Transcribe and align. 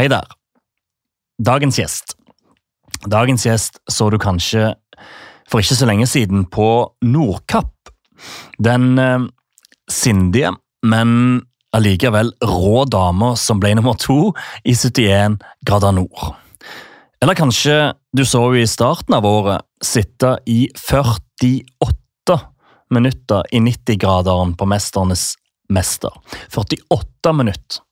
Hei 0.00 0.06
der. 0.08 0.24
Dagens 1.44 1.76
gjest. 1.76 2.14
Dagens 3.04 3.42
gjest 3.44 3.74
så 3.84 4.06
du 4.08 4.14
kanskje 4.16 4.70
for 5.44 5.60
ikke 5.60 5.74
så 5.76 5.88
lenge 5.90 6.06
siden 6.08 6.46
på 6.48 6.68
Nordkapp. 7.04 7.90
Den 8.56 8.94
eh, 8.96 9.26
sindige, 9.92 10.54
men 10.88 11.42
allikevel 11.76 12.32
rå 12.48 12.86
dama 12.88 13.34
som 13.36 13.60
ble 13.60 13.74
nummer 13.76 13.98
to 14.00 14.30
i 14.64 14.72
71 14.72 15.36
grader 15.68 15.92
nord. 15.98 16.30
Eller 17.20 17.36
kanskje 17.36 17.92
du 18.16 18.24
så 18.24 18.40
henne 18.46 18.62
i 18.64 18.70
starten 18.72 19.18
av 19.18 19.28
året 19.28 19.68
sitte 19.84 20.38
i 20.48 20.62
48 20.80 22.38
minutter 22.96 23.52
i 23.52 23.60
90-graderen 23.68 24.56
på 24.56 24.70
Mesternes 24.72 25.34
mester. 25.68 26.16
48 26.56 27.36
minutter. 27.36 27.84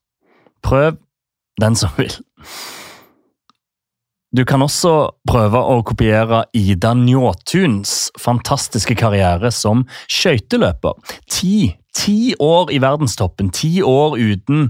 Prøv 0.64 0.96
den 1.60 1.76
som 1.78 1.92
vil. 1.98 2.12
Du 4.28 4.44
kan 4.44 4.60
også 4.60 4.92
prøve 5.28 5.60
å 5.72 5.78
kopiere 5.88 6.42
Ida 6.56 6.92
Njåtuns 6.94 8.10
fantastiske 8.20 8.92
karriere 9.00 9.48
som 9.54 9.86
skøyteløper. 10.04 10.98
Ti, 11.32 11.72
ti 11.96 12.34
år 12.36 12.74
i 12.74 12.80
verdenstoppen, 12.84 13.48
ti 13.56 13.78
år 13.80 14.18
uten 14.20 14.68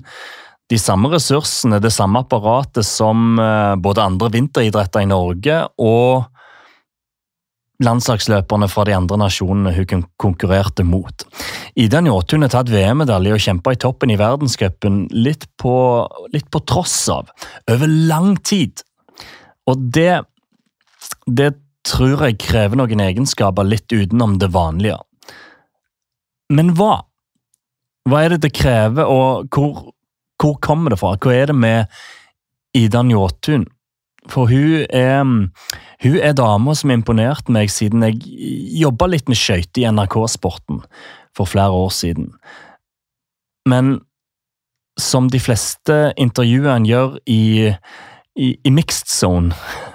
de 0.70 0.78
samme 0.78 1.10
ressursene, 1.10 1.80
det 1.82 1.90
samme 1.94 2.22
apparatet 2.22 2.86
som 2.86 3.38
eh, 3.40 3.74
både 3.80 4.04
andre 4.04 4.30
vinteridretter 4.36 5.02
i 5.02 5.10
Norge 5.10 5.62
og 5.80 6.28
landslagsløperne 7.84 8.66
fra 8.70 8.84
de 8.88 8.94
andre 8.96 9.18
nasjonene 9.20 9.72
hun 9.76 10.04
konkurrerte 10.20 10.84
mot. 10.86 11.24
Ida 11.78 12.00
Njåtun 12.02 12.42
har 12.44 12.52
tatt 12.52 12.72
VM-medalje 12.72 13.36
og 13.36 13.44
kjempa 13.44 13.74
i 13.74 13.80
toppen 13.80 14.12
i 14.12 14.18
verdenscupen 14.18 15.04
litt, 15.14 15.46
litt, 16.34 16.48
på 16.50 16.62
tross 16.66 16.98
av, 17.14 17.30
over 17.70 17.94
lang 18.10 18.34
tid. 18.42 18.82
Og 19.70 19.90
det, 19.94 20.24
det 21.26 21.52
tror 21.86 22.26
jeg 22.26 22.40
krever 22.42 22.80
noen 22.80 23.04
egenskaper 23.04 23.68
litt 23.68 23.92
utenom 23.92 24.38
det 24.42 24.50
vanlige. 24.54 24.98
Men 26.50 26.74
hva? 26.78 27.04
Hva 28.08 28.24
er 28.24 28.34
det 28.34 28.46
det 28.46 28.56
krever, 28.56 29.06
og 29.06 29.52
hvor, 29.52 29.90
hvor 30.40 30.56
kommer 30.64 30.94
det 30.94 31.00
fra? 31.00 31.14
Hva 31.20 31.34
er 31.36 31.52
det 31.52 31.58
med 31.60 31.98
Ida 32.76 33.04
Njåtun? 33.04 33.68
For 34.28 34.50
hun 34.50 34.84
er, 34.94 35.22
hun 36.04 36.18
er 36.20 36.34
dama 36.36 36.74
som 36.76 36.92
imponerte 36.92 37.52
meg 37.54 37.72
siden 37.72 38.04
jeg 38.06 38.20
jobba 38.82 39.08
litt 39.10 39.30
med 39.30 39.40
skøyter 39.40 39.84
i 39.84 39.88
NRK-sporten 39.92 40.82
for 41.36 41.48
flere 41.48 41.72
år 41.72 41.92
siden. 41.94 42.32
Men 43.68 43.98
som 44.98 45.28
de 45.30 45.40
fleste 45.40 45.96
intervjuene 46.18 46.88
gjør 46.88 47.18
i, 47.30 47.70
i, 48.36 48.48
i 48.64 48.72
mixed 48.74 49.10
zone, 49.12 49.54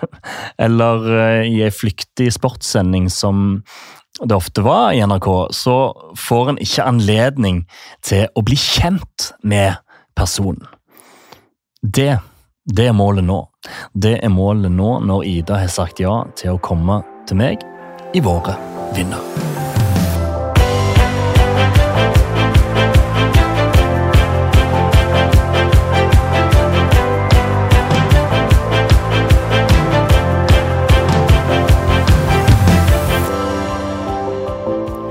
eller 0.66 1.09
eh, 1.18 1.42
i 1.52 1.59
ei 1.66 1.73
flyktig 1.73 2.31
sportssending 2.38 3.09
som 3.12 3.62
det 4.22 4.36
ofte 4.36 4.64
var 4.64 4.94
i 4.94 5.02
NRK, 5.03 5.30
så 5.58 5.78
får 6.20 6.53
en 6.53 6.62
ikke 6.62 6.86
anledning 6.86 7.64
til 8.06 8.28
å 8.38 8.44
bli 8.45 8.58
kjent 8.59 9.31
med 9.44 9.81
personen. 10.16 10.68
Det 11.81 12.22
det 12.66 12.86
er 12.88 12.94
målet 12.95 13.25
nå. 13.28 13.42
Det 13.92 14.14
er 14.23 14.30
målet 14.31 14.72
nå 14.72 14.94
når 15.03 15.25
Ida 15.28 15.58
har 15.59 15.72
sagt 15.72 16.00
ja 16.00 16.22
til 16.39 16.56
å 16.56 16.61
komme 16.64 17.02
til 17.28 17.36
meg 17.36 17.64
i 18.16 18.22
våre 18.23 18.56
vinner. 18.95 19.19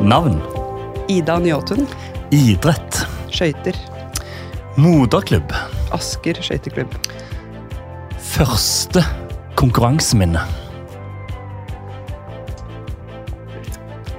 Navn? 0.00 0.40
Ida 1.12 1.36
Njåtun. 1.36 1.84
Idrett? 2.32 3.04
Skøyter. 3.28 3.76
Moderklubb? 4.80 5.52
Asker 5.92 6.40
skøyteklubb 6.40 6.96
første 8.32 9.02
konkurranseminne? 9.60 10.40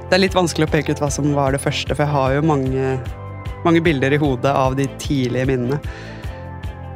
Det 0.08 0.18
er 0.20 0.22
litt 0.22 0.36
vanskelig 0.38 0.68
å 0.68 0.74
peke 0.76 0.94
ut 0.94 1.02
hva 1.02 1.10
som 1.14 1.32
var 1.34 1.56
det 1.56 1.62
første, 1.64 1.96
for 1.96 2.06
jeg 2.06 2.14
har 2.14 2.36
jo 2.36 2.44
mange, 2.46 2.90
mange 3.66 3.82
bilder 3.82 4.14
i 4.14 4.20
hodet 4.22 4.54
av 4.54 4.76
de 4.78 4.86
tidlige 5.02 5.48
minnene. 5.50 5.80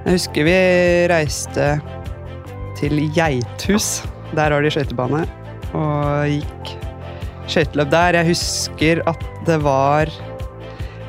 Jeg 0.05 0.19
husker 0.19 0.45
vi 0.45 0.57
reiste 1.09 1.71
til 2.77 3.01
Geithus. 3.15 4.03
Der 4.37 4.53
har 4.53 4.61
de 4.61 4.71
skøytebane. 4.71 5.23
Og 5.73 6.29
gikk 6.29 6.75
skøyteløp 7.49 7.89
der. 7.95 8.19
Jeg 8.19 8.29
husker 8.29 9.01
at 9.09 9.25
det 9.47 9.57
var 9.65 10.13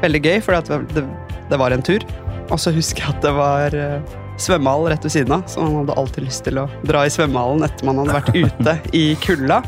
veldig 0.00 0.22
gøy, 0.24 0.40
for 0.42 0.56
det, 0.56 1.04
det, 1.50 1.60
var 1.60 1.76
en 1.76 1.84
tur. 1.84 2.02
Og 2.48 2.56
så 2.62 2.72
husker 2.72 3.04
jeg 3.04 3.18
at 3.18 3.22
det 3.26 3.34
var 3.36 3.76
eh, 3.76 4.16
svømmehall 4.42 4.88
rett 4.92 5.06
ved 5.06 5.14
siden 5.14 5.34
av, 5.38 5.46
så 5.50 5.64
han 5.64 5.80
hadde 5.80 5.96
alltid 6.00 6.26
lyst 6.26 6.44
til 6.46 6.60
å 6.62 6.68
dra 6.86 7.04
i 7.06 7.12
svømmehallen 7.12 7.66
etter 7.66 7.88
man 7.88 8.02
hadde 8.02 8.18
vært 8.18 8.36
ute 8.36 8.76
i 8.96 9.04
kulda. 9.22 9.62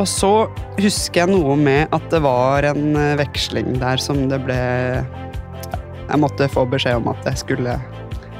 Og 0.00 0.08
så 0.08 0.32
husker 0.80 1.22
jeg 1.22 1.32
noe 1.32 1.56
med 1.58 1.92
at 1.94 2.04
det 2.12 2.22
var 2.24 2.64
en 2.70 2.96
eh, 2.96 3.16
veksling 3.20 3.74
der 3.80 4.00
som 4.00 4.24
det 4.30 4.38
ble 4.42 4.56
Jeg 4.56 6.20
måtte 6.20 6.48
få 6.50 6.64
beskjed 6.68 6.98
om 6.98 7.10
at 7.12 7.28
jeg 7.28 7.42
skulle 7.44 7.76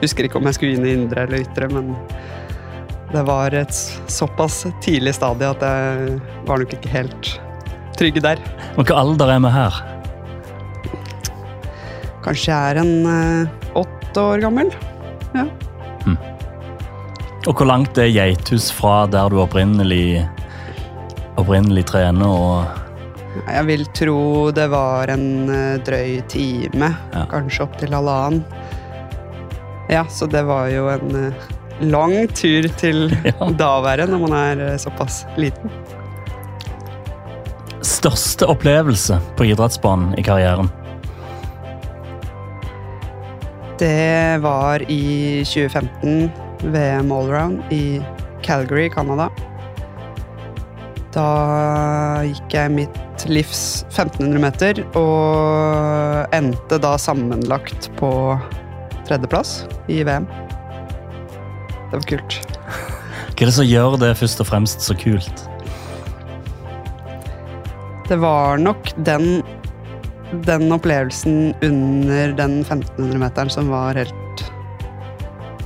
Husker 0.01 0.27
ikke 0.27 0.41
om 0.41 0.49
jeg 0.49 0.57
skulle 0.57 0.79
inn 0.79 0.87
i 0.89 0.95
indre 0.97 1.27
eller 1.29 1.45
ytre, 1.45 1.69
men 1.71 1.93
det 3.13 3.23
var 3.29 3.55
et 3.55 3.77
såpass 4.11 4.65
tidlig 4.83 5.13
stadie 5.15 5.51
at 5.53 5.63
jeg 5.63 6.17
var 6.49 6.59
nok 6.59 6.73
ikke 6.75 6.91
helt 6.91 7.29
trygg 7.95 8.19
der. 8.25 8.41
Hvilken 8.75 8.99
alder 8.99 9.31
er 9.35 9.43
vi 9.45 9.53
her? 9.55 9.79
Kanskje 12.25 12.51
jeg 12.51 12.73
er 12.73 12.81
en 12.83 12.93
uh, 13.07 13.83
åtte 13.85 14.25
år 14.33 14.43
gammel. 14.43 14.73
Ja. 15.33 15.47
Mm. 16.07 16.19
Og 17.43 17.57
hvor 17.59 17.67
langt 17.67 17.99
er 17.99 18.11
Geithus 18.13 18.69
fra 18.75 19.03
der 19.11 19.33
du 19.33 19.41
opprinnelig, 19.43 20.23
opprinnelig 21.41 21.87
trener? 21.91 22.29
og 22.29 23.43
Jeg 23.49 23.67
vil 23.67 23.87
tro 23.97 24.21
det 24.55 24.69
var 24.71 25.11
en 25.11 25.27
uh, 25.51 25.81
drøy 25.83 26.21
time. 26.31 26.93
Ja. 27.15 27.25
Kanskje 27.33 27.67
opptil 27.67 27.97
halvannen. 27.97 28.45
Ja, 29.91 30.05
så 30.09 30.29
det 30.31 30.45
var 30.47 30.71
jo 30.71 30.87
en 30.93 31.17
uh, 31.17 31.49
lang 31.83 32.15
tur 32.31 32.69
til 32.79 33.11
ja. 33.29 33.51
daværet 33.59 34.13
når 34.13 34.23
man 34.29 34.39
er 34.39 34.63
uh, 34.69 34.77
såpass 34.79 35.25
liten. 35.41 35.75
Største 37.83 38.47
opplevelse 38.47 39.19
på 39.35 39.51
idrettsbanen 39.51 40.15
i 40.19 40.23
karrieren? 40.23 40.71
Det 43.83 44.39
var 44.39 44.83
i 44.91 45.43
2015, 45.45 46.31
VM 46.71 47.13
allround 47.13 47.73
i 47.75 47.99
Calgary, 48.43 48.87
Canada. 48.95 49.25
Da 51.11 51.25
gikk 52.23 52.55
jeg 52.55 52.71
mitt 52.77 53.25
livs 53.27 53.83
1500 53.89 54.39
meter 54.45 54.83
og 54.95 56.31
endte 56.39 56.79
da 56.79 56.93
sammenlagt 56.95 57.89
på 57.99 58.11
tredjeplass 59.09 59.65
i 59.91 60.05
VM. 60.07 60.29
Det 61.91 61.99
var 61.99 62.07
kult. 62.13 62.39
Hva 63.33 63.35
er 63.35 63.51
det 63.51 63.57
som 63.57 63.67
gjør 63.67 63.99
det 64.05 64.13
først 64.21 64.45
og 64.45 64.51
fremst 64.53 64.87
så 64.87 64.95
kult? 64.95 65.43
Det 68.07 68.23
var 68.23 68.63
nok 68.63 68.95
den 69.11 69.43
den 70.33 70.73
opplevelsen 70.73 71.55
under 71.63 72.33
den 72.33 72.65
1500-meteren 72.65 73.51
som 73.53 73.69
var 73.69 73.95
helt 73.95 74.45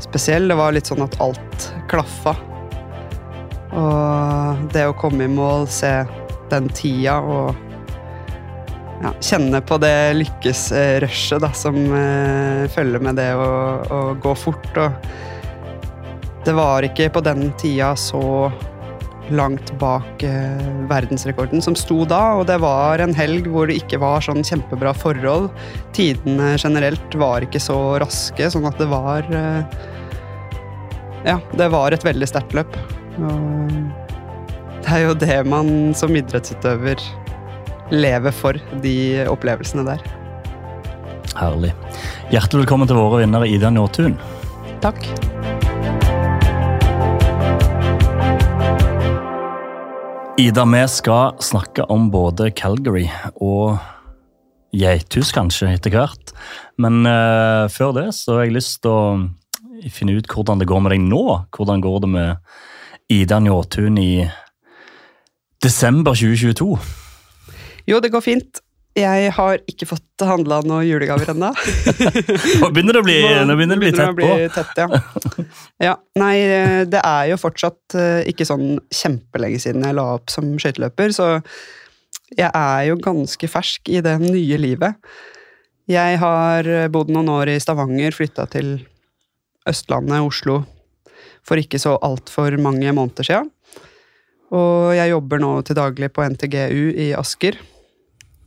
spesiell. 0.02 0.48
Det 0.48 0.58
var 0.58 0.74
litt 0.74 0.90
sånn 0.90 1.04
at 1.06 1.18
alt 1.22 1.68
klaffa. 1.90 2.34
Og 3.76 4.66
det 4.72 4.86
å 4.88 4.96
komme 4.98 5.26
i 5.26 5.30
mål, 5.30 5.66
se 5.70 5.92
den 6.50 6.68
tida 6.74 7.18
og 7.20 7.54
ja, 9.02 9.12
kjenne 9.20 9.60
på 9.66 9.78
det 9.82 10.14
lykkesrushet 10.16 11.42
da, 11.44 11.50
som 11.56 11.76
eh, 11.76 12.64
følger 12.72 13.02
med 13.04 13.18
det 13.20 13.32
å, 13.36 13.50
å 13.92 14.00
gå 14.22 14.34
fort. 14.38 14.70
Og 14.80 16.46
det 16.46 16.54
var 16.56 16.86
ikke 16.86 17.10
på 17.12 17.22
den 17.26 17.50
tida 17.60 17.92
så 17.98 18.22
langt 19.34 19.72
bak 19.80 20.22
eh, 20.22 20.66
verdensrekorden 20.90 21.62
som 21.62 21.76
sto 21.78 22.04
da. 22.08 22.36
Og 22.38 22.46
det 22.50 22.58
var 22.62 23.02
en 23.02 23.14
helg 23.16 23.48
hvor 23.50 23.68
det 23.70 23.78
ikke 23.80 24.00
var 24.02 24.24
sånn 24.24 24.44
kjempebra 24.46 24.94
forhold. 24.96 25.50
Tidene 25.96 26.54
generelt 26.60 27.18
var 27.18 27.46
ikke 27.46 27.62
så 27.62 27.78
raske, 28.02 28.50
sånn 28.52 28.68
at 28.68 28.78
det 28.80 28.88
var 28.92 29.26
eh, 29.30 29.78
Ja, 31.26 31.40
det 31.58 31.70
var 31.74 31.94
et 31.94 32.06
veldig 32.06 32.28
sterkt 32.30 32.54
løp. 32.56 32.76
Og 33.18 33.72
det 34.86 34.92
er 34.94 35.06
jo 35.08 35.16
det 35.18 35.40
man 35.50 35.94
som 35.98 36.14
idrettsutøver 36.14 37.02
lever 37.90 38.34
for, 38.34 38.58
de 38.82 39.26
opplevelsene 39.30 39.86
der. 39.86 40.02
Herlig. 41.36 41.72
Hjertelig 42.32 42.64
velkommen 42.64 42.88
til 42.90 42.98
våre 42.98 43.24
vinnere 43.24 43.48
Ida 43.50 43.70
Njåtun. 43.74 44.14
Takk. 44.84 45.02
Ida, 50.36 50.66
vi 50.68 50.82
skal 50.88 51.38
snakke 51.40 51.86
om 51.88 52.10
både 52.12 52.50
Calgary 52.52 53.06
og 53.40 53.78
Geithus 54.76 55.30
kanskje 55.32 55.70
etter 55.72 55.94
hvert. 55.94 56.34
Men 56.76 57.08
uh, 57.08 57.64
før 57.72 57.94
det 57.96 58.10
så 58.12 58.36
har 58.36 58.44
jeg 58.44 58.58
lyst 58.58 58.82
til 58.84 58.92
å 58.92 59.88
finne 59.88 60.18
ut 60.18 60.28
hvordan 60.28 60.60
det 60.60 60.68
går 60.68 60.82
med 60.84 60.92
deg 60.92 61.06
nå. 61.08 61.22
Hvordan 61.56 61.80
går 61.80 62.04
det 62.04 62.10
med 62.12 63.16
Ida 63.16 63.40
Njåtun 63.40 63.96
i 64.02 64.26
desember 65.64 66.12
2022? 66.12 66.68
Jo, 67.88 68.04
det 68.04 68.12
går 68.12 68.28
fint. 68.28 68.60
Jeg 68.96 69.32
har 69.36 69.60
ikke 69.68 69.84
fått 69.90 70.24
handla 70.24 70.62
noen 70.64 70.86
julegaver 70.88 71.34
ennå. 71.34 71.50
nå 72.62 72.70
begynner 72.72 72.96
det 72.96 73.02
å 73.02 73.04
bli, 73.04 73.16
nå 73.44 73.56
begynner 73.58 73.76
det 73.76 73.82
å 73.82 73.82
bli 73.82 73.90
tett 73.92 74.16
på. 74.16 74.30
Tett, 74.54 74.80
ja. 74.80 75.44
ja. 75.90 75.94
Nei, 76.16 76.36
det 76.88 77.02
er 77.02 77.26
jo 77.28 77.36
fortsatt 77.40 77.96
eh, 78.00 78.22
ikke 78.32 78.46
sånn 78.48 78.78
kjempelenge 78.88 79.60
siden 79.66 79.84
jeg 79.84 79.98
la 79.98 80.06
opp 80.14 80.32
som 80.32 80.48
skøyteløper, 80.56 81.12
så 81.12 81.28
jeg 82.32 82.48
er 82.48 82.86
jo 82.88 82.96
ganske 83.04 83.52
fersk 83.52 83.92
i 83.92 84.00
det 84.04 84.16
nye 84.24 84.60
livet. 84.64 84.96
Jeg 85.92 86.16
har 86.24 86.72
bodd 86.90 87.12
noen 87.12 87.28
år 87.36 87.52
i 87.52 87.60
Stavanger, 87.62 88.16
flytta 88.16 88.48
til 88.50 88.78
Østlandet, 89.68 90.24
Oslo, 90.24 90.62
for 91.46 91.60
ikke 91.60 91.78
så 91.82 91.98
altfor 92.00 92.56
mange 92.58 92.90
måneder 92.96 93.28
sia. 93.28 93.44
Og 94.56 94.96
jeg 94.96 95.12
jobber 95.12 95.42
nå 95.42 95.54
til 95.66 95.76
daglig 95.76 96.14
på 96.16 96.24
NTGU 96.32 96.84
i 97.04 97.12
Asker 97.18 97.60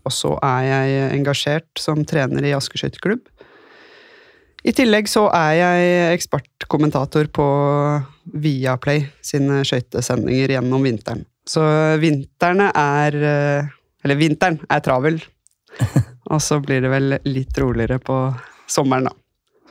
og 0.06 0.14
så 0.14 0.36
er 0.46 0.66
jeg 0.68 1.02
engasjert 1.18 1.82
som 1.82 2.06
trener 2.08 2.46
i 2.48 2.54
Asker 2.56 2.82
skøyteklubb. 2.82 3.26
I 4.68 4.74
tillegg 4.76 5.08
så 5.08 5.28
er 5.32 5.54
jeg 5.56 6.16
ekspertkommentator 6.18 7.30
på 7.32 7.48
Viaplay 8.44 9.06
sine 9.24 9.62
skøytesendinger 9.68 10.56
gjennom 10.58 10.84
vinteren. 10.84 11.24
Så 11.48 11.64
vintrene 12.02 12.68
er 12.76 13.16
Eller 14.00 14.16
vinteren 14.20 14.60
er 14.72 14.84
travel. 14.84 15.18
Og 16.32 16.42
så 16.44 16.60
blir 16.64 16.84
det 16.84 16.92
vel 16.92 17.18
litt 17.28 17.58
roligere 17.60 17.98
på 18.04 18.20
sommeren, 18.70 19.10
da. 19.10 19.16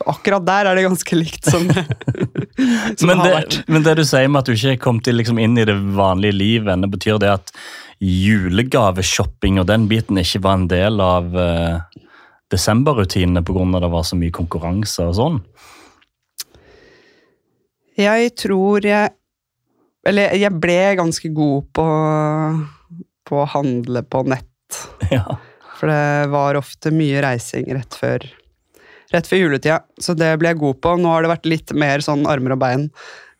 Akkurat 0.06 0.44
der 0.46 0.68
er 0.70 0.78
det 0.78 0.84
ganske 0.86 1.16
likt 1.18 1.48
som, 1.50 1.64
som 2.98 3.08
men, 3.08 3.18
det 3.18 3.18
har 3.18 3.34
vært. 3.34 3.58
Men 3.66 3.84
det 3.86 3.96
du 3.98 4.04
sier 4.06 4.28
med 4.30 4.44
at 4.44 4.50
du 4.50 4.54
ikke 4.54 4.78
kom 4.84 5.00
til 5.04 5.18
liksom 5.18 5.40
inn 5.42 5.58
i 5.58 5.66
det 5.68 5.74
vanlige 5.96 6.36
livet, 6.36 6.86
betyr 6.92 7.18
det 7.22 7.32
at 7.34 7.52
julegaveshopping 7.98 9.58
og 9.58 9.66
den 9.70 9.88
biten 9.90 10.20
ikke 10.20 10.42
var 10.44 10.60
en 10.60 10.68
del 10.70 11.02
av 11.02 11.34
uh, 11.34 12.04
desemberrutinene 12.52 13.42
pga. 13.42 13.80
det 13.80 13.90
var 13.90 14.06
så 14.06 14.18
mye 14.18 14.34
konkurranse 14.34 15.08
og 15.10 15.16
sånn? 15.18 15.40
Jeg 17.98 18.34
tror 18.38 18.84
jeg 18.86 19.10
Eller 20.06 20.36
jeg 20.38 20.54
ble 20.62 20.78
ganske 20.96 21.28
god 21.34 21.64
på, 21.74 21.86
på 23.26 23.40
å 23.42 23.48
handle 23.56 24.04
på 24.06 24.24
nett. 24.30 24.46
Ja. 25.08 25.38
For 25.78 25.88
det 25.88 26.30
var 26.32 26.58
ofte 26.58 26.90
mye 26.92 27.20
reising 27.22 27.68
rett 27.70 27.94
før, 27.94 28.24
rett 29.14 29.28
før 29.28 29.44
juletida, 29.44 29.80
så 30.00 30.14
det 30.18 30.34
ble 30.40 30.52
jeg 30.52 30.60
god 30.60 30.80
på. 30.84 30.94
Nå 31.00 31.12
har 31.12 31.24
det 31.24 31.32
vært 31.32 31.48
litt 31.48 31.74
mer 31.76 32.04
sånn 32.04 32.26
armer 32.28 32.56
og 32.56 32.62
bein 32.62 32.88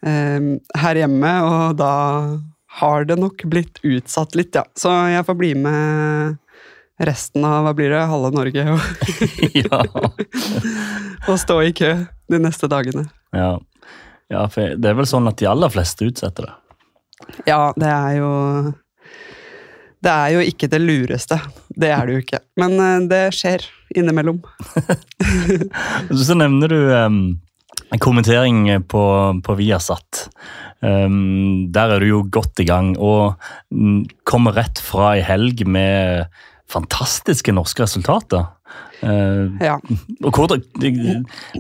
eh, 0.07 0.53
her 0.83 1.01
hjemme, 1.03 1.33
og 1.45 1.79
da 1.81 1.95
har 2.79 3.09
det 3.09 3.19
nok 3.19 3.45
blitt 3.51 3.81
utsatt 3.87 4.37
litt, 4.39 4.55
ja. 4.57 4.65
Så 4.79 4.93
jeg 5.11 5.27
får 5.27 5.39
bli 5.39 5.55
med 5.59 6.39
resten 7.05 7.45
av 7.47 7.63
hva 7.67 7.75
blir 7.79 7.93
det, 7.95 8.03
halve 8.11 8.31
Norge 8.35 8.65
og, 8.75 8.81
og 11.31 11.37
stå 11.39 11.61
i 11.63 11.75
kø 11.77 11.93
de 12.29 12.41
neste 12.43 12.71
dagene. 12.71 13.07
Ja. 13.37 13.57
ja, 14.33 14.45
for 14.53 14.75
det 14.77 14.91
er 14.91 14.99
vel 14.99 15.09
sånn 15.09 15.29
at 15.31 15.39
de 15.41 15.49
aller 15.51 15.73
fleste 15.73 16.09
utsetter 16.09 16.49
det? 16.49 16.57
Ja, 17.49 17.73
det 17.77 17.89
er 17.91 18.19
jo 18.21 18.31
Det 20.05 20.13
er 20.13 20.37
jo 20.37 20.45
ikke 20.47 20.69
det 20.71 20.81
lureste. 20.83 21.41
Det 21.69 21.91
er 21.91 22.07
det 22.07 22.15
jo 22.15 22.23
ikke. 22.23 22.41
Men 22.61 22.79
eh, 22.83 22.97
det 23.11 23.23
skjer 23.37 23.67
innimellom. 23.99 24.41
Så 26.29 26.37
nevner 26.39 26.71
du 26.71 26.79
um, 26.95 27.23
kommentering 27.99 28.67
på, 28.87 29.05
på 29.45 29.57
Viasat. 29.59 30.29
Um, 30.85 31.71
der 31.75 31.97
er 31.97 32.05
du 32.05 32.13
jo 32.13 32.21
godt 32.31 32.63
i 32.63 32.69
gang, 32.69 32.93
og 33.01 33.35
kommer 34.29 34.55
rett 34.61 34.79
fra 34.83 35.17
ei 35.17 35.25
helg 35.27 35.65
med 35.67 36.29
fantastiske 36.71 37.55
norske 37.57 37.83
resultater. 37.83 38.47
Uh, 39.01 39.55
ja. 39.63 39.79
hvordan, 40.21 40.63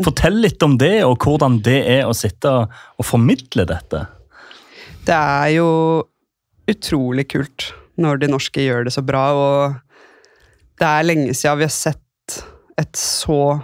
fortell 0.04 0.38
litt 0.44 0.62
om 0.62 0.76
det, 0.78 1.00
og 1.06 1.24
hvordan 1.24 1.58
det 1.64 1.80
er 1.96 2.06
å 2.06 2.14
sitte 2.14 2.54
og 2.68 3.06
formidle 3.06 3.66
dette. 3.66 4.04
Det 5.08 5.16
er 5.16 5.52
jo 5.56 5.68
utrolig 6.68 7.24
kult 7.32 7.70
når 7.98 8.22
de 8.22 8.30
norske 8.30 8.62
gjør 8.62 8.86
det 8.86 8.94
så 8.94 9.02
bra, 9.06 9.24
og 9.34 9.74
det 10.78 10.86
er 10.86 11.06
lenge 11.06 11.34
siden 11.34 11.60
vi 11.60 11.66
har 11.66 11.74
sett 11.74 12.38
et 12.78 12.98
så 12.98 13.58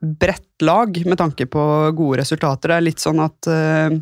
bredt 0.00 0.64
lag 0.64 0.96
med 1.06 1.18
tanke 1.20 1.46
på 1.46 1.62
gode 1.96 2.20
resultater. 2.22 2.72
Det 2.72 2.78
er 2.78 2.86
litt 2.86 3.02
sånn 3.02 3.20
at 3.22 3.50
uh, 3.52 3.92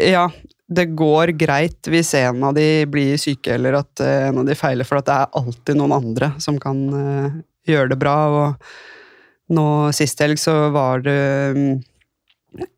ja, 0.00 0.24
det 0.66 0.88
går 0.98 1.34
greit 1.38 1.90
hvis 1.92 2.14
en 2.18 2.42
av 2.48 2.56
de 2.56 2.86
blir 2.90 3.20
syke 3.20 3.54
eller 3.54 3.76
at 3.78 4.02
eh, 4.02 4.28
en 4.30 4.40
av 4.40 4.48
de 4.48 4.56
feiler, 4.58 4.88
for 4.88 4.98
det 5.04 5.14
er 5.14 5.36
alltid 5.38 5.78
noen 5.78 5.94
andre 5.94 6.32
som 6.42 6.58
kan 6.62 6.80
uh, 6.90 7.36
gjøre 7.68 7.92
det 7.92 8.00
bra. 8.00 8.16
Og 8.40 9.54
nå 9.54 9.66
sist 9.94 10.24
helg 10.24 10.40
så 10.42 10.56
var 10.74 11.04
det 11.06 11.20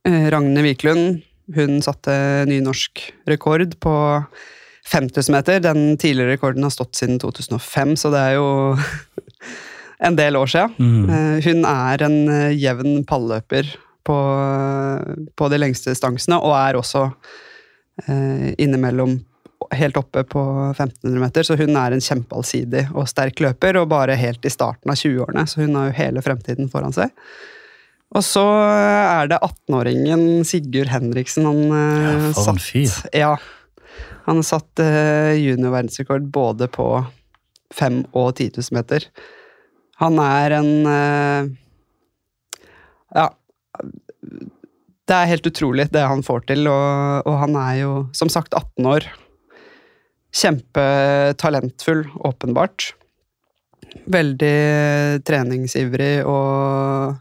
Ragne 0.05 0.67
Wiklund. 0.67 1.23
Hun 1.57 1.81
satte 1.85 2.13
ny 2.49 2.61
norsk 2.65 3.03
rekord 3.31 3.75
på 3.81 3.95
5000 4.89 5.35
meter. 5.35 5.61
Den 5.65 5.97
tidligere 6.01 6.37
rekorden 6.37 6.67
har 6.67 6.75
stått 6.75 6.99
siden 6.99 7.21
2005, 7.23 7.97
så 8.01 8.13
det 8.13 8.23
er 8.25 8.39
jo 8.39 8.49
en 10.09 10.17
del 10.19 10.39
år 10.41 10.53
siden. 10.53 10.77
Mm. 10.79 11.11
Uh, 11.11 11.37
hun 11.49 11.69
er 11.69 12.07
en 12.09 12.19
jevn 12.57 13.05
palløper 13.09 13.77
på, 14.09 14.19
på 15.37 15.49
de 15.53 15.61
lengste 15.61 15.93
distansene, 15.93 16.39
og 16.41 16.55
er 16.57 16.79
også 16.79 17.03
eh, 18.07 18.55
innimellom 18.57 19.19
helt 19.75 19.99
oppe 20.01 20.23
på 20.25 20.43
1500 20.71 21.21
meter, 21.21 21.45
så 21.45 21.57
hun 21.59 21.77
er 21.77 21.93
en 21.93 22.05
kjempeallsidig 22.05 22.87
og 22.95 23.09
sterk 23.11 23.43
løper, 23.45 23.81
og 23.81 23.91
bare 23.91 24.17
helt 24.19 24.47
i 24.47 24.53
starten 24.53 24.93
av 24.93 24.97
20-årene, 24.97 25.45
så 25.49 25.65
hun 25.65 25.77
har 25.77 25.91
jo 25.91 25.99
hele 25.99 26.25
fremtiden 26.25 26.71
foran 26.73 26.95
seg. 26.97 27.13
Og 28.17 28.25
så 28.25 28.45
er 28.45 29.29
det 29.29 29.41
18-åringen 29.45 30.45
Sigurd 30.49 30.89
Henriksen. 30.93 31.45
Han 31.45 31.75
eh, 31.77 32.07
ja, 32.09 32.33
satt 32.37 32.63
fyr. 32.65 32.95
Ja. 33.13 33.35
Han 34.29 34.41
satt 34.45 34.81
uh, 34.81 35.35
juniorverdensrekord 35.37 36.29
både 36.33 36.69
på 36.73 36.89
5 37.77 38.03
og 38.17 38.31
10 38.37 38.51
000 38.61 38.77
meter. 38.77 39.09
Han 40.01 40.21
er 40.23 40.55
en 40.61 40.73
Ja, 43.13 43.27
det 45.09 45.17
er 45.17 45.31
helt 45.31 45.49
utrolig, 45.49 45.89
det 45.93 46.05
han 46.05 46.23
får 46.25 46.45
til. 46.51 46.69
Og, 46.69 47.25
og, 47.25 47.35
han 47.43 47.57
er 47.57 47.75
jo 47.81 47.93
som 48.17 48.31
sagt 48.33 48.55
18 48.57 48.89
år. 48.89 49.07
Kjempetalentfull, 50.37 52.05
åpenbart. 52.29 52.91
Veldig 54.13 55.25
treningsivrig 55.25 56.13
og 56.29 57.17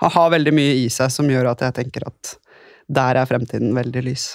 har 0.00 0.34
veldig 0.34 0.54
mye 0.54 0.76
i 0.84 0.88
seg 0.92 1.10
som 1.10 1.30
gjør 1.30 1.50
at 1.52 1.64
jeg 1.66 1.76
tenker 1.80 2.06
at 2.06 2.36
der 2.88 3.18
er 3.20 3.28
fremtiden 3.28 3.74
veldig 3.76 4.04
lys. 4.06 4.30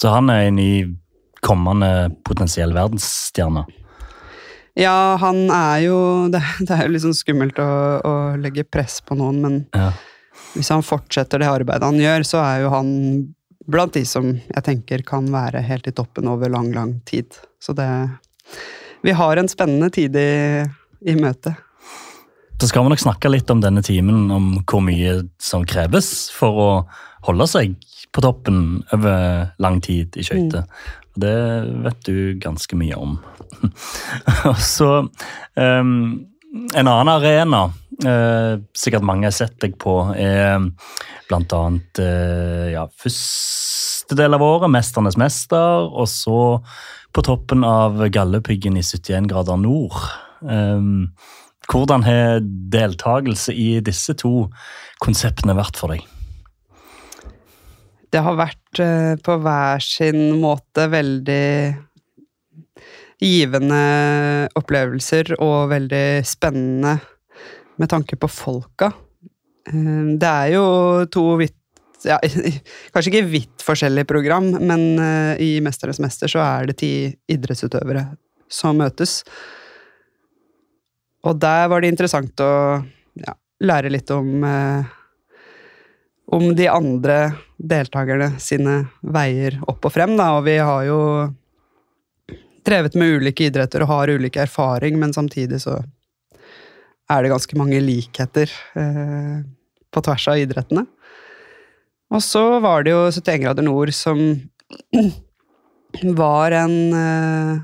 Så 0.00 0.12
han 0.12 0.30
er 0.32 0.46
en 0.46 0.60
ny 0.60 0.70
kommende 1.44 2.10
potensiell 2.26 2.72
verdensstjerne? 2.76 3.66
Ja, 4.76 5.16
han 5.20 5.46
er 5.48 5.86
jo 5.86 5.98
Det, 6.32 6.42
det 6.68 6.74
er 6.74 6.86
jo 6.86 6.92
litt 6.94 7.04
sånn 7.04 7.16
skummelt 7.16 7.58
å, 7.62 7.70
å 8.00 8.14
legge 8.40 8.64
press 8.64 9.00
på 9.04 9.16
noen, 9.18 9.40
men 9.42 9.58
ja 9.76 9.90
hvis 10.56 10.70
han 10.72 10.84
fortsetter 10.84 11.42
det 11.42 11.50
arbeidet 11.50 11.86
han 11.86 12.00
gjør, 12.00 12.24
så 12.26 12.40
er 12.44 12.62
jo 12.64 12.72
han 12.72 12.88
blant 13.66 13.96
de 13.96 14.04
som 14.08 14.28
jeg 14.32 14.64
tenker 14.64 15.02
kan 15.06 15.26
være 15.32 15.64
helt 15.66 15.88
i 15.90 15.94
toppen 15.96 16.28
over 16.30 16.50
lang, 16.52 16.70
lang 16.74 16.98
tid. 17.08 17.36
Så 17.60 17.74
det 17.76 17.88
Vi 19.02 19.12
har 19.12 19.36
en 19.36 19.48
spennende 19.48 19.90
tid 19.90 20.16
i, 20.16 20.64
i 21.00 21.14
møte. 21.14 21.54
Så 22.60 22.68
skal 22.70 22.86
vi 22.86 22.92
nok 22.94 23.02
snakke 23.02 23.28
litt 23.28 23.50
om 23.52 23.60
denne 23.60 23.82
timen, 23.84 24.30
om 24.32 24.46
hvor 24.64 24.80
mye 24.84 25.18
som 25.42 25.66
kreves 25.68 26.30
for 26.32 26.60
å 26.62 26.70
holde 27.26 27.46
seg 27.50 27.74
på 28.16 28.22
toppen 28.24 28.80
over 28.96 29.50
lang 29.60 29.82
tid 29.84 30.16
i 30.16 30.24
skøyter. 30.24 30.64
Mm. 30.64 31.02
Det 31.20 31.36
vet 31.84 32.08
du 32.08 32.16
ganske 32.40 32.78
mye 32.78 32.96
om. 32.96 33.18
Og 34.52 34.58
så 34.60 34.88
um, 35.04 35.92
En 36.76 36.88
annen 36.88 37.10
arena 37.12 37.62
uh, 37.68 38.56
sikkert 38.76 39.04
mange 39.04 39.28
har 39.28 39.36
sett 39.36 39.58
deg 39.60 39.76
på, 39.80 39.98
er 40.16 40.70
blant 41.28 41.52
annet 41.52 42.00
eh, 42.00 42.68
ja, 42.70 42.84
første 43.02 44.16
del 44.16 44.36
av 44.36 44.44
året, 44.46 44.70
'Mesternes 44.70 45.18
mester', 45.18 45.88
og 45.90 46.06
så 46.08 46.40
på 47.12 47.24
toppen 47.26 47.64
av 47.66 47.98
Galdhøpiggen 48.14 48.78
i 48.78 48.84
71 48.86 49.26
grader 49.28 49.58
nord. 49.58 49.98
Um, 50.40 51.10
Hvordan 51.70 52.04
har 52.06 52.44
deltakelse 52.72 53.54
i 53.54 53.80
disse 53.84 54.14
to 54.18 54.46
konseptene 55.02 55.56
vært 55.58 55.80
for 55.80 55.94
deg? 55.94 56.04
Det 58.12 58.22
har 58.22 58.38
vært 58.38 58.80
eh, 58.80 59.16
på 59.20 59.36
hver 59.42 59.82
sin 59.82 60.38
måte 60.40 60.86
veldig 60.92 61.48
givende 63.20 63.82
opplevelser 64.56 65.34
og 65.40 65.70
veldig 65.72 66.06
spennende 66.28 66.96
med 67.80 67.90
tanke 67.92 68.18
på 68.20 68.30
folka. 68.30 68.92
Eh, 69.68 70.16
det 70.16 70.32
er 70.32 70.54
jo 70.54 70.66
to 71.12 71.28
vidt 71.42 71.58
ja, 72.06 72.18
Kanskje 72.94 73.10
ikke 73.10 73.28
vidt 73.32 73.64
forskjellige 73.64 74.08
program, 74.08 74.52
men 74.60 74.82
eh, 75.02 75.42
i 75.42 75.50
'Mesternes 75.64 76.00
mester' 76.02 76.30
så 76.30 76.44
er 76.44 76.68
det 76.68 76.78
ti 76.82 76.92
idrettsutøvere 77.32 78.04
som 78.52 78.78
møtes. 78.78 79.22
Og 81.26 81.40
der 81.42 81.66
var 81.72 81.82
det 81.82 81.90
interessant 81.90 82.40
å 82.44 82.52
ja, 83.18 83.34
lære 83.66 83.90
litt 83.90 84.10
om 84.14 84.44
eh, 84.46 84.94
om 86.26 86.54
de 86.58 86.66
andre 86.68 87.18
deltakerne 87.56 88.32
sine 88.42 88.80
veier 89.00 89.60
opp 89.70 89.86
og 89.86 89.94
frem, 89.94 90.16
da. 90.18 90.32
Og 90.38 90.46
vi 90.48 90.56
har 90.58 90.86
jo 90.88 91.00
drevet 92.66 92.96
med 92.98 93.20
ulike 93.20 93.46
idretter 93.46 93.84
og 93.84 93.92
har 93.92 94.10
ulik 94.10 94.38
erfaring, 94.42 94.98
men 94.98 95.14
samtidig 95.14 95.62
så 95.62 95.78
er 97.06 97.22
det 97.22 97.30
ganske 97.30 97.58
mange 97.58 97.78
likheter 97.82 98.50
eh, 98.74 99.38
på 99.94 100.02
tvers 100.02 100.26
av 100.32 100.42
idrettene. 100.42 100.82
Og 102.10 102.22
så 102.22 102.42
var 102.62 102.82
det 102.86 102.94
jo 102.94 103.06
71 103.10 103.44
grader 103.44 103.66
nord 103.66 103.92
som 103.94 104.18
var 106.22 106.54
en 106.58 106.76
eh, 106.98 107.54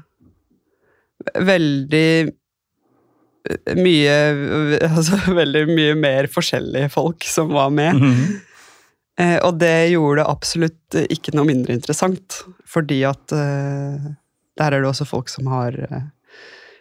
veldig 1.50 2.08
mye 3.74 4.14
Altså 4.86 5.18
veldig 5.40 5.66
mye 5.72 5.94
mer 5.98 6.28
forskjellige 6.30 6.92
folk 6.94 7.26
som 7.26 7.52
var 7.52 7.70
med. 7.70 7.94
Mm 7.94 8.12
-hmm. 8.12 8.40
eh, 9.18 9.38
og 9.42 9.58
det 9.58 9.90
gjorde 9.90 10.22
det 10.22 10.30
absolutt 10.30 10.94
ikke 11.10 11.34
noe 11.34 11.44
mindre 11.44 11.74
interessant, 11.74 12.44
fordi 12.66 13.02
at 13.04 13.32
eh, 13.32 14.12
der 14.56 14.72
er 14.72 14.80
det 14.80 14.88
også 14.88 15.04
folk 15.04 15.28
som 15.28 15.46
har 15.46 15.74
eh, 15.74 16.02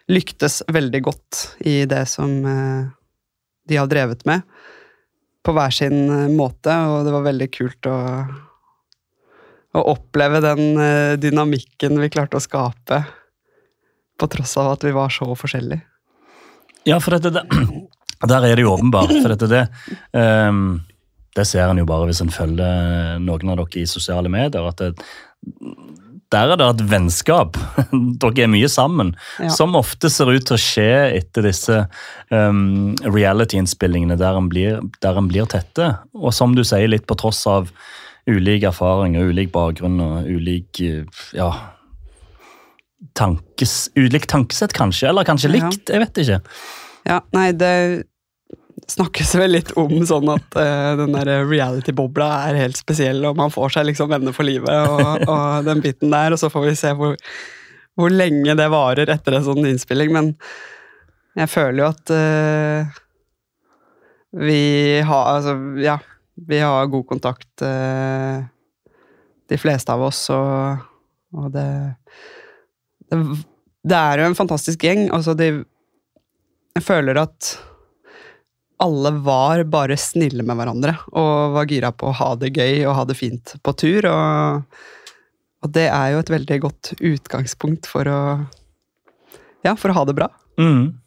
lyktes 0.08 0.64
veldig 0.68 1.02
godt 1.02 1.56
i 1.60 1.86
det 1.86 2.06
som 2.06 2.46
eh, 2.46 2.86
de 3.68 3.78
har 3.78 3.88
drevet 3.88 4.26
med 4.26 4.42
på 5.44 5.54
hver 5.56 5.74
sin 5.74 6.10
eh, 6.10 6.30
måte, 6.30 6.74
og 6.74 7.06
det 7.06 7.14
var 7.16 7.26
veldig 7.26 7.50
kult 7.54 7.90
å, 7.90 7.98
å 9.74 9.86
oppleve 9.94 10.42
den 10.44 10.66
eh, 10.78 11.14
dynamikken 11.22 12.00
vi 12.02 12.12
klarte 12.14 12.38
å 12.38 12.44
skape, 12.44 13.04
på 14.22 14.30
tross 14.30 14.58
av 14.62 14.76
at 14.76 14.84
vi 14.86 14.94
var 14.94 15.10
så 15.14 15.32
forskjellige. 15.34 15.82
Ja, 16.88 17.00
for 17.04 17.18
dette, 17.18 17.44
der 18.32 18.48
er 18.48 18.56
det 18.56 18.66
jo 18.66 18.76
åpenbart. 18.76 19.14
For 19.22 19.34
dette, 19.34 19.50
det, 19.52 19.66
um, 20.18 20.80
det 21.38 21.48
ser 21.48 21.70
en 21.70 21.82
jo 21.82 21.88
bare 21.90 22.10
hvis 22.10 22.24
en 22.26 22.34
følger 22.34 23.20
noen 23.24 23.54
av 23.54 23.62
dere 23.64 23.84
i 23.84 23.90
sosiale 23.90 24.32
medier. 24.32 24.68
at 24.68 24.82
det, 24.82 24.94
der 26.32 26.54
er 26.54 26.60
det 26.60 26.68
et 26.70 26.84
vennskap. 26.88 27.58
Dere 28.24 28.46
er 28.46 28.52
mye 28.52 28.70
sammen. 28.72 29.14
Ja. 29.42 29.50
Som 29.52 29.76
ofte 29.80 30.10
ser 30.12 30.32
ut 30.32 30.46
til 30.48 30.56
å 30.56 30.62
skje 30.62 30.92
etter 31.18 31.44
disse 31.44 31.82
um, 32.32 32.94
reality-innspillingene 33.04 34.16
der 34.20 34.40
der 34.40 35.20
en 35.20 35.28
blir 35.28 35.50
tette. 35.52 35.90
Og 36.16 36.32
som 36.36 36.56
du 36.56 36.64
sier, 36.64 36.88
litt 36.88 37.08
på 37.10 37.20
tross 37.20 37.44
av 37.52 37.72
ulik 38.30 38.64
erfaring 38.70 39.18
og 39.20 39.34
ulik 39.34 39.52
bakgrunn 39.52 40.00
og 40.00 40.30
ulik 40.30 40.80
ja, 41.36 41.50
tankes, 43.18 43.90
ulikt 43.98 44.30
tankesett, 44.32 44.74
kanskje. 44.78 45.10
Eller 45.10 45.28
kanskje 45.28 45.52
likt, 45.52 45.90
jeg 45.90 46.04
vet 46.04 46.24
ikke. 46.24 46.40
Ja, 47.10 47.20
nei, 47.36 47.50
det 47.58 47.74
snakkes 48.92 49.34
vel 49.40 49.56
litt 49.56 49.72
om 49.80 49.94
sånn 50.08 50.30
at 50.34 50.58
uh, 50.58 50.94
den 51.00 51.16
der 51.16 51.46
reality-bobla 51.48 52.28
er 52.50 52.60
helt 52.60 52.80
spesiell, 52.80 53.24
og 53.28 53.38
man 53.40 53.54
får 53.54 53.78
seg 53.78 53.90
liksom 53.92 54.12
venner 54.12 54.36
for 54.36 54.48
livet 54.48 54.72
og, 54.90 55.26
og, 55.28 55.44
den 55.70 55.84
biten 55.84 56.14
der, 56.14 56.34
og 56.34 56.42
så 56.42 56.52
får 56.52 56.68
vi 56.68 56.76
se 56.80 56.94
hvor, 56.98 57.18
hvor, 58.00 58.14
lenge 58.14 58.56
det 58.58 58.70
varer 58.74 59.12
etter 59.14 59.38
en 59.38 59.48
sånn 59.48 59.70
innspilling. 59.70 60.14
Men 60.16 60.34
jeg 61.40 61.52
føler 61.52 61.84
jo 61.84 61.90
at 61.92 62.16
uh, 62.16 63.02
vi 64.42 64.64
har 65.04 65.36
Altså, 65.36 65.58
ja. 65.82 66.00
Vi 66.42 66.58
har 66.64 66.88
god 66.90 67.04
kontakt, 67.06 67.62
uh, 67.62 68.42
de 69.52 69.58
fleste 69.60 69.94
av 69.94 70.02
oss, 70.08 70.24
og, 70.34 70.80
og 71.38 71.52
det, 71.54 71.68
det, 73.12 73.98
er 73.98 74.22
jo 74.22 74.30
en 74.30 74.38
fantastisk 74.38 74.86
gjeng. 74.88 75.10
Altså, 75.14 75.36
de 75.38 75.52
Jeg 76.76 76.84
føler 76.88 77.20
at 77.20 77.58
alle 78.82 79.12
var 79.22 79.62
bare 79.70 79.98
snille 80.00 80.42
med 80.42 80.58
hverandre 80.58 80.96
og 81.12 81.54
var 81.54 81.68
gira 81.70 81.92
på 81.94 82.08
å 82.10 82.16
ha 82.18 82.32
det 82.40 82.50
gøy 82.56 82.86
og 82.88 82.96
ha 82.98 83.04
det 83.06 83.18
fint 83.20 83.54
på 83.62 83.74
tur. 83.78 84.08
Og, 84.10 84.80
og 85.62 85.76
det 85.76 85.90
er 85.92 86.16
jo 86.16 86.24
et 86.24 86.34
veldig 86.34 86.58
godt 86.64 86.94
utgangspunkt 86.98 87.90
for 87.92 88.10
å 88.10 88.22
ja, 89.62 89.76
for 89.78 89.92
å 89.92 89.98
ha 90.00 90.06
det 90.10 90.18
bra. 90.18 90.28
Mm. 90.58 90.98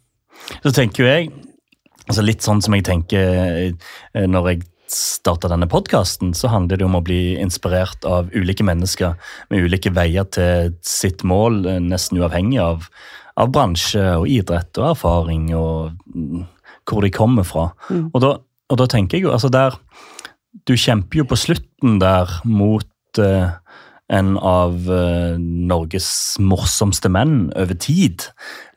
Så 0.62 0.73
tenker 0.75 1.02
jo 1.02 1.11
jeg, 1.11 1.32
altså 2.06 2.23
litt 2.23 2.44
sånn 2.44 2.62
som 2.62 2.76
jeg 2.76 2.87
tenker 2.87 3.34
eh, 3.34 4.26
når 4.30 4.52
jeg 4.52 4.62
starta 4.95 5.51
denne 5.51 5.69
podkasten, 5.71 6.33
så 6.37 6.51
handler 6.53 6.81
det 6.81 6.87
om 6.87 6.97
å 6.99 7.03
bli 7.05 7.35
inspirert 7.41 8.07
av 8.09 8.31
ulike 8.35 8.65
mennesker 8.67 9.17
med 9.51 9.67
ulike 9.67 9.93
veier 9.95 10.27
til 10.35 10.75
sitt 10.87 11.25
mål, 11.27 11.65
eh, 11.69 11.83
nesten 11.83 12.21
uavhengig 12.21 12.61
av, 12.63 12.89
av 13.41 13.53
bransje 13.55 14.05
og 14.21 14.29
idrett 14.31 14.81
og 14.81 14.93
erfaring 14.95 15.51
og 15.59 15.95
mm, 16.15 16.45
hvor 16.89 17.05
de 17.05 17.13
kommer 17.15 17.47
fra. 17.49 17.71
Mm. 17.91 18.09
Og, 18.13 18.19
da, 18.23 18.33
og, 18.71 18.79
da, 18.81 18.89
tenker 18.91 19.19
jeg 19.19 19.27
jo 19.27 19.35
altså 19.35 19.51
der 19.53 19.77
Du 20.69 20.77
kjemper 20.79 21.23
jo 21.23 21.25
på 21.29 21.39
slutten 21.41 21.99
der 21.99 22.31
mot 22.47 23.19
uh, 23.19 23.57
en 24.13 24.37
av 24.39 24.77
uh, 24.87 25.35
Norges 25.41 26.37
morsomste 26.39 27.11
menn 27.11 27.49
over 27.59 27.75
tid. 27.75 28.29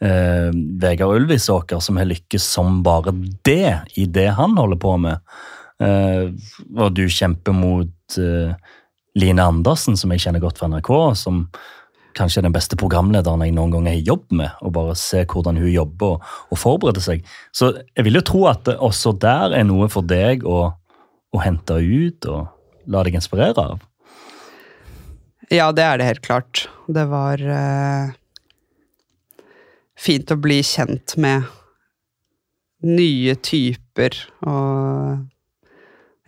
Uh, 0.01 0.49
Vegard 0.81 1.19
Ulvisåker, 1.19 1.79
som 1.83 1.99
har 1.99 2.09
lykkes 2.09 2.47
som 2.57 2.81
bare 2.83 3.13
det 3.45 3.75
i 3.99 4.07
det 4.09 4.31
han 4.39 4.57
holder 4.57 4.81
på 4.81 4.95
med. 5.03 5.21
Uh, 5.77 6.33
og 6.77 6.95
du 6.97 7.05
kjemper 7.05 7.53
mot 7.53 8.17
Line 9.17 9.43
Andersen, 9.43 9.97
som 9.99 10.13
jeg 10.13 10.23
kjenner 10.23 10.41
godt 10.41 10.61
fra 10.61 10.69
NRK, 10.71 10.89
som 11.19 11.43
kanskje 12.17 12.41
er 12.41 12.47
den 12.47 12.55
beste 12.55 12.77
programlederen 12.79 13.43
jeg 13.45 13.53
noen 13.55 13.73
gang 13.75 13.89
har 13.89 13.99
jobbet 14.01 14.37
med. 14.39 14.61
og 14.61 14.73
bare 14.77 14.95
se 14.97 15.23
hvordan 15.25 15.59
hun 15.61 15.69
jobber 15.71 16.15
og, 16.15 16.31
og 16.51 16.61
forbereder 16.61 17.03
seg. 17.03 17.25
Så 17.53 17.73
jeg 17.77 18.07
vil 18.07 18.19
jo 18.19 18.25
tro 18.25 18.45
at 18.49 18.65
det 18.67 18.77
også 18.83 19.13
der 19.21 19.55
er 19.57 19.67
noe 19.67 19.89
for 19.91 20.05
deg 20.07 20.45
å, 20.47 20.71
å 20.73 21.43
hente 21.43 21.77
ut 21.77 22.29
og 22.31 22.47
la 22.87 23.03
deg 23.05 23.19
inspirere 23.19 23.67
av. 23.73 23.83
Ja, 25.53 25.71
det 25.71 25.83
er 25.83 25.99
det 25.99 26.09
helt 26.09 26.25
klart. 26.25 26.65
Det 26.91 27.05
var 27.07 27.39
eh, 27.39 28.09
fint 29.95 30.31
å 30.31 30.39
bli 30.39 30.59
kjent 30.65 31.15
med 31.21 31.47
nye 32.87 33.35
typer 33.41 34.17
og 34.45 35.23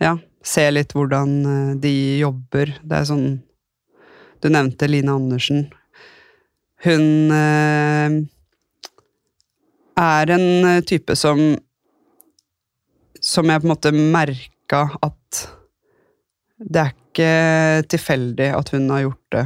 ja, 0.00 0.16
se 0.42 0.64
litt 0.72 0.94
hvordan 0.96 1.32
eh, 1.44 1.72
de 1.80 1.94
jobber. 2.22 2.74
Det 2.82 3.00
er 3.00 3.08
sånn 3.08 3.28
Du 4.40 4.48
nevnte 4.48 4.88
Line 4.88 5.12
Andersen. 5.12 5.66
Hun 6.84 7.32
eh, 7.36 8.14
er 10.00 10.32
en 10.36 10.46
eh, 10.64 10.84
type 10.88 11.16
som 11.16 11.42
Som 13.20 13.52
jeg 13.52 13.60
på 13.60 13.68
en 13.68 13.74
måte 13.74 13.92
merka 13.92 14.86
at 15.04 15.46
det 16.60 16.80
er 16.80 16.90
ikke 16.92 17.88
tilfeldig 17.88 18.46
at 18.52 18.68
hun 18.74 18.90
har 18.92 19.00
gjort 19.06 19.32
det 19.32 19.44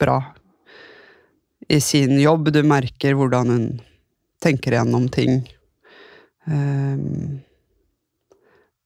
bra 0.00 0.16
i 1.72 1.78
sin 1.80 2.18
jobb. 2.20 2.50
Du 2.52 2.60
merker 2.68 3.16
hvordan 3.16 3.52
hun 3.52 3.64
tenker 4.44 4.76
gjennom 4.76 5.08
ting. 5.08 5.40
Um, 6.44 7.40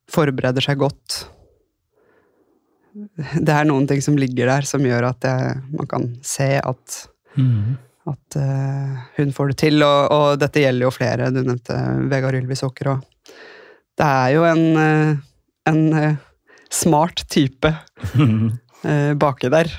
forbereder 0.09 0.65
seg 0.65 0.81
godt. 0.81 1.19
Det 3.39 3.55
er 3.55 3.69
noen 3.69 3.87
ting 3.87 4.01
som 4.03 4.17
ligger 4.19 4.49
der, 4.51 4.67
som 4.67 4.83
gjør 4.83 5.11
at 5.13 5.27
jeg, 5.29 5.61
man 5.77 5.91
kan 5.91 6.11
se 6.27 6.57
at 6.59 7.05
Mm. 7.39 7.77
At 8.09 8.39
uh, 8.41 9.01
hun 9.19 9.33
får 9.37 9.53
det 9.53 9.59
til. 9.63 9.83
Og, 9.85 10.13
og, 10.15 10.29
dette 10.41 10.63
gjelder 10.65 10.89
jo 10.89 10.95
flere. 10.95 11.31
Du 11.35 11.43
nevnte 11.43 11.77
Vegard 12.11 12.39
Ylvisåker 12.41 12.95
òg. 12.95 13.05
Det 13.99 14.07
er 14.07 14.33
jo 14.37 14.47
en, 14.49 14.65
uh, 14.79 15.13
en 15.69 15.83
uh, 15.95 16.17
smart 16.71 17.25
type 17.31 17.73
baki 19.23 19.49
der. 19.51 19.71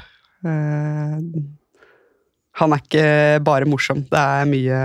han 2.60 2.74
er 2.74 2.82
ikke 2.82 3.06
bare 3.44 3.68
morsom. 3.70 4.02
Det 4.12 4.20
er 4.20 4.50
mye 4.50 4.80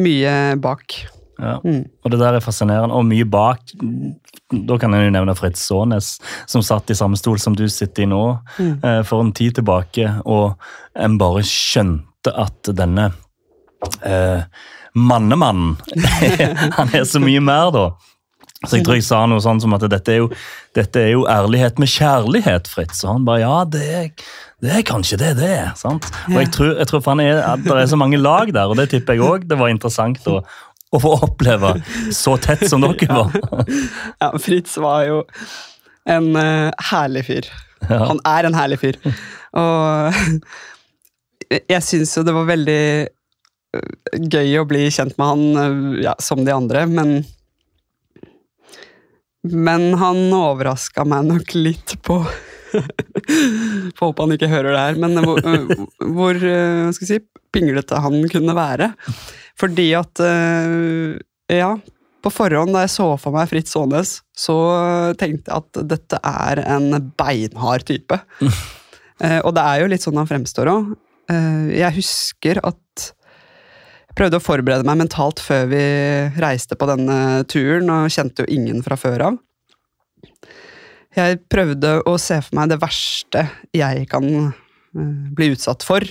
mye 0.00 0.32
bak. 0.62 0.96
Ja. 1.40 1.58
Mm. 1.64 1.86
Og 2.04 2.12
det 2.12 2.20
der 2.20 2.36
er 2.38 2.44
fascinerende. 2.44 2.96
Og 2.96 3.06
mye 3.08 3.26
bak. 3.28 3.74
Da 4.52 4.78
kan 4.80 4.94
jeg 4.94 5.08
jo 5.08 5.14
nevne 5.14 5.36
Fritz 5.38 5.64
Saanes, 5.64 6.14
som 6.50 6.64
satt 6.64 6.92
i 6.92 6.98
samme 6.98 7.18
stol 7.20 7.40
som 7.42 7.56
du 7.56 7.64
sitter 7.72 8.04
i 8.04 8.10
nå, 8.10 8.22
mm. 8.58 8.72
eh, 8.84 9.00
for 9.08 9.24
en 9.24 9.32
tid 9.36 9.56
tilbake. 9.58 10.08
Og 10.28 10.52
en 10.94 11.18
bare 11.20 11.44
skjønte 11.46 12.34
at 12.36 12.72
denne 12.76 13.10
eh, 14.04 14.44
mannemannen. 14.94 15.76
han 16.78 16.94
er 16.94 17.06
så 17.08 17.22
mye 17.22 17.42
mer, 17.42 17.72
da. 17.74 17.90
Så 18.62 18.78
jeg 18.78 18.86
tror 18.86 18.94
jeg 18.94 19.04
sa 19.06 19.24
noe 19.26 19.42
sånn 19.42 19.58
som 19.62 19.72
at 19.74 19.82
dette 19.90 20.12
er 20.12 20.20
jo, 20.20 20.28
dette 20.76 21.00
er 21.00 21.08
jo 21.16 21.24
ærlighet 21.26 21.80
med 21.82 21.90
kjærlighet, 21.90 22.68
Fritz. 22.70 23.00
Og 23.02 23.16
han 23.16 23.24
bare 23.26 23.42
ja, 23.42 23.56
det 23.66 23.82
er, 23.82 24.04
det 24.62 24.76
er 24.78 24.84
kanskje 24.86 25.18
det 25.18 25.32
det 25.40 25.48
er. 25.56 25.72
sant? 25.78 26.06
Og 26.30 26.38
jeg 26.38 26.52
tror, 26.54 26.76
jeg 26.78 26.90
tror 26.90 27.22
er, 27.24 27.40
det 27.64 27.74
er 27.80 27.90
så 27.90 27.98
mange 27.98 28.20
lag 28.22 28.52
der, 28.54 28.70
og 28.70 28.78
det 28.78 28.92
tipper 28.92 29.18
jeg 29.18 29.26
òg. 29.26 29.48
Det 29.50 29.58
var 29.58 29.72
interessant 29.72 30.22
å, 30.30 30.38
å 30.92 31.00
få 31.00 31.12
oppleve 31.24 31.74
så 32.12 32.36
tett 32.40 32.66
som 32.68 32.84
dere 32.84 33.08
var. 33.08 33.68
Ja, 34.20 34.32
Fritz 34.40 34.76
var 34.80 35.06
jo 35.08 35.22
en 36.08 36.34
uh, 36.36 36.68
herlig 36.90 37.24
fyr. 37.28 37.48
Ja. 37.88 38.04
Han 38.10 38.20
er 38.28 38.48
en 38.48 38.56
herlig 38.56 38.80
fyr. 38.82 38.98
Og 39.58 40.20
jeg 41.72 41.82
syns 41.86 42.14
jo 42.16 42.24
det 42.26 42.34
var 42.36 42.48
veldig 42.48 42.82
eh, 43.04 43.90
gøy 44.20 44.60
å 44.60 44.68
bli 44.68 44.86
kjent 44.92 45.18
med 45.20 45.32
han 45.32 45.62
eh, 45.62 46.00
ja, 46.06 46.16
som 46.22 46.44
de 46.46 46.54
andre, 46.54 46.86
men 46.88 47.22
Men 49.42 49.94
han 49.98 50.28
overraska 50.32 51.02
meg 51.04 51.24
nok 51.26 51.54
litt 51.56 51.96
på 52.06 52.20
Får 53.98 54.04
håpe 54.06 54.22
han 54.22 54.34
ikke 54.36 54.48
hører 54.52 54.70
det 54.70 54.84
her, 54.84 55.00
men 55.02 55.18
hvor, 55.24 55.40
hvor 56.14 56.38
skal 56.38 57.02
jeg 57.02 57.08
si, 57.08 57.18
pinglete 57.52 57.98
han 58.00 58.22
kunne 58.32 58.54
være. 58.56 58.92
Fordi 59.62 59.88
at 59.98 60.22
eh, 60.26 61.18
Ja, 61.52 61.76
på 62.22 62.30
forhånd 62.30 62.74
da 62.74 62.84
jeg 62.84 62.92
så 62.94 63.08
for 63.20 63.34
meg 63.34 63.50
Fritz 63.50 63.74
Aanes, 63.78 64.20
så 64.34 64.56
tenkte 65.18 65.50
jeg 65.50 65.58
at 65.58 65.80
dette 65.90 66.20
er 66.22 66.62
en 66.66 67.12
beinhard 67.18 67.88
type. 67.88 68.20
Eh, 69.22 69.38
og 69.46 69.52
det 69.54 69.62
er 69.62 69.78
jo 69.78 69.88
litt 69.92 70.02
sånn 70.02 70.16
han 70.18 70.26
fremstår 70.26 70.66
òg. 70.66 70.86
Jeg 71.30 71.94
husker 71.94 72.58
at 72.66 73.04
jeg 74.12 74.16
prøvde 74.18 74.40
å 74.40 74.42
forberede 74.42 74.88
meg 74.88 74.98
mentalt 74.98 75.38
før 75.38 75.68
vi 75.70 75.84
reiste 76.42 76.74
på 76.74 76.88
denne 76.90 77.44
turen, 77.46 77.86
og 77.92 78.10
kjente 78.10 78.42
jo 78.42 78.50
ingen 78.56 78.82
fra 78.82 78.98
før 78.98 79.28
av. 79.28 79.36
Jeg 81.16 81.38
prøvde 81.52 81.94
å 82.08 82.16
se 82.20 82.38
for 82.40 82.56
meg 82.56 82.70
det 82.72 82.78
verste 82.80 83.44
jeg 83.76 84.06
kan 84.08 84.28
eh, 84.32 85.32
bli 85.36 85.50
utsatt 85.52 85.84
for, 85.84 86.04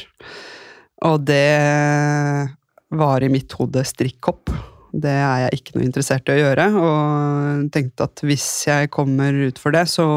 og 1.02 1.24
det 1.26 1.46
var 2.92 3.24
i 3.24 3.30
mitt 3.32 3.54
hode 3.60 3.84
strikkhopp. 3.88 4.52
Det 4.92 5.12
er 5.12 5.46
jeg 5.46 5.60
ikke 5.62 5.78
noe 5.78 5.86
interessert 5.88 6.28
i 6.28 6.34
å 6.36 6.40
gjøre, 6.42 6.66
og 6.76 7.70
tenkte 7.72 8.08
at 8.10 8.24
hvis 8.28 8.48
jeg 8.68 8.90
kommer 8.92 9.38
ut 9.48 9.62
for 9.62 9.72
det, 9.76 9.86
så 9.88 10.08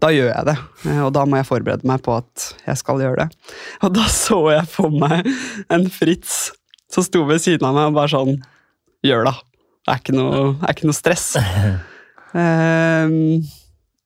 da 0.00 0.08
gjør 0.14 0.30
jeg 0.32 0.46
det. 0.48 0.56
Eh, 0.88 1.02
Og 1.04 1.12
da 1.12 1.26
må 1.28 1.36
jeg 1.36 1.48
forberede 1.50 1.84
meg 1.88 2.00
på 2.06 2.14
at 2.16 2.46
jeg 2.64 2.80
skal 2.80 3.02
gjøre 3.04 3.26
det. 3.26 3.52
Og 3.84 3.92
da 3.98 4.06
så 4.08 4.38
jeg 4.54 4.64
for 4.72 4.88
meg 4.94 5.28
en 5.68 5.84
Fritz 5.92 6.38
som 6.90 7.04
sto 7.04 7.26
ved 7.28 7.42
siden 7.44 7.66
av 7.68 7.76
meg 7.76 7.90
og 7.92 7.98
bare 8.00 8.12
sånn 8.14 8.40
Gjør 9.04 9.22
det. 9.28 9.36
Det 9.86 9.92
er 9.94 10.00
ikke 10.02 10.12
noe, 10.12 10.40
er 10.60 10.74
ikke 10.74 10.88
noe 10.90 10.96
stress. 10.96 11.28
Um, 12.36 13.38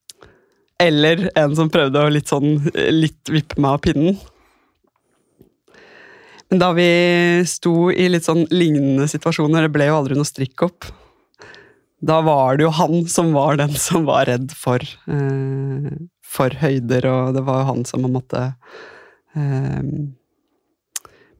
eller 0.85 1.25
en 1.35 1.55
som 1.57 1.67
prøvde 1.71 1.99
å 1.99 2.11
litt 2.15 2.31
sånn 2.31 2.61
litt 2.95 3.31
vippe 3.31 3.59
meg 3.59 3.75
av 3.75 3.81
pinnen. 3.83 4.15
Men 6.49 6.61
da 6.61 6.71
vi 6.77 6.89
sto 7.49 7.89
i 7.91 8.07
litt 8.11 8.27
sånn 8.27 8.45
lignende 8.53 9.07
situasjoner, 9.09 9.65
det 9.65 9.73
ble 9.73 9.89
jo 9.89 9.97
aldri 9.97 10.17
noe 10.17 10.27
strikk-opp, 10.27 10.89
da 12.05 12.19
var 12.21 12.57
det 12.57 12.67
jo 12.67 12.73
han 12.75 13.07
som 13.09 13.31
var 13.33 13.57
den 13.57 13.73
som 13.79 14.05
var 14.05 14.27
redd 14.29 14.51
for, 14.53 14.83
eh, 15.09 15.89
for 16.21 16.53
høyder, 16.61 17.07
og 17.09 17.33
det 17.37 17.45
var 17.47 17.63
jo 17.63 17.69
han 17.71 17.85
som 17.89 18.05
måtte 18.11 18.43
eh, 19.35 19.81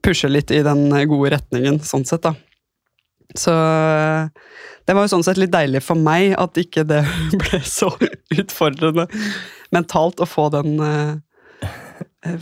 pushe 0.02 0.30
litt 0.30 0.50
i 0.50 0.64
den 0.66 0.88
gode 1.10 1.36
retningen, 1.36 1.78
sånn 1.86 2.06
sett, 2.08 2.26
da. 2.26 2.34
Så 3.36 3.52
det 4.86 4.94
var 4.94 5.04
jo 5.04 5.10
sånn 5.10 5.24
sett 5.26 5.38
litt 5.40 5.54
deilig 5.54 5.82
for 5.82 5.98
meg 5.98 6.36
at 6.38 6.58
ikke 6.60 6.86
det 6.86 7.02
ble 7.42 7.60
så 7.66 7.90
utfordrende 8.34 9.08
mentalt 9.74 10.22
å 10.22 10.28
få 10.30 10.48
den 10.54 10.78
eh, 10.82 11.14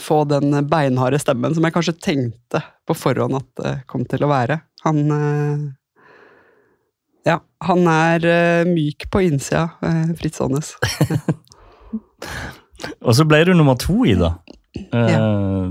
få 0.01 0.23
den 0.29 0.55
beinharde 0.70 1.18
stemmen 1.23 1.55
som 1.57 1.64
jeg 1.66 1.75
kanskje 1.75 1.97
tenkte 2.03 2.61
på 2.88 2.97
forhånd 2.99 3.38
at 3.38 3.49
det 3.62 3.75
kom 3.90 4.05
til 4.09 4.25
å 4.27 4.31
være. 4.33 4.61
Han 4.85 5.01
eh, 5.16 5.64
Ja, 7.25 7.38
han 7.64 7.87
er 7.88 8.27
eh, 8.29 8.66
myk 8.68 9.07
på 9.12 9.23
innsida, 9.25 9.66
eh, 9.85 10.11
Fritz 10.20 10.42
Aanes. 10.44 10.75
Og 13.05 13.14
så 13.16 13.25
ble 13.29 13.42
du 13.49 13.55
nummer 13.57 13.77
to 13.81 14.03
Ida. 14.09 14.35
Eh, 14.75 15.70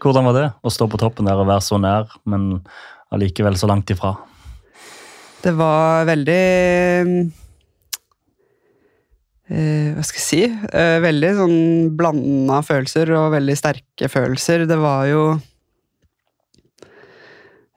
Hvordan 0.00 0.26
var 0.28 0.34
det 0.36 0.48
å 0.60 0.68
stå 0.72 0.84
på 0.92 0.98
toppen 1.00 1.28
der 1.28 1.40
og 1.40 1.48
være 1.48 1.64
så 1.64 1.78
nær, 1.80 2.10
men 2.28 2.58
allikevel 3.14 3.56
så 3.56 3.68
langt 3.70 3.88
ifra? 3.92 4.12
Det 5.40 5.54
var 5.56 6.04
veldig 6.08 6.36
eh, 6.36 7.06
Hva 9.50 10.04
skal 10.06 10.20
jeg 10.20 10.26
si? 10.26 10.42
Eh, 10.78 10.96
veldig 11.02 11.30
sånn 11.34 11.60
blanda 11.98 12.60
følelser 12.62 13.10
og 13.18 13.32
veldig 13.34 13.56
sterke 13.58 14.06
følelser. 14.10 14.66
Det 14.70 14.78
var 14.78 15.08
jo 15.10 15.24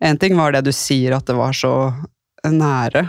En 0.04 0.18
ting 0.20 0.36
var 0.36 0.52
det 0.52 0.66
du 0.68 0.74
sier, 0.76 1.14
at 1.16 1.26
det 1.30 1.36
var 1.38 1.54
så 1.56 1.94
nære. 2.44 3.06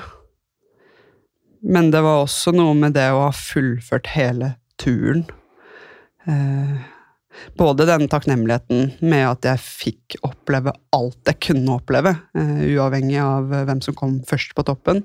Men 1.66 1.90
det 1.90 2.04
var 2.04 2.22
også 2.22 2.52
noe 2.54 2.74
med 2.78 2.94
det 2.94 3.08
å 3.10 3.24
ha 3.24 3.30
fullført 3.34 4.12
hele 4.14 4.52
turen. 4.78 5.24
Eh, 6.28 6.76
både 7.58 7.86
den 7.88 8.06
takknemligheten 8.12 8.92
med 9.04 9.26
at 9.28 9.48
jeg 9.48 9.64
fikk 9.64 10.18
oppleve 10.26 10.74
alt 10.94 11.32
jeg 11.32 11.40
kunne 11.48 11.78
oppleve, 11.78 12.14
eh, 12.36 12.60
uavhengig 12.76 13.18
av 13.22 13.48
hvem 13.50 13.82
som 13.84 13.96
kom 13.98 14.20
først 14.28 14.54
på 14.54 14.66
toppen. 14.68 15.02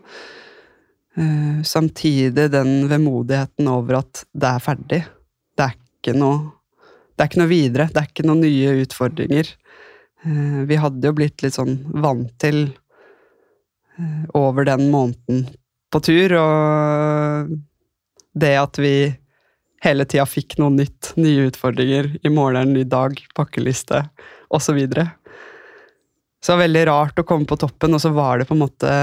Eh, 1.19 1.63
samtidig 1.63 2.51
den 2.51 2.87
vemodigheten 2.87 3.67
over 3.67 3.99
at 3.99 4.23
det 4.31 4.53
er 4.53 4.63
ferdig. 4.63 5.01
Det 5.57 5.65
er 5.65 5.75
ikke 5.75 6.15
noe 6.15 6.39
det 7.19 7.25
er 7.25 7.27
ikke 7.33 7.39
noe 7.41 7.51
videre, 7.51 7.85
det 7.91 7.99
er 7.99 8.05
ikke 8.07 8.23
noen 8.29 8.39
nye 8.45 8.75
utfordringer. 8.85 9.47
Eh, 10.23 10.59
vi 10.69 10.75
hadde 10.79 11.09
jo 11.09 11.15
blitt 11.17 11.43
litt 11.43 11.57
sånn 11.57 11.73
vant 11.99 12.29
til 12.39 12.61
eh, 13.99 14.21
over 14.39 14.63
den 14.69 14.85
måneden 14.93 15.41
på 15.91 15.99
tur, 16.05 16.35
og 16.39 17.51
det 18.39 18.53
at 18.55 18.79
vi 18.79 18.93
hele 19.83 20.05
tida 20.07 20.23
fikk 20.29 20.55
noe 20.61 20.71
nytt, 20.77 21.11
nye 21.19 21.49
utfordringer. 21.49 22.07
I 22.23 22.31
morgen 22.31 22.61
er 22.61 22.69
en 22.69 22.71
ny 22.77 22.85
dag, 22.87 23.19
pakkeliste, 23.35 24.05
osv. 24.47 24.79
Så, 24.79 25.05
så 26.39 26.53
det 26.53 26.55
var 26.55 26.63
veldig 26.63 26.85
rart 26.93 27.19
å 27.19 27.27
komme 27.27 27.49
på 27.49 27.59
toppen, 27.59 27.99
og 27.99 28.03
så 28.05 28.13
var 28.15 28.39
det 28.39 28.47
på 28.47 28.55
en 28.55 28.63
måte 28.63 28.93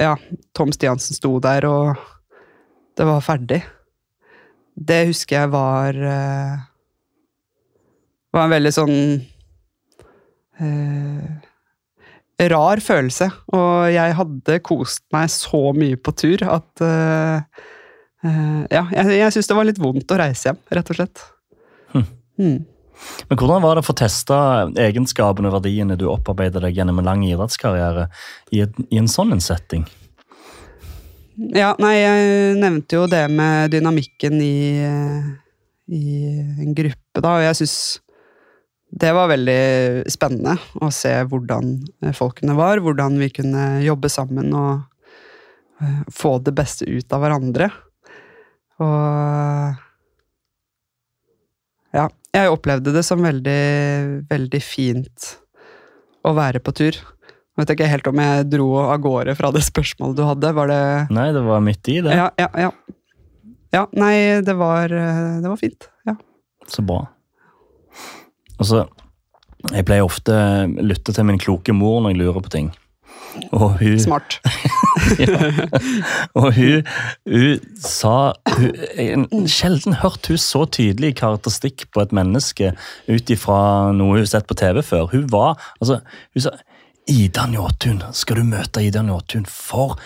Ja, 0.00 0.16
Tom 0.56 0.72
Stiansen 0.72 1.16
sto 1.16 1.36
der, 1.44 1.66
og 1.68 1.96
det 2.96 3.06
var 3.08 3.24
ferdig. 3.24 3.60
Det 4.72 5.02
husker 5.10 5.42
jeg 5.42 5.52
var 5.52 5.98
uh, 6.00 6.60
var 8.32 8.46
en 8.46 8.54
veldig 8.54 8.72
sånn 8.72 8.96
uh, 10.62 11.26
rar 12.52 12.82
følelse. 12.82 13.28
Og 13.52 13.92
jeg 13.92 14.16
hadde 14.18 14.58
kost 14.64 15.04
meg 15.14 15.30
så 15.32 15.62
mye 15.76 16.00
på 16.00 16.14
tur 16.16 16.44
at 16.48 16.84
uh, 16.84 17.44
uh, 18.24 18.60
Ja, 18.72 18.86
jeg, 18.96 19.18
jeg 19.20 19.36
syns 19.36 19.50
det 19.50 19.58
var 19.58 19.68
litt 19.68 19.82
vondt 19.82 20.14
å 20.14 20.20
reise 20.22 20.50
hjem, 20.50 20.62
rett 20.72 20.92
og 20.94 21.00
slett. 21.00 21.26
Hm. 21.92 22.08
Mm. 22.40 22.58
Men 23.30 23.38
Hvordan 23.40 23.64
var 23.64 23.76
det 23.76 23.84
å 23.84 23.88
få 23.88 23.96
testa 23.98 24.36
egenskapene 24.80 25.50
og 25.50 25.58
verdiene 25.58 25.98
du 25.98 26.06
opparbeidet 26.10 26.62
deg 26.64 26.78
gjennom 26.78 27.00
en 27.00 27.08
lang 27.08 27.24
idrettskarriere 27.26 28.08
i, 28.52 28.62
et, 28.64 28.78
i 28.90 29.00
en 29.00 29.10
sånn 29.10 29.34
en 29.34 29.42
setting? 29.42 29.86
Ja, 31.56 31.72
nei, 31.80 31.94
jeg 31.96 32.56
nevnte 32.60 32.98
jo 32.98 33.08
det 33.10 33.24
med 33.32 33.72
dynamikken 33.72 34.36
i, 34.44 34.84
i 35.88 36.02
en 36.60 36.74
gruppe, 36.76 37.22
da, 37.22 37.38
og 37.38 37.46
jeg 37.46 37.62
syns 37.62 37.76
det 38.92 39.08
var 39.16 39.30
veldig 39.30 40.04
spennende 40.12 40.58
å 40.84 40.90
se 40.92 41.14
hvordan 41.24 41.78
folkene 42.12 42.56
var, 42.58 42.82
hvordan 42.84 43.16
vi 43.22 43.30
kunne 43.32 43.80
jobbe 43.80 44.10
sammen 44.12 44.52
og 44.52 44.82
eh, 45.80 46.02
få 46.12 46.36
det 46.44 46.52
beste 46.58 46.84
ut 46.84 47.16
av 47.16 47.24
hverandre. 47.24 47.70
Og 48.84 49.80
ja, 51.96 52.04
jeg 52.32 52.52
opplevde 52.52 52.94
det 52.94 53.04
som 53.04 53.22
veldig, 53.22 53.62
veldig 54.30 54.60
fint 54.64 55.32
å 56.24 56.32
være 56.36 56.62
på 56.64 56.74
tur. 56.76 56.96
Jeg 56.96 57.60
vet 57.60 57.72
ikke 57.74 57.90
helt 57.90 58.08
om 58.08 58.20
jeg 58.22 58.46
dro 58.48 58.68
av 58.80 59.00
gårde 59.04 59.34
fra 59.36 59.50
det 59.52 59.64
spørsmålet 59.66 60.16
du 60.16 60.24
hadde. 60.24 60.52
Var 60.56 60.70
det 60.70 60.82
Nei, 61.12 61.28
det 61.36 61.42
var 61.44 61.64
midt 61.64 61.90
i 61.92 61.98
det. 62.04 62.16
Ja, 62.16 62.30
ja, 62.40 62.48
ja. 62.56 62.70
ja 63.74 63.82
nei, 63.92 64.14
det 64.44 64.56
var, 64.56 64.88
det 64.88 65.44
var 65.44 65.60
fint. 65.60 65.90
Ja. 66.08 66.16
Så 66.70 66.84
bra. 66.86 67.04
Altså, 68.56 68.86
Jeg 69.72 69.86
pleier 69.86 70.02
ofte 70.02 70.34
å 70.34 70.82
lytte 70.82 71.12
til 71.14 71.26
min 71.28 71.38
kloke 71.38 71.74
mor 71.76 72.00
når 72.02 72.14
jeg 72.14 72.22
lurer 72.22 72.42
på 72.42 72.50
ting. 72.56 72.72
Og 73.52 73.78
hun, 73.80 73.98
Smart. 74.00 74.38
og 76.40 76.48
hun, 76.56 76.88
hun 77.28 77.62
sa 77.80 78.16
hun, 78.56 79.46
sjelden 79.50 79.98
hørt 80.02 80.28
hun 80.30 80.40
så 80.40 80.64
tydelig 80.66 81.14
karakteristikk 81.20 81.86
på 81.92 82.04
et 82.04 82.12
menneske 82.16 82.74
ut 83.08 83.32
ifra 83.32 83.60
noe 83.96 84.18
hun 84.18 84.22
har 84.22 84.30
sett 84.34 84.48
på 84.48 84.58
TV 84.58 84.82
før. 84.86 85.08
Hun 85.12 85.28
var 85.32 85.56
altså, 85.80 86.02
Hun 86.34 86.46
sa 86.46 86.56
Ida 87.10 87.48
Njåtun, 87.50 88.02
skal 88.14 88.38
du 88.38 88.44
møte 88.46 88.84
Ida 88.84 89.02
Njåtun? 89.02 89.48
For 89.48 89.96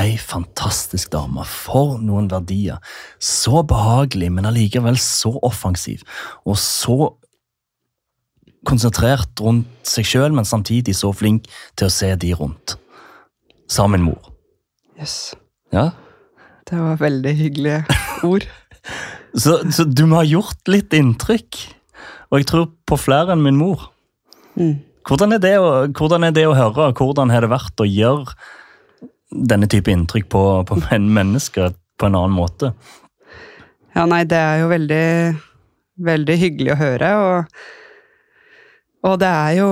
ei 0.00 0.16
fantastisk 0.20 1.12
dame. 1.12 1.44
For 1.48 1.98
noen 2.00 2.30
verdier. 2.32 2.80
Så 3.20 3.62
behagelig, 3.68 4.30
men 4.32 4.48
allikevel 4.48 4.98
så 5.00 5.34
offensiv. 5.44 6.04
Og 6.48 6.58
så 6.60 7.12
konsentrert 8.68 9.40
rundt 9.42 9.68
seg 9.86 10.06
sjøl, 10.06 10.32
men 10.34 10.46
samtidig 10.48 10.94
så 10.98 11.12
flink 11.16 11.48
til 11.78 11.88
å 11.88 11.92
se 11.92 12.12
de 12.20 12.32
rundt. 12.38 12.76
Sa 13.70 13.86
min 13.90 14.04
mor. 14.06 14.32
Yes. 15.00 15.34
Ja, 15.72 15.90
Det 16.68 16.78
var 16.78 17.00
veldig 17.00 17.32
hyggelige 17.36 17.84
ord. 18.28 18.46
Så, 19.32 19.54
så 19.72 19.86
du 19.88 20.02
må 20.04 20.18
ha 20.18 20.26
gjort 20.28 20.68
litt 20.68 20.92
inntrykk. 20.92 21.56
Og 22.28 22.42
jeg 22.42 22.46
tror 22.50 22.66
på 22.84 22.98
flere 23.00 23.32
enn 23.32 23.40
min 23.40 23.56
mor. 23.56 23.86
Mm. 24.60 24.74
Hvordan 25.08 25.32
er 25.32 25.40
det 25.40 25.52
å, 25.56 25.70
hvordan 25.88 26.26
er 26.26 26.34
det 26.36 26.44
å 26.50 26.52
høre? 26.52 26.90
Hvordan 26.98 27.32
har 27.32 27.40
det 27.40 27.48
vært 27.48 27.80
å 27.80 27.86
gjøre 27.88 28.34
denne 29.32 29.70
type 29.72 29.88
inntrykk 29.88 30.28
på, 30.34 30.42
på 30.68 30.78
men- 30.82 31.08
mennesker 31.16 31.72
på 31.96 32.10
en 32.10 32.18
annen 32.18 32.36
måte? 32.36 32.74
Ja, 33.96 34.04
nei, 34.08 34.22
det 34.28 34.36
er 34.36 34.60
jo 34.62 34.68
veldig, 34.74 35.06
veldig 36.12 36.36
hyggelig 36.44 36.74
å 36.74 36.80
høre, 36.80 37.10
og, 37.24 37.64
og 39.02 39.18
det 39.22 39.28
er 39.28 39.56
jo 39.58 39.70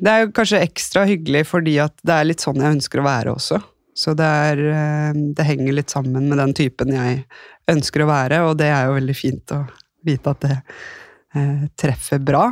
Det 0.00 0.10
er 0.10 0.22
jo 0.22 0.32
kanskje 0.36 0.62
ekstra 0.64 1.04
hyggelig 1.08 1.44
fordi 1.50 1.76
at 1.82 1.96
det 2.06 2.16
er 2.16 2.28
litt 2.30 2.44
sånn 2.44 2.62
jeg 2.62 2.78
ønsker 2.78 3.02
å 3.02 3.04
være 3.04 3.34
også. 3.34 3.58
Så 4.00 4.14
det, 4.16 4.24
er, 4.24 4.62
eh, 4.70 5.18
det 5.36 5.44
henger 5.44 5.76
litt 5.76 5.92
sammen 5.92 6.30
med 6.30 6.40
den 6.40 6.54
typen 6.56 6.94
jeg 6.94 7.24
ønsker 7.68 8.04
å 8.04 8.08
være, 8.08 8.38
og 8.48 8.56
det 8.60 8.70
er 8.72 8.86
jo 8.88 8.96
veldig 8.96 9.16
fint 9.18 9.52
å 9.52 9.60
vite 10.06 10.32
at 10.32 10.46
det 10.46 10.56
eh, 10.56 11.66
treffer 11.78 12.22
bra. 12.24 12.46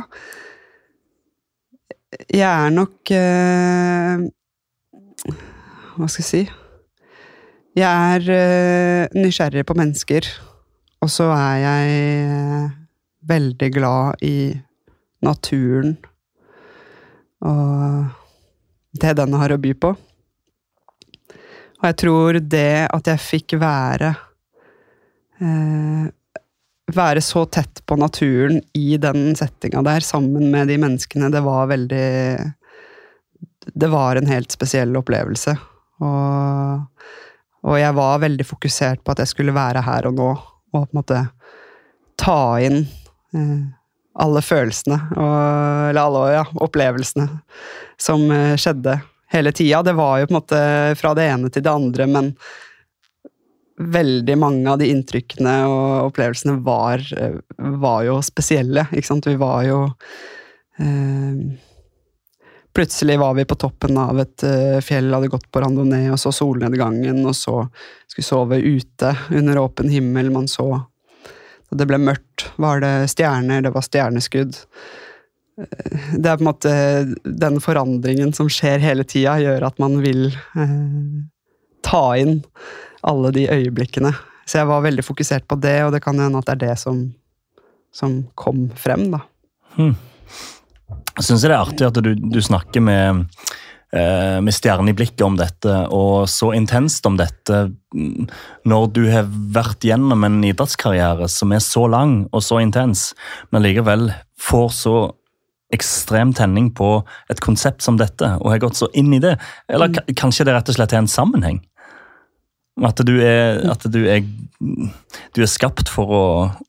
Jeg 2.29 2.45
er 2.45 2.71
nok 2.73 3.11
eh, 3.13 4.25
Hva 5.95 6.07
skal 6.09 6.23
jeg 6.23 6.29
si? 6.29 6.43
Jeg 7.77 8.15
er 8.15 8.29
eh, 8.33 9.17
nysgjerrig 9.17 9.65
på 9.67 9.77
mennesker, 9.77 10.25
og 11.05 11.11
så 11.13 11.29
er 11.35 11.57
jeg 11.63 11.97
eh, 12.25 12.78
veldig 13.27 13.73
glad 13.75 14.23
i 14.23 14.53
naturen 15.25 15.97
og 17.39 18.05
det 18.99 19.15
den 19.19 19.35
har 19.39 19.53
å 19.53 19.59
by 19.61 19.73
på. 19.79 19.93
Og 21.79 21.85
jeg 21.87 21.97
tror 22.01 22.39
det 22.43 22.87
at 22.91 23.07
jeg 23.07 23.23
fikk 23.23 23.59
være 23.61 24.13
eh, 25.39 26.07
Være 26.89 27.21
så 27.21 27.43
tett 27.45 27.83
på 27.85 27.93
naturen 28.01 28.55
i 28.73 28.97
den 28.97 29.35
settinga 29.37 29.83
der, 29.85 30.01
sammen 30.01 30.47
med 30.49 30.71
de 30.71 30.79
menneskene, 30.81 31.27
det 31.29 31.43
var 31.45 31.67
veldig 31.69 32.07
Det 33.69 33.89
var 33.93 34.17
en 34.17 34.31
helt 34.31 34.49
spesiell 34.49 34.97
opplevelse. 34.97 35.53
Og, 36.01 37.05
og 37.61 37.77
jeg 37.77 37.93
var 37.93 38.23
veldig 38.25 38.47
fokusert 38.49 39.03
på 39.03 39.13
at 39.13 39.21
jeg 39.21 39.29
skulle 39.35 39.53
være 39.53 39.85
her 39.85 40.09
og 40.09 40.17
nå, 40.17 40.31
og 40.73 40.81
på 40.81 40.81
en 40.81 40.97
måte 40.97 41.21
ta 42.17 42.57
inn 42.65 42.81
alle 44.19 44.41
følelsene, 44.43 44.97
og, 45.15 45.35
eller 45.89 46.01
alle 46.01 46.23
ja, 46.33 46.45
opplevelsene, 46.65 47.27
som 47.99 48.25
eh, 48.33 48.55
skjedde 48.59 48.97
hele 49.31 49.53
tida. 49.55 49.83
Det 49.85 49.93
var 49.97 50.19
jo 50.19 50.27
på 50.27 50.33
en 50.33 50.39
måte 50.39 50.63
fra 50.99 51.13
det 51.17 51.29
ene 51.29 51.51
til 51.53 51.63
det 51.65 51.71
andre, 51.71 52.09
men 52.09 52.33
veldig 53.79 54.35
mange 54.37 54.67
av 54.67 54.81
de 54.81 54.89
inntrykkene 54.91 55.53
og 55.69 56.09
opplevelsene 56.09 56.57
var, 56.65 57.03
eh, 57.15 57.39
var 57.79 58.03
jo 58.07 58.19
spesielle. 58.25 58.87
Ikke 58.91 59.11
sant? 59.13 59.29
Vi 59.29 59.39
var 59.39 59.63
jo 59.67 59.81
eh, 60.79 61.65
Plutselig 62.69 63.15
var 63.17 63.33
vi 63.33 63.47
på 63.49 63.55
toppen 63.57 63.97
av 63.97 64.19
et 64.21 64.43
eh, 64.45 64.77
fjell, 64.85 65.09
hadde 65.11 65.31
gått 65.31 65.47
på 65.51 65.59
randonee 65.59 66.11
og 66.13 66.19
så 66.21 66.29
solnedgangen, 66.31 67.17
og 67.25 67.33
så 67.35 67.63
skulle 68.05 68.27
sove 68.27 68.59
ute 68.61 69.09
under 69.35 69.57
åpen 69.57 69.89
himmel. 69.89 70.29
Man 70.31 70.45
så 70.47 70.67
det 71.71 71.87
ble 71.89 71.99
mørkt, 72.01 72.47
var 72.61 72.81
det 72.83 73.09
stjerner, 73.11 73.61
det 73.65 73.73
var 73.75 73.85
stjerneskudd. 73.85 74.57
Eh, 75.59 76.15
Det 76.17 76.25
er 76.25 76.39
på 76.39 76.45
en 76.45 76.49
måte 76.49 76.71
den 77.23 77.59
forandringen 77.63 78.33
som 78.33 78.49
skjer 78.49 78.81
hele 78.83 79.03
tida, 79.03 79.37
gjør 79.41 79.67
at 79.67 79.79
man 79.81 79.99
vil 80.01 80.29
eh, 80.31 80.79
ta 81.85 82.03
inn 82.17 82.41
alle 83.05 83.31
de 83.35 83.47
øyeblikkene. 83.51 84.13
Så 84.49 84.61
jeg 84.61 84.69
var 84.71 84.81
veldig 84.81 85.05
fokusert 85.05 85.45
på 85.47 85.59
det, 85.61 85.77
og 85.85 85.93
det 85.93 86.01
kan 86.03 86.19
hende 86.19 86.39
at 86.41 86.47
det 86.49 86.55
er 86.57 86.63
det 86.71 86.77
som, 86.81 87.03
som 87.93 88.23
kom 88.39 88.69
frem, 88.75 89.11
da. 89.13 89.21
Hmm. 89.75 89.93
Jeg 91.19 91.37
det 91.37 91.51
er 91.51 91.59
artig 91.59 91.85
at 91.85 91.99
du, 92.01 92.13
du 92.15 92.39
snakker 92.41 92.81
med, 92.81 93.27
med 93.91 94.53
stjerne 94.53 94.91
i 94.91 94.93
blikket 94.93 95.23
om 95.25 95.37
dette, 95.39 95.71
og 95.89 96.27
så 96.29 96.51
intenst 96.53 97.07
om 97.09 97.15
dette, 97.17 97.61
mm, 97.95 98.27
når 98.69 98.83
du 98.93 98.99
har 99.09 99.25
vært 99.55 99.81
gjennom 99.87 100.27
en 100.27 100.35
idrettskarriere 100.45 101.25
som 101.31 101.55
er 101.55 101.63
så 101.65 101.87
lang 101.89 102.19
og 102.29 102.43
så 102.45 102.59
intens, 102.61 103.07
men 103.49 103.65
likevel 103.65 104.11
får 104.37 104.69
så 104.77 104.93
ekstrem 105.73 106.31
tenning 106.37 106.69
på 106.73 106.91
et 107.29 107.41
konsept 107.45 107.81
som 107.85 107.97
dette, 107.97 108.29
og 108.41 108.51
har 108.53 108.61
gått 108.61 108.77
så 108.77 108.87
inn 108.97 109.09
i 109.13 109.19
det. 109.21 109.35
Eller 109.69 109.91
ka- 109.93 110.05
kanskje 110.17 110.45
det 110.45 110.53
rett 110.55 110.69
og 110.69 110.77
slett 110.77 110.93
er 110.93 111.01
en 111.03 111.09
sammenheng? 111.09 111.59
At 112.85 113.01
du 113.05 113.15
er, 113.25 113.59
at 113.73 113.83
du 113.91 113.99
er, 114.09 114.21
du 115.35 115.41
er 115.43 115.49
skapt 115.51 115.89
for 115.91 116.13
å, 116.15 116.23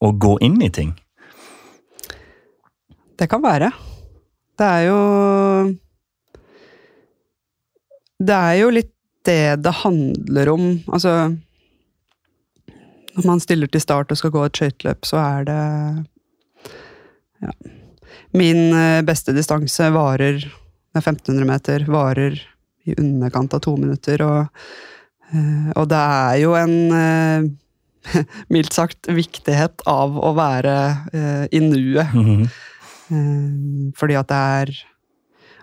å 0.04 0.10
gå 0.20 0.34
inn 0.44 0.56
i 0.64 0.72
ting? 0.74 0.96
Det 3.20 3.28
kan 3.30 3.44
være. 3.44 3.70
Det 4.60 4.66
er 4.66 4.88
jo 4.88 4.98
Det 8.20 8.36
er 8.36 8.56
jo 8.60 8.72
litt 8.74 8.92
det 9.28 9.60
det 9.64 9.72
handler 9.82 10.48
om. 10.52 10.66
Altså 10.92 11.12
Når 13.16 13.26
man 13.26 13.40
stiller 13.42 13.68
til 13.68 13.82
start 13.82 14.12
og 14.12 14.20
skal 14.20 14.32
gå 14.32 14.44
et 14.46 14.60
skøyteløp, 14.60 15.04
så 15.08 15.20
er 15.24 15.44
det 15.48 15.60
Ja. 17.40 17.52
Min 18.36 18.74
eh, 18.76 19.00
beste 19.02 19.32
distanse 19.32 19.86
varer 19.94 20.38
Det 20.44 20.98
er 21.00 21.02
1500 21.02 21.46
meter. 21.48 21.84
Varer 21.88 22.36
i 22.84 22.94
underkant 22.98 23.54
av 23.54 23.60
to 23.60 23.76
minutter, 23.76 24.22
og, 24.24 24.46
eh, 25.32 25.70
og 25.76 25.88
det 25.88 26.00
er 26.00 26.36
jo 26.40 26.54
en 26.58 26.76
eh, 26.96 28.24
mildt 28.52 28.72
sagt 28.76 29.08
viktighet 29.08 29.84
av 29.88 30.16
å 30.16 30.32
være 30.36 30.76
i 31.52 31.60
nuet. 31.60 32.12
Mhm. 32.16 32.48
Eh, 33.10 33.92
Fordi 33.96 34.16
at 34.18 34.28
det 34.30 34.40
er 34.60 34.74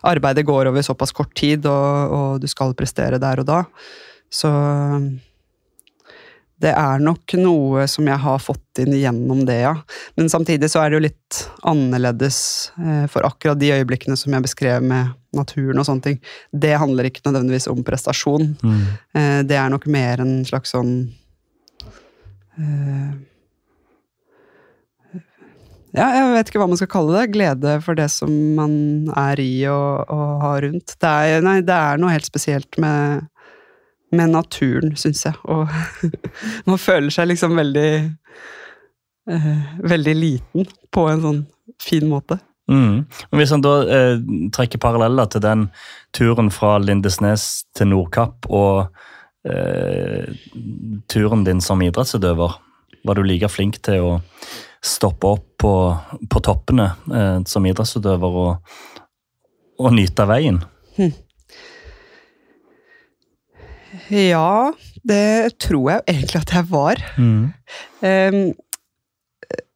Arbeidet 0.07 0.45
går 0.47 0.71
over 0.71 0.85
såpass 0.85 1.11
kort 1.15 1.33
tid, 1.37 1.65
og, 1.69 2.17
og 2.17 2.43
du 2.43 2.47
skal 2.51 2.75
prestere 2.77 3.19
der 3.21 3.43
og 3.43 3.49
da. 3.49 3.63
Så 4.33 4.49
det 6.57 6.71
er 6.73 7.01
nok 7.03 7.35
noe 7.37 7.83
som 7.89 8.07
jeg 8.09 8.17
har 8.23 8.39
fått 8.41 8.81
inn 8.81 8.95
gjennom 8.97 9.43
det, 9.45 9.59
ja. 9.61 9.75
Men 10.17 10.29
samtidig 10.31 10.71
så 10.73 10.81
er 10.81 10.89
det 10.89 10.97
jo 10.97 11.03
litt 11.05 11.41
annerledes 11.69 12.39
eh, 12.81 13.05
for 13.13 13.27
akkurat 13.27 13.59
de 13.61 13.69
øyeblikkene 13.75 14.17
som 14.17 14.33
jeg 14.33 14.45
beskrev 14.47 14.81
med 14.81 15.13
naturen 15.37 15.77
og 15.77 15.85
sånne 15.85 16.05
ting. 16.07 16.17
Det 16.49 16.73
handler 16.81 17.09
ikke 17.09 17.21
nødvendigvis 17.27 17.69
om 17.69 17.83
prestasjon. 17.85 18.55
Mm. 18.63 18.81
Eh, 19.13 19.39
Det 19.45 19.59
er 19.59 19.69
nok 19.69 19.85
mer 19.93 20.23
en 20.23 20.39
slags 20.49 20.73
sånn 20.73 20.95
eh, 22.57 23.11
Ja, 25.97 26.11
jeg 26.13 26.33
vet 26.35 26.51
ikke 26.51 26.61
hva 26.61 26.67
man 26.69 26.77
skal 26.79 26.91
kalle 26.91 27.15
det. 27.15 27.31
Glede 27.33 27.77
for 27.85 27.97
det 27.97 28.07
som 28.13 28.31
man 28.57 28.73
er 29.17 29.39
i 29.41 29.51
og, 29.71 30.05
og 30.13 30.43
har 30.43 30.61
rundt. 30.67 30.93
Det 31.01 31.09
er, 31.09 31.41
nei, 31.45 31.57
det 31.65 31.73
er 31.73 32.01
noe 32.01 32.13
helt 32.13 32.27
spesielt 32.27 32.77
med, 32.81 33.25
med 34.13 34.35
naturen, 34.35 34.93
syns 34.99 35.25
jeg. 35.25 35.37
Og 35.49 35.65
man 36.69 36.81
føler 36.81 37.13
seg 37.13 37.31
liksom 37.31 37.57
veldig 37.57 37.89
eh, 39.33 39.55
Veldig 39.95 40.15
liten 40.17 40.69
på 40.93 41.07
en 41.09 41.25
sånn 41.25 41.41
fin 41.83 42.05
måte. 42.09 42.39
Mm. 42.69 43.07
Hvis 43.39 43.53
han 43.55 43.63
da 43.63 43.73
eh, 43.87 44.21
trekker 44.53 44.81
paralleller 44.83 45.29
til 45.31 45.43
den 45.43 45.67
turen 46.15 46.51
fra 46.51 46.75
Lindesnes 46.83 47.65
til 47.77 47.89
Nordkapp 47.93 48.47
og 48.51 48.89
eh, 49.47 50.29
turen 51.09 51.45
din 51.47 51.63
som 51.63 51.81
idrettsutøver, 51.83 52.57
var 53.07 53.15
du 53.15 53.23
like 53.23 53.47
flink 53.49 53.79
til 53.87 54.03
å 54.03 54.15
stoppe 54.83 55.27
opp 55.37 55.45
på, 55.61 55.73
på 56.29 56.41
toppene 56.45 56.91
eh, 57.13 57.39
som 57.49 57.65
idrettsutøver 57.65 58.37
og, 58.43 58.75
og 59.81 59.95
nyte 59.95 60.27
veien? 60.29 60.61
Ja, 64.11 64.71
det 65.07 65.57
tror 65.63 65.91
jeg 65.91 66.05
egentlig 66.07 66.41
at 66.43 66.53
jeg 66.53 66.69
var. 66.69 67.01
Mm. 67.17 67.51
Um, 68.05 68.39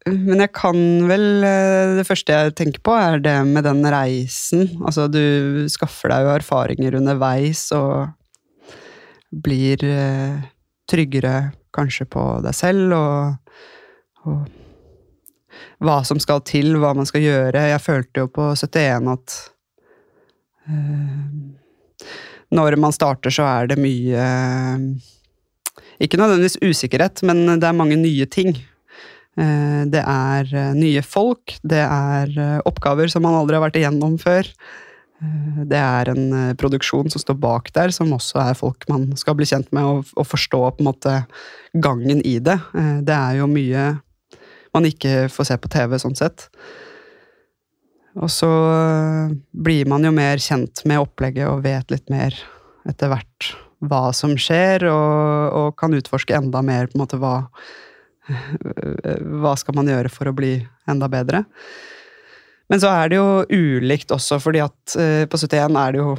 men 0.10 0.42
jeg 0.42 0.50
kan 0.58 0.78
vel 1.06 1.44
eh, 1.46 1.92
Det 2.00 2.08
første 2.08 2.34
jeg 2.34 2.56
tenker 2.58 2.82
på, 2.82 2.94
er 2.98 3.22
det 3.22 3.36
med 3.46 3.68
den 3.68 3.84
reisen. 3.86 4.66
Altså, 4.82 5.06
du 5.12 5.68
skaffer 5.70 6.10
deg 6.10 6.26
jo 6.26 6.34
erfaringer 6.34 6.98
underveis 6.98 7.68
og 7.78 8.10
blir 9.46 9.84
eh, 9.86 10.42
tryggere 10.90 11.52
kanskje 11.72 12.08
på 12.12 12.24
deg 12.44 12.58
selv 12.58 12.98
og, 12.98 13.54
og 14.26 14.42
hva 15.82 16.02
som 16.08 16.20
skal 16.22 16.44
til, 16.46 16.76
hva 16.82 16.94
man 16.98 17.10
skal 17.10 17.26
gjøre. 17.26 17.70
Jeg 17.72 17.84
følte 17.84 18.26
jo 18.26 18.32
på 18.32 18.52
71 18.54 19.10
at 19.16 19.38
uh, 20.70 22.06
når 22.52 22.76
man 22.82 22.94
starter, 22.96 23.32
så 23.34 23.48
er 23.48 23.72
det 23.72 23.80
mye 23.80 24.26
Ikke 26.02 26.18
nødvendigvis 26.20 26.60
usikkerhet, 26.62 27.22
men 27.24 27.46
det 27.62 27.68
er 27.68 27.78
mange 27.78 27.96
nye 27.96 28.26
ting. 28.26 28.56
Eh, 29.40 29.84
det 29.88 30.02
er 30.04 30.50
eh, 30.52 30.72
nye 30.76 31.02
folk, 31.06 31.56
det 31.64 31.80
er 31.86 32.32
eh, 32.36 32.58
oppgaver 32.68 33.08
som 33.12 33.24
man 33.24 33.38
aldri 33.38 33.56
har 33.56 33.64
vært 33.64 33.78
igjennom 33.80 34.18
før. 34.22 34.50
Det 35.70 35.78
er 35.78 36.10
en 36.10 36.56
produksjon 36.58 37.12
som 37.14 37.22
står 37.22 37.36
bak 37.38 37.68
der, 37.76 37.92
som 37.94 38.10
også 38.16 38.40
er 38.42 38.56
folk 38.58 38.88
man 38.90 39.04
skal 39.20 39.36
bli 39.38 39.46
kjent 39.46 39.68
med 39.70 39.86
og, 39.86 40.08
og 40.18 40.26
forstå 40.26 40.62
på 40.64 40.82
en 40.82 40.88
måte 40.88 41.14
gangen 41.78 42.24
i 42.26 42.40
det. 42.42 42.56
Det 43.06 43.14
er 43.14 43.36
jo 43.38 43.46
mye 43.52 43.84
man 44.76 44.88
ikke 44.88 45.28
får 45.32 45.50
se 45.50 45.58
på 45.62 45.72
TV, 45.72 45.98
sånn 46.02 46.18
sett. 46.18 46.48
Og 48.20 48.32
så 48.32 48.50
blir 49.52 49.88
man 49.88 50.04
jo 50.04 50.12
mer 50.16 50.42
kjent 50.44 50.84
med 50.90 51.04
opplegget 51.04 51.48
og 51.48 51.64
vet 51.64 51.94
litt 51.94 52.12
mer 52.12 52.36
etter 52.90 53.12
hvert 53.12 53.54
hva 53.82 54.12
som 54.14 54.36
skjer, 54.38 54.86
og, 54.92 55.56
og 55.58 55.70
kan 55.80 55.96
utforske 55.98 56.36
enda 56.38 56.62
mer 56.66 56.90
på 56.90 56.98
en 56.98 57.06
måte 57.06 57.22
hva 57.22 57.40
hva 59.42 59.56
skal 59.60 59.76
man 59.76 59.90
gjøre 59.90 60.12
for 60.14 60.30
å 60.30 60.36
bli 60.36 60.54
enda 60.90 61.10
bedre? 61.12 61.44
Men 62.72 62.80
så 62.80 62.92
er 62.94 63.12
det 63.12 63.18
jo 63.18 63.42
ulikt 63.50 64.14
også, 64.16 64.40
fordi 64.40 64.62
at 64.64 64.96
uh, 64.96 65.24
på 65.28 65.40
71 65.42 65.80
er 65.82 65.96
det 65.96 66.00
jo 66.00 66.14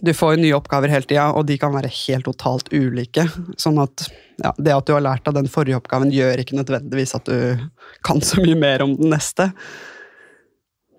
Du 0.00 0.12
får 0.14 0.34
jo 0.34 0.42
nye 0.42 0.56
oppgaver 0.56 0.92
hele 0.92 1.06
tida, 1.06 1.28
og 1.36 1.46
de 1.48 1.56
kan 1.60 1.74
være 1.74 1.90
helt 1.92 2.26
totalt 2.28 2.70
ulike. 2.72 3.26
Sånn 3.60 3.80
at 3.82 4.06
ja, 4.42 4.52
det 4.58 4.74
at 4.74 4.88
du 4.88 4.94
har 4.96 5.04
lært 5.04 5.28
av 5.28 5.36
den 5.36 5.50
forrige 5.50 5.78
oppgaven, 5.78 6.12
gjør 6.14 6.42
ikke 6.42 6.58
nødvendigvis 6.58 7.14
at 7.18 7.28
du 7.28 7.68
kan 8.06 8.22
så 8.24 8.42
mye 8.42 8.58
mer 8.58 8.84
om 8.84 8.96
den 8.98 9.12
neste. 9.14 9.50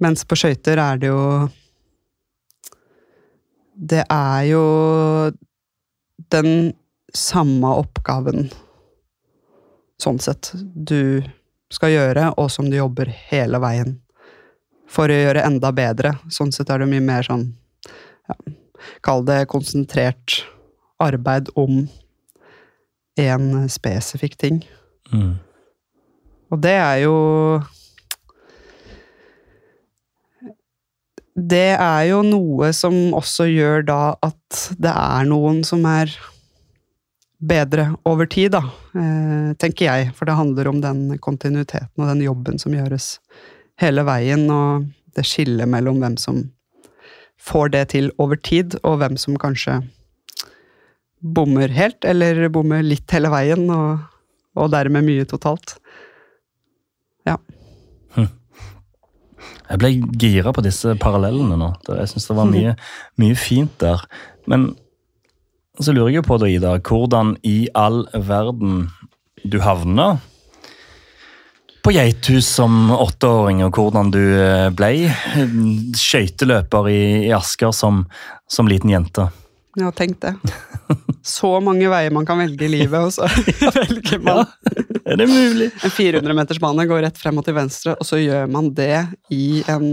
Mens 0.04 0.26
på 0.28 0.38
skøyter 0.40 0.80
er 0.82 1.00
det 1.00 1.12
jo 1.12 1.24
Det 3.74 4.04
er 4.12 4.42
jo 4.46 4.66
den 6.34 6.74
samme 7.14 7.72
oppgaven 7.82 8.52
sånn 10.02 10.20
sett, 10.22 10.52
du 10.74 11.24
skal 11.74 11.94
gjøre, 11.94 12.28
og 12.38 12.52
som 12.54 12.70
du 12.70 12.78
jobber 12.78 13.10
hele 13.32 13.60
veien 13.64 13.96
for 14.90 15.10
å 15.10 15.18
gjøre 15.18 15.46
enda 15.48 15.72
bedre. 15.74 16.16
Sånn 16.30 16.52
sett 16.54 16.70
er 16.70 16.84
det 16.84 16.90
mye 16.92 17.04
mer 17.04 17.26
sånn 17.26 17.48
ja, 18.30 18.38
Kall 19.06 19.26
det 19.28 19.46
konsentrert 19.52 20.44
arbeid 21.04 21.50
om 21.60 21.86
én 23.20 23.70
spesifikk 23.70 24.38
ting. 24.42 24.64
Mm. 25.14 25.38
Og 26.54 26.62
det 26.62 26.76
er 26.78 26.98
jo 27.06 27.16
Det 31.34 31.74
er 31.74 32.04
jo 32.12 32.20
noe 32.22 32.70
som 32.78 32.94
også 33.18 33.48
gjør 33.50 33.82
da 33.88 34.02
at 34.22 34.58
det 34.78 34.92
er 34.94 35.26
noen 35.26 35.64
som 35.66 35.82
er 35.90 36.12
bedre 37.44 37.88
over 38.06 38.30
tid, 38.30 38.52
da, 38.54 38.62
eh, 38.94 39.54
tenker 39.58 39.88
jeg. 39.88 40.12
For 40.14 40.30
det 40.30 40.38
handler 40.38 40.70
om 40.70 40.82
den 40.84 41.18
kontinuiteten 41.18 41.98
og 41.98 42.12
den 42.12 42.22
jobben 42.22 42.62
som 42.62 42.76
gjøres 42.78 43.18
hele 43.82 44.06
veien, 44.06 44.46
og 44.54 44.86
det 45.18 45.26
skillet 45.26 45.68
mellom 45.70 45.98
hvem 46.04 46.20
som 46.22 46.44
får 47.42 47.74
det 47.74 47.84
til 47.94 48.12
over 48.22 48.40
tid, 48.40 48.78
og 48.84 49.00
hvem 49.02 49.18
som 49.20 49.38
kanskje 49.40 49.82
bommer 51.24 51.72
helt, 51.72 52.04
eller 52.06 52.50
bommer 52.52 52.84
litt 52.84 53.12
hele 53.16 53.32
veien, 53.32 53.70
og, 53.72 54.04
og 54.60 54.72
dermed 54.74 55.06
mye 55.08 55.26
totalt. 55.30 55.78
Ja. 57.28 57.38
Hm. 58.18 58.30
Jeg 59.70 59.82
ble 59.82 59.92
gira 60.20 60.54
på 60.56 60.64
disse 60.66 60.96
parallellene 61.00 61.58
nå. 61.60 61.72
Jeg 61.88 62.12
syns 62.12 62.30
det 62.30 62.38
var 62.40 62.52
mye, 62.52 62.76
mye 63.24 63.40
fint 63.40 63.76
der. 63.84 64.04
Men 64.52 64.74
så 65.82 65.96
lurer 65.96 66.20
jeg 66.20 66.28
på 66.28 66.38
da, 66.38 66.50
Ida, 66.52 66.76
hvordan 66.84 67.38
i 67.48 67.66
all 67.74 68.04
verden 68.14 68.90
du 69.44 69.58
havna 69.64 70.18
på 71.84 71.92
Geithus 71.92 72.48
som 72.48 72.92
åtteåring, 72.92 73.64
og 73.66 73.76
hvordan 73.76 74.12
du 74.14 74.22
eh, 74.22 74.70
ble 74.76 74.92
skøyteløper 76.00 76.88
i, 76.92 77.02
i, 77.28 77.32
Asker 77.36 77.74
som, 77.76 78.06
som 78.48 78.70
liten 78.72 78.94
jente. 78.94 79.28
Ja, 79.80 79.90
tenk 79.96 80.22
det. 80.24 80.36
Så 81.26 81.50
mange 81.64 81.90
veier 81.90 82.14
man 82.14 82.28
kan 82.28 82.40
velge 82.40 82.68
i 82.68 82.72
livet, 82.72 83.00
og 83.00 83.12
så 83.16 83.28
velger 83.80 84.22
man 84.24 84.44
ja, 84.44 84.76
Er 85.04 85.20
det 85.20 85.28
mulig? 85.32 85.72
En 85.84 85.96
400-metersbane 85.96 86.88
går 86.88 87.04
rett 87.08 87.20
frem 87.20 87.42
og 87.42 87.48
til 87.48 87.58
venstre, 87.58 87.98
og 87.98 88.08
så 88.08 88.22
gjør 88.22 88.48
man 88.54 88.72
det 88.78 89.06
i 89.34 89.64
en 89.72 89.90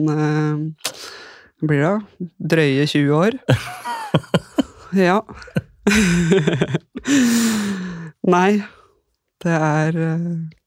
Hva 1.60 1.70
blir 1.70 1.86
det? 1.86 2.28
Drøye 2.54 2.86
20 2.86 3.16
år. 3.18 3.40
Ja. 4.90 5.20
Nei. 8.26 8.58
Det 9.40 9.52
er, 9.56 9.96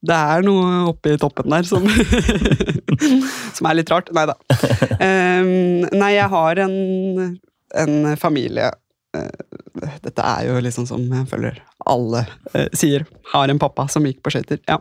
det 0.01 0.15
er 0.17 0.45
noe 0.45 0.77
oppi 0.89 1.13
toppen 1.21 1.53
der 1.53 1.65
som, 1.67 1.83
som 3.55 3.67
er 3.69 3.77
litt 3.77 3.91
rart. 3.93 4.09
Nei 4.17 4.25
da. 4.29 4.33
Um, 4.97 5.83
nei, 5.93 6.13
jeg 6.15 6.29
har 6.31 6.61
en, 6.63 6.77
en 7.83 7.93
familie 8.17 8.71
uh, 8.73 9.59
Dette 10.01 10.25
er 10.25 10.47
jo 10.47 10.57
liksom 10.65 10.87
som 10.89 11.03
jeg 11.05 11.27
føler 11.29 11.59
alle 11.85 12.23
uh, 12.55 12.65
sier. 12.73 13.05
Har 13.35 13.53
en 13.53 13.61
pappa 13.61 13.85
som 13.93 14.07
gikk 14.09 14.23
på 14.25 14.33
skøyter. 14.33 14.63
Ja. 14.65 14.79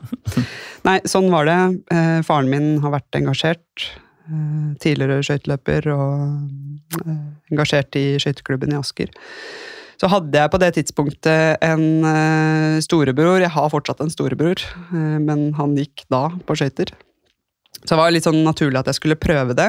Nei, 0.89 0.97
sånn 1.09 1.29
var 1.35 1.51
det. 1.51 1.59
Uh, 1.93 2.23
faren 2.25 2.49
min 2.53 2.73
har 2.85 2.97
vært 2.97 3.21
engasjert. 3.21 3.91
tidligere 4.81 5.19
skøyteløper 5.27 5.89
og 5.93 7.03
engasjert 7.51 7.97
i 7.99 8.05
skøyteklubben 8.23 8.73
i 8.73 8.79
Asker. 8.79 9.11
Så 10.03 10.09
hadde 10.11 10.35
jeg 10.35 10.51
på 10.51 10.59
det 10.59 10.73
tidspunktet 10.75 11.63
en 11.63 11.83
uh, 12.03 12.81
storebror. 12.83 13.39
Jeg 13.39 13.55
har 13.55 13.69
fortsatt 13.71 14.01
en 14.03 14.11
storebror, 14.11 14.59
uh, 14.91 15.19
men 15.23 15.53
han 15.55 15.77
gikk 15.79 16.03
da 16.11 16.25
på 16.43 16.57
skøyter. 16.59 16.91
Så 17.85 17.93
det 17.93 17.99
var 18.01 18.11
litt 18.11 18.27
sånn 18.27 18.41
naturlig 18.43 18.81
at 18.81 18.91
jeg 18.91 18.99
skulle 18.99 19.19
prøve 19.23 19.55
det. 19.55 19.69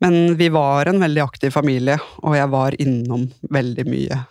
Men 0.00 0.38
vi 0.40 0.48
var 0.52 0.88
en 0.88 1.04
veldig 1.04 1.20
aktiv 1.20 1.52
familie, 1.52 1.98
og 2.24 2.32
jeg 2.38 2.48
var 2.54 2.78
innom 2.80 3.28
veldig 3.52 3.84
mye 3.90 4.22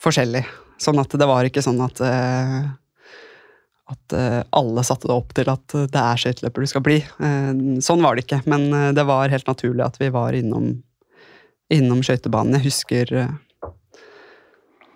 forskjellig. 0.00 0.46
Sånn 0.80 1.00
at 1.04 1.12
det 1.20 1.28
var 1.28 1.44
ikke 1.44 1.64
sånn 1.64 1.84
at 1.84 2.00
uh, 2.00 2.64
at 3.86 4.14
alle 4.50 4.82
satte 4.82 5.06
det 5.06 5.14
opp 5.14 5.28
til 5.36 5.46
at 5.46 5.74
det 5.92 6.00
er 6.00 6.18
skøyteløper 6.18 6.64
du 6.64 6.66
skal 6.66 6.82
bli. 6.82 6.96
Sånn 7.86 8.00
var 8.02 8.16
det 8.16 8.24
ikke, 8.24 8.40
men 8.50 8.64
det 8.98 9.04
var 9.06 9.30
helt 9.30 9.46
naturlig 9.46 9.84
at 9.84 10.00
vi 10.00 10.08
var 10.10 10.34
innom, 10.34 10.72
innom 11.70 12.00
skøytebanen. 12.02 12.56
Jeg 12.58 12.64
husker 12.64 13.12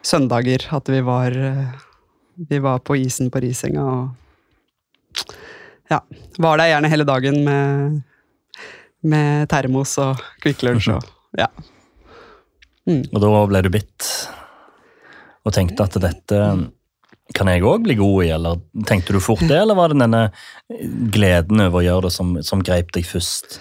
søndager 0.07 0.67
at 0.77 0.89
vi 0.89 1.01
var 1.05 1.37
Vi 2.51 2.59
var 2.59 2.79
på 2.81 2.97
isen 2.97 3.29
på 3.31 3.41
Risenga 3.43 3.83
og 3.85 4.09
ja, 5.91 5.99
var 6.39 6.61
der 6.61 6.71
gjerne 6.71 6.89
hele 6.89 7.05
dagen 7.05 7.41
med, 7.45 8.01
med 9.03 9.49
termos 9.51 9.97
og 10.01 10.23
Kvikk 10.41 10.63
Lunsj 10.65 10.93
og 10.95 11.09
ja. 11.39 11.49
Mm. 12.89 13.03
Og 13.13 13.19
da 13.23 13.31
ble 13.51 13.63
du 13.67 13.71
bitt 13.75 14.09
og 15.45 15.55
tenkte 15.57 15.87
at 15.87 15.99
dette 16.03 16.39
kan 17.37 17.51
jeg 17.51 17.63
òg 17.67 17.85
bli 17.85 17.95
god 17.99 18.25
i, 18.25 18.31
eller 18.35 18.59
tenkte 18.89 19.15
du 19.15 19.21
fort 19.23 19.43
det, 19.47 19.55
eller 19.63 19.79
var 19.79 19.93
det 19.93 20.01
denne 20.01 20.23
gleden 21.15 21.63
over 21.63 21.81
å 21.81 21.85
gjøre 21.85 22.09
det 22.09 22.15
som, 22.15 22.33
som 22.47 22.65
greip 22.67 22.91
deg 22.97 23.07
først? 23.07 23.61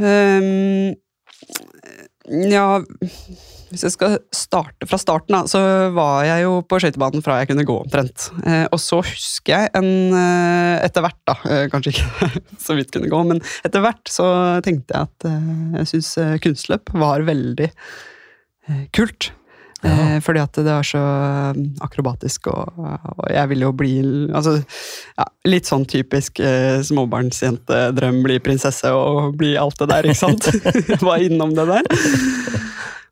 Um, 0.00 0.92
ja 2.28 2.66
hvis 3.70 3.84
jeg 3.86 3.94
skal 3.94 4.18
starte 4.34 4.86
fra 4.90 4.98
starten, 5.00 5.36
da, 5.36 5.44
så 5.50 5.60
var 5.94 6.24
jeg 6.26 6.44
jo 6.44 6.58
på 6.66 6.80
skøytebanen 6.82 7.24
fra 7.24 7.38
jeg 7.40 7.50
kunne 7.52 7.66
gå, 7.68 7.76
omtrent. 7.84 8.28
Eh, 8.42 8.66
og 8.66 8.80
så 8.82 9.00
husker 9.06 9.54
jeg 9.54 9.72
en 9.78 9.90
eh, 10.18 10.84
Etter 10.86 11.04
hvert, 11.04 11.18
da. 11.28 11.36
Eh, 11.46 11.66
kanskje 11.70 11.94
ikke 11.94 12.30
så 12.66 12.76
vidt 12.78 12.92
kunne 12.94 13.10
gå, 13.10 13.24
men 13.30 13.42
etter 13.66 13.84
hvert 13.84 14.10
så 14.10 14.28
tenkte 14.66 14.96
jeg 14.96 15.10
at 15.10 15.28
jeg 15.80 15.90
syns 15.92 16.14
kunstløp 16.42 16.94
var 16.98 17.26
veldig 17.28 17.70
kult. 18.96 19.34
Ja. 19.80 20.18
fordi 20.20 20.40
at 20.42 20.58
det 20.60 20.68
var 20.68 20.84
så 20.84 21.00
akrobatisk, 21.80 22.50
og, 22.52 22.82
og 23.16 23.22
jeg 23.32 23.48
ville 23.48 23.64
jo 23.64 23.70
bli 23.72 23.94
altså, 24.28 24.58
ja, 25.16 25.24
Litt 25.48 25.70
sånn 25.70 25.86
typisk 25.88 26.42
eh, 26.44 26.82
småbarnsjentedrøm, 26.84 28.18
bli 28.26 28.36
prinsesse 28.44 28.92
og 28.92 29.38
bli 29.40 29.54
alt 29.56 29.80
det 29.80 29.88
der, 29.88 30.10
ikke 30.10 30.20
sant? 30.20 30.50
var 31.08 31.24
innom 31.24 31.56
det 31.56 31.64
der. 31.70 31.88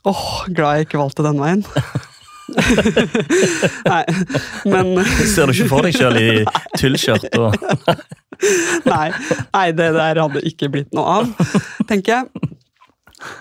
Åh, 0.06 0.24
glad 0.54 0.76
jeg 0.78 0.86
ikke 0.88 1.00
valgte 1.00 1.24
den 1.26 1.40
veien. 1.42 1.64
Nei, 3.92 4.04
men 4.68 4.94
Ser 5.28 5.50
du 5.50 5.52
ikke 5.52 5.66
for 5.68 5.84
deg 5.84 5.96
sjøl 5.98 6.16
i 6.20 6.28
tullskjørt 6.80 7.26
og 7.36 7.52
nei, 8.88 9.08
nei, 9.52 9.66
det 9.74 9.88
der 9.96 10.20
hadde 10.22 10.40
ikke 10.46 10.68
blitt 10.72 10.94
noe 10.96 11.18
av, 11.18 11.50
tenker 11.90 12.12
jeg. 12.14 12.24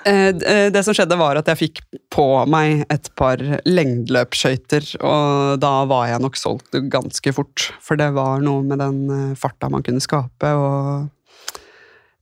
Eh, 0.09 0.31
Det 0.73 0.81
som 0.83 0.95
skjedde, 0.97 1.15
var 1.19 1.37
at 1.37 1.47
jeg 1.53 1.59
fikk 1.59 1.81
på 2.13 2.25
meg 2.49 2.81
et 2.91 3.07
par 3.19 3.37
lengdeløpsskøyter, 3.69 4.83
og 5.05 5.59
da 5.61 5.73
var 5.87 6.07
jeg 6.09 6.23
nok 6.25 6.35
solgt 6.41 6.73
ganske 6.91 7.33
fort. 7.37 7.67
For 7.85 7.93
det 7.99 8.09
var 8.17 8.41
noe 8.41 8.65
med 8.65 8.81
den 8.81 8.97
eh, 9.13 9.35
farta 9.37 9.69
man 9.69 9.85
kunne 9.85 10.01
skape, 10.03 10.49
og 10.57 11.05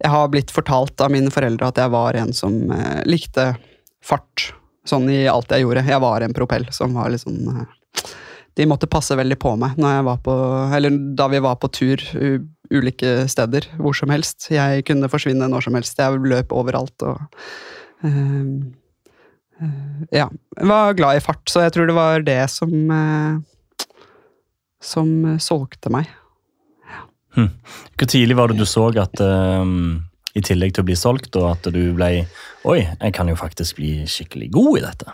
jeg 0.04 0.12
har 0.12 0.28
blitt 0.34 0.52
fortalt 0.52 1.00
av 1.02 1.10
mine 1.16 1.32
foreldre 1.32 1.72
at 1.72 1.80
jeg 1.80 1.90
var 1.96 2.20
en 2.20 2.34
som 2.36 2.60
eh, 2.76 3.00
likte 3.08 3.54
fart. 4.06 4.52
Sånn 4.86 5.10
i 5.10 5.24
alt 5.30 5.50
jeg 5.52 5.66
gjorde. 5.66 5.86
Jeg 5.88 6.04
var 6.04 6.22
en 6.22 6.36
propell 6.38 6.68
som 6.76 6.94
var 6.98 7.10
litt 7.10 7.24
sånn 7.24 7.42
eh, 7.50 8.12
De 8.56 8.68
måtte 8.70 8.88
passe 8.88 9.16
veldig 9.18 9.38
på 9.42 9.56
meg 9.60 9.80
på 10.24 10.36
da 11.18 11.28
vi 11.32 11.42
var 11.44 11.58
på 11.60 11.72
tur 11.74 12.04
ulike 12.72 13.28
steder, 13.30 13.68
hvor 13.78 13.96
som 13.98 14.12
helst. 14.14 14.48
Jeg 14.54 14.86
kunne 14.88 15.10
forsvinne 15.12 15.50
når 15.52 15.68
som 15.68 15.78
helst. 15.78 16.00
Jeg 16.00 16.22
løp 16.24 16.54
overalt 16.56 17.06
og 17.06 17.20
eh, 18.06 18.52
eh, 19.62 20.06
Ja. 20.14 20.30
Jeg 20.30 20.70
var 20.72 20.96
glad 20.98 21.18
i 21.18 21.24
fart, 21.24 21.44
så 21.50 21.66
jeg 21.66 21.76
tror 21.76 21.90
det 21.90 21.98
var 21.98 22.26
det 22.26 22.42
som 22.54 22.72
eh, 22.92 23.42
Som 24.86 25.40
solgte 25.42 25.90
meg. 25.90 26.10
Hvor 27.36 28.08
tidlig 28.08 28.36
var 28.38 28.48
det 28.48 28.60
du 28.60 28.68
så 28.70 28.88
at 29.02 29.20
ehm, 29.20 30.06
i 30.36 30.44
tillegg 30.44 30.76
til 30.76 30.84
å 30.84 30.90
bli 30.90 30.98
solgt, 31.00 31.36
og 31.40 31.54
at 31.54 31.70
du 31.72 31.82
ble 31.96 32.26
Oi, 32.66 32.82
jeg 32.82 33.14
kan 33.16 33.30
jo 33.30 33.38
faktisk 33.40 33.78
bli 33.80 34.08
skikkelig 34.10 34.50
god 34.56 34.80
i 34.80 34.84
dette. 34.84 35.14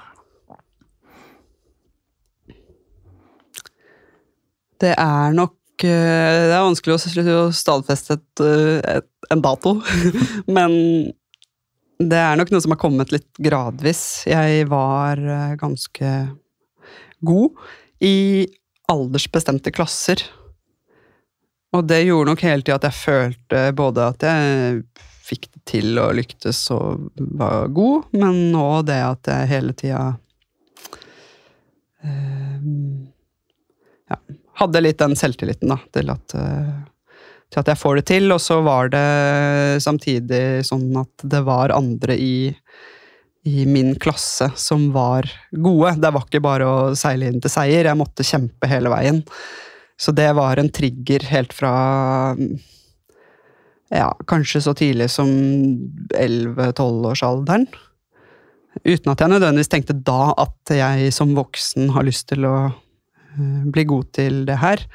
Det 4.81 4.93
er 4.95 5.33
nok 5.37 5.85
eh, 5.85 6.47
Det 6.49 6.55
er 6.55 6.65
vanskelig 6.65 6.95
å 7.35 7.49
stadfeste 7.53 8.17
eh, 8.41 9.01
en 9.31 9.43
dato, 9.43 9.77
men 10.57 10.77
det 12.01 12.17
er 12.17 12.39
nok 12.39 12.49
noe 12.49 12.63
som 12.63 12.73
har 12.73 12.81
kommet 12.81 13.11
litt 13.13 13.29
gradvis. 13.37 14.23
Jeg 14.25 14.65
var 14.71 15.21
eh, 15.21 15.53
ganske 15.59 16.13
god 17.21 17.61
i 18.01 18.47
aldersbestemte 18.89 19.69
klasser. 19.75 20.23
Og 21.77 21.85
det 21.87 22.01
gjorde 22.03 22.33
nok 22.33 22.41
hele 22.43 22.65
tida 22.65 22.79
at 22.79 22.87
jeg 22.89 22.97
følte 22.97 23.61
både 23.77 24.07
at 24.15 24.25
jeg 24.25 24.81
til 25.67 25.99
å 26.01 26.09
lyktes 26.15 26.59
og 26.73 27.11
var 27.15 27.69
god, 27.73 28.11
men 28.17 28.51
nå 28.53 28.67
det 28.87 28.99
at 29.05 29.29
jeg 29.31 29.49
hele 29.51 29.75
tida 29.77 30.03
eh, 32.03 32.69
ja, 34.11 34.17
hadde 34.61 34.83
litt 34.83 35.01
den 35.01 35.17
selvtilliten 35.17 35.71
da, 35.73 35.79
til 35.93 36.11
at, 36.13 36.35
eh, 36.37 36.71
til 37.51 37.63
at 37.63 37.71
jeg 37.73 37.81
får 37.81 37.99
det 37.99 38.05
til. 38.11 38.29
Og 38.33 38.41
så 38.43 38.61
var 38.65 38.91
det 38.93 39.05
samtidig 39.83 40.43
sånn 40.67 40.89
at 41.01 41.27
det 41.35 41.43
var 41.47 41.75
andre 41.75 42.17
i, 42.17 42.35
i 43.47 43.65
min 43.69 43.93
klasse 44.01 44.51
som 44.59 44.89
var 44.95 45.29
gode. 45.51 45.95
Det 46.01 46.13
var 46.13 46.27
ikke 46.27 46.43
bare 46.43 46.69
å 46.69 46.79
seile 46.97 47.31
inn 47.31 47.41
til 47.43 47.53
seier, 47.53 47.89
jeg 47.89 48.01
måtte 48.01 48.27
kjempe 48.27 48.69
hele 48.71 48.93
veien. 48.93 49.23
Så 50.01 50.13
det 50.17 50.31
var 50.33 50.57
en 50.57 50.71
trigger 50.73 51.27
helt 51.29 51.53
fra 51.53 51.73
ja, 53.91 54.11
kanskje 54.27 54.61
så 54.63 54.73
tidlig 54.77 55.09
som 55.11 55.29
11-12-årsalderen. 56.15 57.67
Uten 58.85 59.11
at 59.11 59.19
jeg 59.19 59.33
nødvendigvis 59.33 59.71
tenkte 59.71 59.97
da 60.07 60.31
at 60.39 60.71
jeg 60.71 61.11
som 61.13 61.33
voksen 61.35 61.91
har 61.91 62.07
lyst 62.07 62.29
til 62.31 62.47
å 62.47 62.55
eh, 62.71 63.63
bli 63.67 63.83
god 63.89 64.11
til 64.15 64.43
det 64.47 64.61
her. 64.61 64.85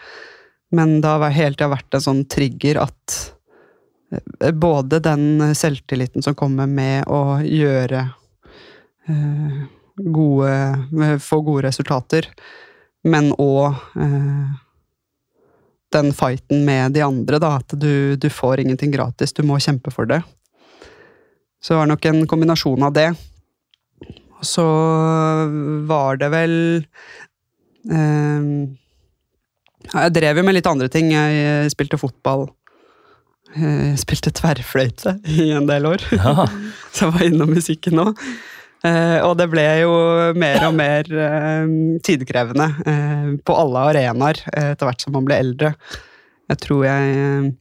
Men 0.75 1.01
det 1.03 1.13
har 1.13 1.35
hele 1.37 1.59
tida 1.59 1.71
vært 1.75 1.97
en 1.99 2.07
sånn 2.07 2.23
trigger 2.33 2.81
at 2.87 3.17
eh, 4.17 4.53
både 4.57 5.03
den 5.05 5.53
selvtilliten 5.53 6.25
som 6.25 6.39
kommer 6.39 6.71
med 6.71 7.05
å 7.13 7.39
gjøre 7.45 8.07
eh, 9.13 9.65
gode 9.97 11.19
Få 11.25 11.39
gode 11.41 11.69
resultater, 11.69 12.27
men 13.09 13.31
òg 13.41 13.77
den 15.95 16.13
fighten 16.17 16.65
med 16.67 16.97
de 16.97 17.05
andre, 17.07 17.39
da. 17.43 17.57
At 17.61 17.77
du, 17.79 18.17
du 18.17 18.29
får 18.33 18.63
ingenting 18.63 18.95
gratis, 18.95 19.35
du 19.37 19.45
må 19.47 19.59
kjempe 19.63 19.93
for 19.95 20.09
det. 20.11 20.23
Så 21.63 21.75
det 21.75 21.81
var 21.81 21.91
nok 21.91 22.09
en 22.11 22.27
kombinasjon 22.31 22.87
av 22.87 22.95
det. 22.97 23.11
Og 24.37 24.45
så 24.45 24.65
var 25.89 26.19
det 26.21 26.29
vel 26.29 26.53
eh, 27.89 28.49
Jeg 29.95 30.13
drev 30.19 30.43
jo 30.43 30.45
med 30.47 30.59
litt 30.59 30.69
andre 30.69 30.91
ting. 30.93 31.15
Jeg 31.15 31.73
spilte 31.73 32.01
fotball. 32.01 32.47
Jeg 33.57 33.97
spilte 34.03 34.35
tverrfløyte 34.37 35.17
i 35.33 35.49
en 35.57 35.69
del 35.71 35.89
år. 35.89 36.05
Ja. 36.13 36.45
Så 36.93 37.07
jeg 37.07 37.15
var 37.15 37.27
innom 37.27 37.55
musikken 37.57 37.97
nå. 37.99 38.11
Eh, 38.87 39.19
og 39.25 39.37
det 39.41 39.49
ble 39.53 39.65
jo 39.83 39.93
mer 40.39 40.67
og 40.69 40.75
mer 40.79 41.09
eh, 41.11 41.71
tidkrevende 42.07 42.69
eh, 42.87 43.31
på 43.43 43.57
alle 43.57 43.87
arenaer 43.93 44.43
etter 44.53 44.89
hvert 44.89 45.03
som 45.03 45.17
man 45.17 45.27
ble 45.27 45.41
eldre. 45.43 45.73
Jeg 46.53 46.63
tror 46.63 46.85
jeg 46.87 47.55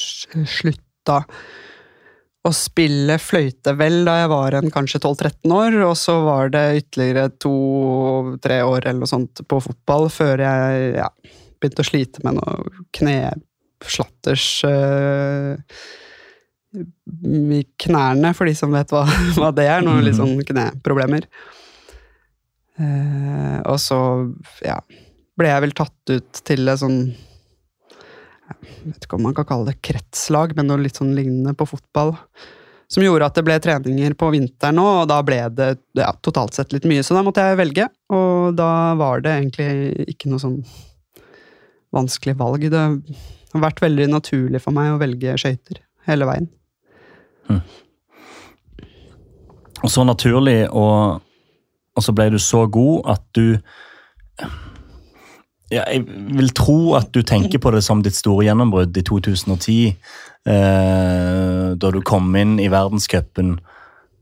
slutta 0.00 1.24
å 2.40 2.52
spille 2.56 3.18
fløyte 3.20 3.74
vel 3.76 4.00
da 4.06 4.14
jeg 4.22 4.30
var 4.32 4.56
en 4.56 4.72
kanskje 4.72 5.02
12-13 5.02 5.52
år, 5.52 5.76
og 5.84 5.96
så 5.98 6.14
var 6.24 6.52
det 6.54 6.64
ytterligere 6.78 7.32
to-tre 7.42 8.62
år 8.64 8.86
eller 8.86 9.02
noe 9.02 9.10
sånt 9.10 9.42
på 9.48 9.60
fotball 9.60 10.08
før 10.12 10.40
jeg 10.46 10.94
ja, 10.96 11.10
begynte 11.60 11.84
å 11.84 11.90
slite 11.90 12.24
med 12.24 12.38
noe 12.38 12.86
kneslatters 12.96 14.46
eh, 14.68 15.76
i 16.70 17.62
knærne, 17.82 18.30
for 18.36 18.46
de 18.46 18.54
som 18.56 18.72
vet 18.74 18.92
hva, 18.94 19.04
hva 19.38 19.50
det 19.54 19.66
er. 19.66 19.82
Noen 19.84 20.04
litt 20.06 20.18
sånn 20.18 20.38
kneproblemer. 20.46 21.26
Eh, 22.80 23.58
og 23.68 23.80
så, 23.82 23.98
ja, 24.64 24.78
ble 25.38 25.50
jeg 25.50 25.64
vel 25.66 25.74
tatt 25.76 26.14
ut 26.14 26.40
til 26.46 26.70
et 26.70 26.80
sånn 26.80 27.00
Jeg 28.50 28.86
vet 28.86 29.04
ikke 29.04 29.18
om 29.18 29.26
man 29.28 29.34
kan 29.36 29.46
kalle 29.48 29.68
det 29.70 29.82
kretslag, 29.84 30.54
men 30.56 30.70
noe 30.70 30.80
litt 30.82 30.98
sånn 30.98 31.12
lignende 31.16 31.54
på 31.58 31.68
fotball. 31.70 32.16
Som 32.90 33.04
gjorde 33.04 33.28
at 33.28 33.36
det 33.38 33.44
ble 33.46 33.54
treninger 33.62 34.16
på 34.18 34.32
vinteren 34.34 34.80
òg, 34.82 35.04
og 35.04 35.10
da 35.12 35.20
ble 35.22 35.42
det 35.54 35.68
ja, 35.98 36.10
totalt 36.26 36.56
sett 36.56 36.74
litt 36.74 36.88
mye. 36.90 37.04
Så 37.06 37.14
da 37.14 37.22
måtte 37.26 37.44
jeg 37.46 37.60
velge, 37.60 37.86
og 38.10 38.56
da 38.58 38.70
var 38.98 39.22
det 39.22 39.36
egentlig 39.36 40.08
ikke 40.16 40.32
noe 40.32 40.42
sånn 40.42 40.58
vanskelig 41.94 42.34
valg. 42.38 42.66
Det 42.70 42.82
har 42.82 43.62
vært 43.62 43.84
veldig 43.84 44.08
naturlig 44.10 44.62
for 44.64 44.74
meg 44.74 44.94
å 44.94 44.98
velge 45.02 45.38
skøyter 45.38 45.84
hele 46.10 46.26
veien. 46.26 46.50
Og 49.80 49.90
så 49.90 50.04
naturlig, 50.04 50.68
og, 50.70 51.22
og 51.96 52.04
så 52.04 52.12
ble 52.16 52.28
du 52.34 52.38
så 52.42 52.66
god 52.68 53.14
at 53.16 53.22
du 53.36 53.56
ja, 55.70 55.84
Jeg 55.86 56.02
vil 56.08 56.50
tro 56.56 56.94
at 56.98 57.12
du 57.14 57.22
tenker 57.22 57.62
på 57.62 57.70
det 57.70 57.84
som 57.86 58.02
ditt 58.02 58.16
store 58.18 58.44
gjennombrudd 58.48 58.96
i 58.98 59.04
2010. 59.06 59.94
Eh, 60.50 61.66
da 61.78 61.90
du 61.94 62.00
kom 62.02 62.34
inn 62.36 62.58
i 62.58 62.70
verdenscupen 62.72 63.58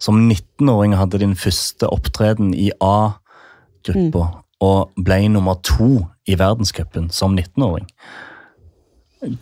som 0.03 0.19
19-åring 0.29 0.95
hadde 0.99 1.23
din 1.23 1.35
første 1.39 1.89
opptreden 1.91 2.53
i 2.55 2.71
A-gruppa. 2.85 4.27
Og 4.61 4.91
ble 5.07 5.21
nummer 5.31 5.59
to 5.63 6.05
i 6.29 6.37
verdenscupen 6.39 7.09
som 7.15 7.37
19-åring. 7.39 7.87
Eh, 9.23 9.39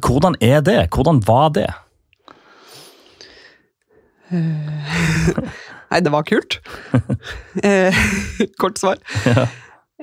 Hvordan 0.00 0.38
er 0.40 0.60
det? 0.64 0.88
Hvordan 0.94 1.22
var 1.26 1.52
det? 1.54 1.68
Nei, 5.92 6.00
det 6.00 6.12
var 6.12 6.26
kult. 6.28 6.60
Eh, 7.62 7.94
Kort 8.60 8.80
svar. 8.80 8.96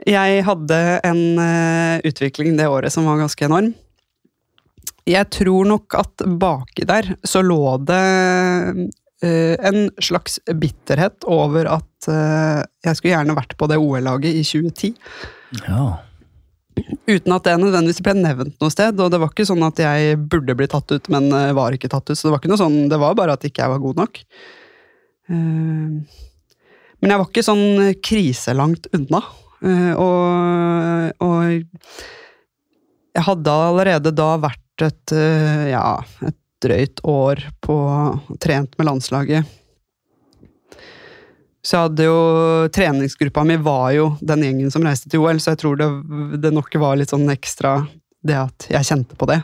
Jeg 0.07 0.43
hadde 0.47 0.77
en 1.03 1.21
eh, 1.41 1.99
utvikling 2.07 2.55
det 2.59 2.69
året 2.69 2.93
som 2.93 3.07
var 3.09 3.19
ganske 3.19 3.47
enorm. 3.47 3.73
Jeg 5.09 5.25
tror 5.33 5.65
nok 5.67 5.95
at 5.97 6.23
baki 6.39 6.85
der 6.87 7.15
så 7.25 7.41
lå 7.43 7.79
det 7.89 8.03
eh, 9.25 9.55
en 9.65 9.89
slags 9.97 10.37
bitterhet 10.45 11.25
over 11.27 11.71
at 11.79 12.09
eh, 12.11 12.61
jeg 12.85 12.99
skulle 12.99 13.15
gjerne 13.15 13.37
vært 13.39 13.57
på 13.59 13.67
det 13.71 13.79
OL-laget 13.81 14.37
i 14.37 14.45
2010. 14.45 14.93
Ja. 15.65 15.87
Uten 17.09 17.33
at 17.35 17.45
det 17.47 17.55
nødvendigvis 17.61 18.01
ble 18.05 18.13
nevnt 18.19 18.55
noe 18.61 18.73
sted. 18.73 18.99
Og 19.01 19.11
det 19.13 19.19
var 19.21 19.31
ikke 19.33 19.47
sånn 19.49 19.63
at 19.67 19.79
jeg 19.81 20.17
burde 20.31 20.55
bli 20.59 20.67
tatt 20.71 20.91
ut, 20.93 21.09
men 21.13 21.29
eh, 21.35 21.51
var 21.57 21.75
ikke 21.75 21.89
tatt 21.91 22.09
ut. 22.09 22.15
Så 22.17 22.27
det 22.27 22.33
var 22.35 22.41
ikke 22.43 22.51
noe 22.53 22.61
sånn, 22.61 22.79
det 22.91 22.99
var 23.01 23.17
bare 23.19 23.35
at 23.37 23.45
ikke 23.47 23.63
jeg 23.65 23.73
var 23.73 23.83
god 23.83 24.01
nok. 24.05 24.21
Eh, 25.29 26.17
Men 26.99 27.13
jeg 27.13 27.19
var 27.21 27.29
ikke 27.29 27.45
sånn 27.47 27.65
kriselangt 28.03 28.89
unna. 28.97 29.21
Eh, 29.63 29.93
Og, 29.95 31.13
og 31.23 31.39
jeg 33.15 33.25
hadde 33.25 33.53
allerede 33.69 34.11
da 34.15 34.33
vært 34.39 34.83
et, 34.85 35.11
ja, 35.73 35.97
et 36.23 36.37
drøyt 36.63 37.01
år 37.07 37.41
på 37.63 37.75
trent 38.39 38.77
med 38.79 38.87
landslaget. 38.87 39.47
Så 41.59 41.75
jeg 41.75 41.87
hadde 41.89 42.05
jo 42.07 42.19
Treningsgruppa 42.71 43.43
mi 43.47 43.57
var 43.59 43.91
jo 43.91 44.05
den 44.23 44.45
gjengen 44.45 44.71
som 44.71 44.85
reiste 44.87 45.11
til 45.11 45.25
OL, 45.25 45.41
så 45.43 45.53
jeg 45.53 45.61
tror 45.63 45.79
det, 45.79 45.89
det 46.39 46.53
nok 46.55 46.77
var 46.79 46.99
litt 46.99 47.11
sånn 47.11 47.27
ekstra 47.33 47.81
det 48.25 48.37
at 48.39 48.67
jeg 48.71 48.87
kjente 48.87 49.17
på 49.19 49.27
det. 49.29 49.41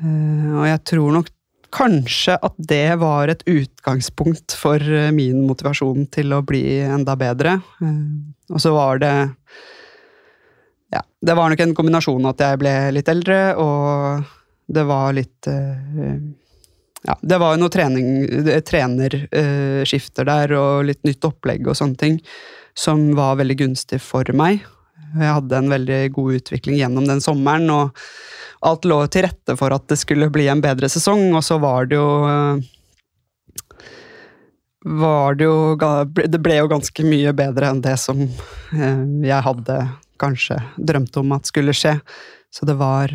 Eh, 0.00 0.50
og 0.54 0.66
jeg 0.68 0.82
tror 0.90 1.16
nok 1.18 1.30
kanskje 1.74 2.36
at 2.46 2.54
det 2.70 2.98
var 3.02 3.30
et 3.30 3.42
utgangspunkt 3.50 4.54
for 4.58 4.78
eh, 4.78 5.10
min 5.14 5.42
motivasjon 5.48 6.06
til 6.14 6.34
å 6.34 6.42
bli 6.46 6.64
enda 6.86 7.16
bedre. 7.18 7.58
Eh, 7.82 8.54
og 8.54 8.62
så 8.62 8.74
var 8.74 9.02
det 9.02 9.14
Ja, 10.94 11.02
det 11.02 11.34
var 11.34 11.50
nok 11.50 11.62
en 11.64 11.74
kombinasjon 11.74 12.30
at 12.30 12.42
jeg 12.42 12.60
ble 12.62 12.74
litt 12.94 13.10
eldre, 13.10 13.38
og 13.58 14.22
det 14.70 14.84
var 14.86 15.14
litt 15.16 15.48
ja, 17.04 17.16
det 17.20 17.38
var 17.40 17.54
jo 17.54 17.62
noe 17.62 17.72
trening, 17.72 18.06
trenerskifter 18.64 20.28
der, 20.28 20.54
og 20.56 20.86
litt 20.88 21.02
nytt 21.04 21.26
opplegg 21.28 21.66
og 21.68 21.76
sånne 21.76 22.00
ting, 22.00 22.20
som 22.74 23.10
var 23.18 23.36
veldig 23.40 23.58
gunstig 23.60 24.00
for 24.02 24.28
meg. 24.36 24.64
Jeg 25.14 25.34
hadde 25.36 25.58
en 25.58 25.70
veldig 25.70 26.00
god 26.16 26.38
utvikling 26.40 26.78
gjennom 26.80 27.06
den 27.06 27.20
sommeren, 27.22 27.68
og 27.70 28.64
alt 28.64 28.88
lå 28.88 29.02
til 29.12 29.26
rette 29.28 29.56
for 29.60 29.74
at 29.76 29.84
det 29.92 30.00
skulle 30.00 30.32
bli 30.32 30.48
en 30.48 30.64
bedre 30.64 30.88
sesong, 30.90 31.28
og 31.36 31.44
så 31.44 31.60
var 31.62 31.90
det 31.90 32.00
jo 32.00 32.08
var 34.84 35.36
det 35.40 35.46
jo 35.46 35.76
Det 36.12 36.40
ble 36.44 36.58
jo 36.58 36.68
ganske 36.68 37.04
mye 37.08 37.32
bedre 37.32 37.70
enn 37.72 37.80
det 37.84 37.94
som 38.00 38.18
eh, 38.20 39.04
jeg 39.24 39.44
hadde 39.46 39.78
kanskje 40.20 40.58
drømt 40.76 41.16
om 41.20 41.32
at 41.36 41.48
skulle 41.48 41.72
skje. 41.76 41.96
Så 42.52 42.68
det 42.68 42.76
var 42.76 43.12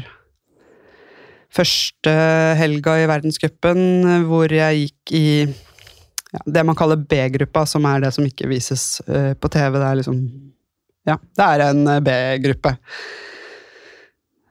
første 1.53 2.13
helga 2.59 2.99
i 3.01 3.07
verdenscupen 3.09 3.79
hvor 4.29 4.51
jeg 4.53 4.83
gikk 4.83 5.15
i 5.17 5.29
ja, 6.29 6.43
det 6.45 6.65
man 6.67 6.77
kaller 6.77 6.99
B-gruppa, 7.01 7.63
som 7.65 7.87
er 7.89 8.03
det 8.03 8.13
som 8.13 8.27
ikke 8.27 8.49
vises 8.51 8.99
uh, 9.07 9.33
på 9.33 9.49
TV. 9.49 9.79
Det 9.79 9.87
er 9.87 9.99
liksom 10.03 10.21
Ja, 11.09 11.15
det 11.17 11.47
er 11.47 11.63
en 11.71 11.89
B-gruppe. 12.05 12.75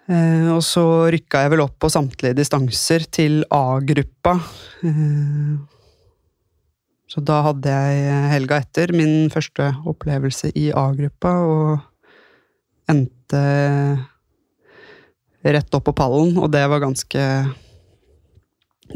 Eh, 0.08 0.46
og 0.54 0.62
så 0.64 0.82
rykka 1.12 1.42
jeg 1.44 1.52
vel 1.52 1.62
opp 1.66 1.74
på 1.84 1.90
samtlige 1.92 2.36
distanser 2.38 3.04
til 3.12 3.42
A-gruppa. 3.52 4.38
Eh, 4.88 5.58
så 7.08 7.24
da 7.24 7.42
hadde 7.44 7.74
jeg 7.74 8.30
helga 8.32 8.60
etter 8.62 8.92
min 8.96 9.28
første 9.32 9.68
opplevelse 9.88 10.52
i 10.56 10.70
A-gruppa, 10.72 11.34
og 11.44 12.88
endte 12.88 13.42
rett 15.56 15.74
opp 15.76 15.88
på 15.88 15.96
pallen, 15.96 16.36
og 16.40 16.50
det 16.52 16.64
var 16.70 16.84
ganske 16.84 17.24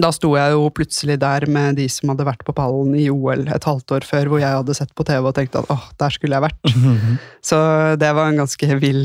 da 0.01 0.09
sto 0.15 0.31
jeg 0.39 0.55
jo 0.55 0.71
plutselig 0.73 1.19
der 1.21 1.45
med 1.53 1.77
de 1.77 1.85
som 1.93 2.13
hadde 2.13 2.25
vært 2.25 2.45
på 2.47 2.55
pallen 2.57 2.95
i 2.97 3.11
OL 3.13 3.45
et 3.45 3.67
halvt 3.69 3.93
år 3.99 4.07
før, 4.09 4.31
hvor 4.33 4.41
jeg 4.41 4.57
hadde 4.57 4.77
sett 4.79 4.95
på 4.97 5.05
TV 5.05 5.29
og 5.29 5.35
tenkt 5.37 5.59
at 5.59 5.69
åh, 5.73 5.91
der 6.01 6.15
skulle 6.15 6.39
jeg 6.39 6.47
vært. 6.47 6.77
Så 7.49 7.59
det 8.01 8.13
var 8.17 8.31
en 8.31 8.41
ganske 8.41 8.79
vill 8.81 9.05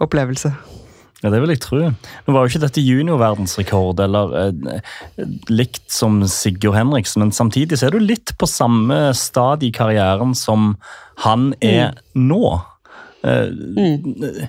opplevelse. 0.00 0.54
Ja, 1.20 1.28
Det 1.28 1.42
vil 1.42 1.52
jeg 1.52 1.60
tro. 1.60 1.82
Nå 1.84 2.32
var 2.32 2.46
jo 2.46 2.48
ikke 2.48 2.62
dette 2.62 2.80
juniorverdensrekord, 2.80 4.00
eller 4.00 4.32
eh, 4.40 5.26
likt 5.52 5.84
som 5.92 6.22
Sigurd 6.24 6.78
Henriksen, 6.78 7.20
men 7.20 7.34
samtidig 7.36 7.76
så 7.76 7.90
er 7.90 7.96
du 7.96 8.00
litt 8.00 8.32
på 8.40 8.48
samme 8.48 9.10
stad 9.12 9.66
i 9.66 9.68
karrieren 9.76 10.32
som 10.32 10.78
han 11.26 11.50
er 11.60 11.92
mm. 11.92 12.24
nå. 12.24 12.54
Eh, 13.20 13.52
mm. 13.52 14.48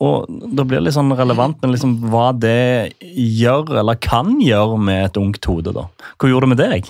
Og 0.00 0.24
da 0.56 0.64
blir 0.64 0.80
det 0.80 0.86
litt 0.86 0.96
sånn 0.96 1.12
relevant 1.12 1.58
med 1.60 1.74
liksom 1.74 1.98
hva 2.08 2.30
det 2.32 2.96
gjør, 3.04 3.74
eller 3.82 4.00
kan 4.00 4.38
gjøre, 4.40 4.78
med 4.80 5.10
et 5.10 5.20
ungt 5.20 5.44
hode. 5.50 5.74
da. 5.76 5.84
Hva 6.16 6.30
gjorde 6.30 6.48
det 6.48 6.52
med 6.54 6.62
deg? 6.62 6.88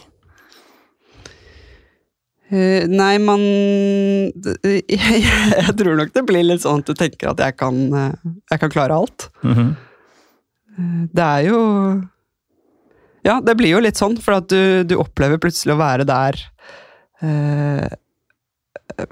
Uh, 2.51 2.87
nei, 2.91 3.15
man 3.23 3.43
jeg, 4.67 4.83
jeg, 4.91 5.75
tror 5.79 5.99
nok 5.99 6.15
det 6.17 6.25
blir 6.27 6.43
litt 6.47 6.65
sånn 6.65 6.83
at 6.83 6.89
du 6.89 6.97
tenker 6.99 7.31
at 7.31 7.43
jeg 7.45 7.55
kan, 7.59 7.77
uh, 7.95 8.33
jeg 8.51 8.63
kan 8.63 8.73
klare 8.75 8.97
alt. 8.97 9.29
Mm 9.43 9.55
-hmm. 9.55 9.69
uh, 10.79 11.03
det 11.15 11.27
er 11.27 11.43
jo 11.47 11.61
Ja, 13.23 13.41
det 13.41 13.55
blir 13.57 13.71
jo 13.71 13.81
litt 13.81 13.97
sånn, 13.97 14.17
for 14.17 14.39
at 14.39 14.49
du, 14.49 14.83
du 14.85 14.97
opplever 14.97 15.39
plutselig 15.39 15.75
å 15.75 15.83
være 15.83 16.05
der 16.09 16.41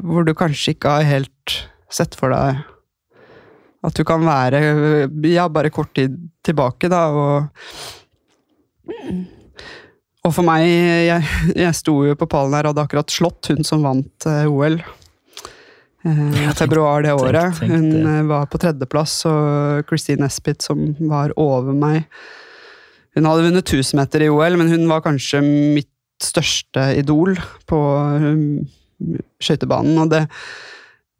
hvor 0.00 0.24
du 0.24 0.32
kanskje 0.34 0.72
ikke 0.72 0.88
har 0.88 1.02
helt 1.04 1.68
sett 1.92 2.14
for 2.16 2.32
deg 2.32 2.64
at 3.86 3.94
du 3.94 4.04
kan 4.06 4.24
være 4.26 4.60
ja, 5.30 5.46
bare 5.52 5.70
kort 5.74 5.92
tid 5.96 6.16
tilbake, 6.46 6.90
da, 6.90 7.06
og 7.14 7.48
og 10.26 10.34
for 10.34 10.44
meg, 10.44 10.66
jeg, 11.06 11.26
jeg 11.56 11.76
sto 11.76 11.94
jo 12.04 12.16
på 12.18 12.26
pallen 12.28 12.56
her 12.56 12.66
og 12.66 12.74
hadde 12.74 12.84
akkurat 12.84 13.12
slått 13.12 13.48
hun 13.52 13.64
som 13.64 13.84
vant 13.86 14.26
uh, 14.28 14.44
OL. 14.50 14.76
Uh, 16.04 16.34
I 16.36 16.48
februar 16.58 17.04
det 17.06 17.14
året. 17.16 17.54
Tenk, 17.56 17.70
tenk 17.70 17.72
hun 17.76 18.08
uh, 18.08 18.26
var 18.28 18.48
på 18.50 18.60
tredjeplass, 18.60 19.14
og 19.30 19.88
Christine 19.88 20.28
Espit, 20.28 20.64
som 20.64 20.90
var 21.08 21.32
over 21.40 21.76
meg 21.76 22.08
Hun 23.16 23.28
hadde 23.28 23.46
vunnet 23.46 23.64
1000 23.64 23.96
meter 24.00 24.26
i 24.26 24.32
OL, 24.32 24.58
men 24.60 24.72
hun 24.72 24.84
var 24.90 25.04
kanskje 25.06 25.40
mitt 25.44 25.92
største 26.22 26.90
idol 26.98 27.38
på 27.70 27.78
um, 27.78 28.66
skøytebanen. 29.40 30.02
Og 30.02 30.12
det, 30.12 30.26
Eh, 30.26 30.77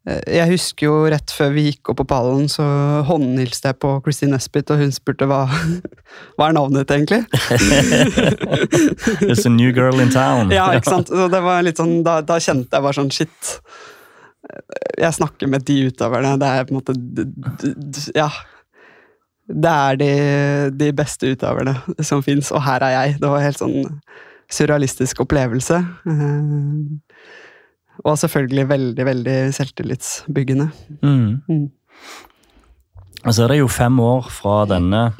jeg 0.08 0.48
husker 0.52 0.86
jo 0.86 0.94
rett 1.12 1.32
før 1.34 1.50
vi 1.56 1.64
gikk 1.68 1.90
opp 1.92 1.98
på 2.00 2.06
pallen, 2.08 2.46
så 2.50 2.64
håndhilste 3.08 3.72
jeg 3.72 3.78
på 3.82 3.90
Christine 4.04 4.38
Espit, 4.38 4.70
og 4.72 4.80
hun 4.80 4.92
spurte 4.94 5.28
hva, 5.28 5.42
hva 6.38 6.48
er 6.48 6.56
navnet 6.56 6.84
ditt, 6.84 6.94
egentlig? 6.96 7.22
It's 9.28 9.44
a 9.44 9.52
new 9.52 9.72
girl 9.76 10.00
in 10.00 10.12
town. 10.14 10.52
ja, 10.54 10.70
ikke 10.76 10.94
sant. 10.94 11.12
Så 11.12 11.28
det 11.32 11.42
var 11.44 11.64
litt 11.66 11.80
sånn, 11.80 12.00
da, 12.06 12.20
da 12.24 12.38
kjente 12.40 12.78
jeg 12.78 12.86
bare 12.86 12.98
sånn 13.00 13.12
shit. 13.14 13.56
Jeg 14.98 15.16
snakker 15.18 15.50
med 15.50 15.66
de 15.68 15.80
utøverne. 15.90 16.36
Det 16.40 16.52
er 16.54 16.68
på 16.68 16.74
en 16.74 16.80
måte 16.80 18.14
Ja. 18.16 18.30
Det 19.48 19.70
er 19.72 19.96
de, 19.96 20.12
de 20.76 20.88
beste 20.92 21.30
utøverne 21.32 21.72
som 22.04 22.20
fins, 22.24 22.50
og 22.52 22.60
her 22.66 22.84
er 22.84 22.94
jeg. 22.94 23.14
Det 23.20 23.28
var 23.28 23.40
en 23.40 23.46
helt 23.48 23.60
sånn 23.60 23.92
surrealistisk 24.52 25.22
opplevelse. 25.24 25.78
Uh, 26.04 26.98
og 28.04 28.18
selvfølgelig 28.18 28.68
veldig, 28.68 29.04
veldig 29.06 29.36
selvtillitsbyggende. 29.54 30.68
Mm. 31.02 31.42
Mm. 31.48 31.66
Og 33.24 33.34
så 33.34 33.44
er 33.44 33.52
det 33.52 33.58
jo 33.58 33.70
fem 33.72 33.98
år 34.00 34.30
fra 34.30 34.62
denne 34.70 35.10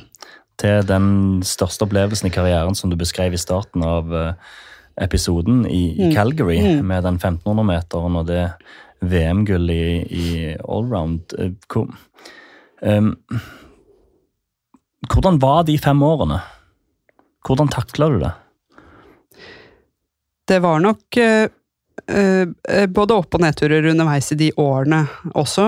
til 0.58 0.86
den 0.86 1.42
største 1.46 1.86
opplevelsen 1.86 2.30
i 2.30 2.34
karrieren 2.34 2.74
som 2.78 2.90
du 2.90 2.96
beskrev 2.98 3.34
i 3.34 3.40
starten 3.40 3.84
av 3.86 4.14
eh, 4.14 4.56
episoden 5.02 5.64
i, 5.66 5.94
i 5.94 6.08
mm. 6.08 6.14
Calgary, 6.14 6.58
mm. 6.58 6.86
med 6.86 7.06
den 7.06 7.18
1500-meteren 7.18 8.18
og 8.18 8.26
det 8.30 8.44
VM-gullet 8.98 10.10
i, 10.10 10.18
i 10.18 10.28
allround. 10.58 11.34
Um, 12.82 13.12
hvordan 15.06 15.38
var 15.42 15.62
de 15.66 15.78
fem 15.78 16.02
årene? 16.02 16.40
Hvordan 17.46 17.70
takla 17.70 18.10
du 18.10 18.18
det? 18.22 18.32
Det 20.48 20.58
var 20.64 20.82
nok 20.82 21.18
Eh, 21.18 21.44
eh, 21.44 21.50
både 22.08 23.16
opp- 23.18 23.36
og 23.36 23.42
nedturer 23.44 23.90
underveis 23.90 24.30
i 24.32 24.38
de 24.40 24.48
årene 24.56 25.02
også. 25.36 25.66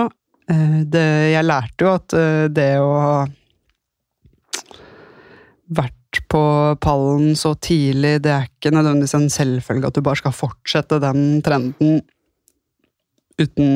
Eh, 0.49 0.79
det, 0.89 1.05
jeg 1.35 1.45
lærte 1.45 1.85
jo 1.85 1.91
at 1.93 2.15
det 2.49 2.71
å 2.81 2.91
ha 2.97 3.17
vært 5.71 6.21
på 6.31 6.43
pallen 6.83 7.35
så 7.39 7.53
tidlig, 7.55 8.17
det 8.25 8.31
er 8.33 8.47
ikke 8.49 8.73
nødvendigvis 8.73 9.15
en 9.15 9.29
selvfølge 9.31 9.91
at 9.91 9.97
du 9.97 10.03
bare 10.03 10.19
skal 10.19 10.35
fortsette 10.35 10.99
den 11.03 11.43
trenden 11.45 12.01
uten, 13.41 13.69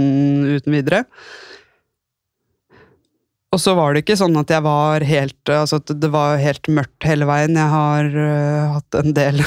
uten 0.55 0.75
videre. 0.75 1.05
Og 3.55 3.61
så 3.61 3.71
var 3.77 3.93
det 3.93 4.03
ikke 4.03 4.17
sånn 4.19 4.35
at 4.35 4.51
jeg 4.51 4.63
var 4.65 5.03
helt 5.07 5.51
Altså 5.53 5.77
at 5.79 5.93
det 6.01 6.09
var 6.11 6.41
helt 6.41 6.67
mørkt 6.67 7.05
hele 7.07 7.27
veien. 7.29 7.55
Jeg 7.55 7.71
har 7.71 8.09
uh, 8.11 8.73
hatt 8.75 8.97
en 8.99 9.13
del 9.15 9.39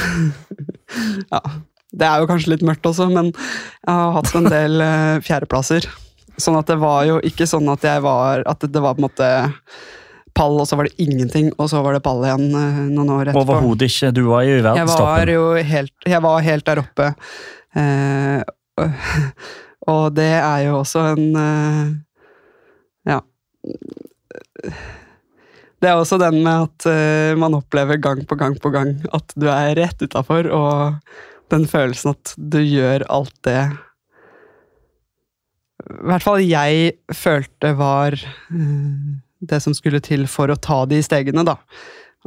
Ja, 1.33 1.41
det 1.89 2.05
er 2.05 2.21
jo 2.21 2.27
kanskje 2.29 2.53
litt 2.53 2.65
mørkt 2.65 2.85
også, 2.85 3.07
men 3.09 3.31
jeg 3.33 3.89
har 3.89 4.11
hatt 4.13 4.35
en 4.37 4.49
del 4.49 4.81
uh, 4.83 5.21
fjerdeplasser. 5.25 5.87
Sånn 6.39 6.57
at 6.59 6.69
det 6.69 6.77
var 6.79 7.07
jo 7.07 7.17
ikke 7.25 7.47
sånn 7.49 7.67
at 7.67 7.83
jeg 7.83 7.99
var 7.99 8.45
At 8.47 8.61
det 8.63 8.79
var 8.79 8.93
på 8.95 9.01
en 9.01 9.07
måte 9.09 9.29
pall, 10.37 10.53
og 10.61 10.69
så 10.69 10.77
var 10.79 10.87
det 10.87 11.03
ingenting, 11.03 11.49
og 11.59 11.67
så 11.67 11.81
var 11.83 11.97
det 11.97 12.03
pall 12.05 12.21
igjen 12.23 12.45
uh, 12.53 12.83
noen 12.85 13.09
år 13.15 13.31
etterpå. 13.31 13.41
Overhodet 13.41 13.89
ikke. 13.89 14.11
Du 14.15 14.21
var 14.29 14.45
jo 14.47 14.59
i 14.59 14.61
verdenstoppen. 14.61 15.01
Jeg 15.01 15.25
var 15.25 15.33
jo 15.33 15.71
helt, 15.71 15.95
jeg 16.13 16.23
var 16.27 16.45
helt 16.45 16.69
der 16.69 16.83
oppe. 16.83 17.09
Uh, 17.75 18.85
og 19.95 20.05
det 20.15 20.31
er 20.37 20.69
jo 20.69 20.77
også 20.83 21.09
en 21.15 21.25
Ja. 23.09 23.19
Det 25.79 25.87
er 25.87 25.95
også 25.95 26.19
den 26.19 26.41
med 26.43 26.67
at 26.67 27.35
man 27.39 27.55
opplever 27.55 27.99
gang 28.03 28.21
på 28.27 28.35
gang 28.39 28.55
på 28.59 28.71
gang 28.71 28.97
at 29.15 29.35
du 29.39 29.47
er 29.51 29.73
rett 29.79 30.01
utafor, 30.03 30.47
og 30.51 30.99
den 31.53 31.67
følelsen 31.69 32.13
at 32.15 32.33
du 32.37 32.59
gjør 32.61 33.05
alt 33.11 33.35
det 33.47 33.61
I 35.89 36.09
hvert 36.11 36.25
fall 36.25 36.43
jeg 36.43 36.91
følte 37.15 37.73
var 37.79 38.17
uh, 38.17 39.17
det 39.39 39.61
som 39.63 39.75
skulle 39.75 40.01
til 40.03 40.27
for 40.27 40.51
å 40.51 40.59
ta 40.59 40.83
de 40.89 40.99
stegene, 41.03 41.45
da. 41.47 41.55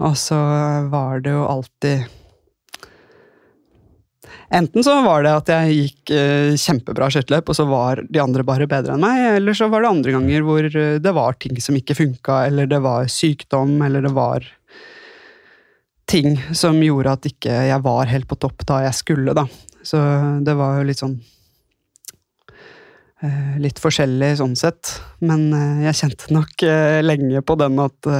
Og 0.00 0.16
så 0.16 0.38
var 0.88 1.20
det 1.24 1.34
jo 1.34 1.44
alltid 1.44 2.08
Enten 4.52 4.84
så 4.84 4.98
var 5.04 5.22
det 5.24 5.32
at 5.32 5.48
jeg 5.48 5.76
gikk 5.76 6.10
eh, 6.12 6.54
kjempebra 6.60 7.06
skøyteløp, 7.12 7.48
og 7.48 7.56
så 7.56 7.64
var 7.68 8.02
de 8.04 8.20
andre 8.20 8.44
bare 8.44 8.66
bedre 8.68 8.92
enn 8.94 9.00
meg. 9.00 9.20
Eller 9.38 9.56
så 9.56 9.68
var 9.72 9.80
det 9.80 9.92
andre 9.94 10.12
ganger 10.12 10.44
hvor 10.44 10.66
eh, 10.68 10.98
det 11.00 11.14
var 11.16 11.38
ting 11.40 11.56
som 11.64 11.76
ikke 11.78 11.96
funka, 11.96 12.42
eller 12.50 12.68
det 12.68 12.82
var 12.84 13.08
sykdom, 13.08 13.78
eller 13.86 14.04
det 14.04 14.12
var 14.12 14.44
ting 16.08 16.36
som 16.56 16.80
gjorde 16.82 17.16
at 17.16 17.28
ikke 17.28 17.52
jeg 17.68 17.84
var 17.84 18.10
helt 18.10 18.28
på 18.30 18.38
topp 18.40 18.64
da 18.68 18.82
jeg 18.86 18.98
skulle, 18.98 19.34
da. 19.36 19.46
Så 19.82 19.98
det 20.44 20.54
var 20.58 20.78
jo 20.78 20.86
litt 20.86 21.00
sånn 21.00 21.16
eh, 23.22 23.58
Litt 23.62 23.80
forskjellig 23.82 24.36
sånn 24.38 24.54
sett. 24.58 24.94
Men 25.26 25.48
eh, 25.56 25.82
jeg 25.88 25.98
kjente 26.02 26.30
nok 26.34 26.66
eh, 26.68 27.00
lenge 27.02 27.42
på 27.42 27.58
den 27.58 27.82
at 27.82 28.10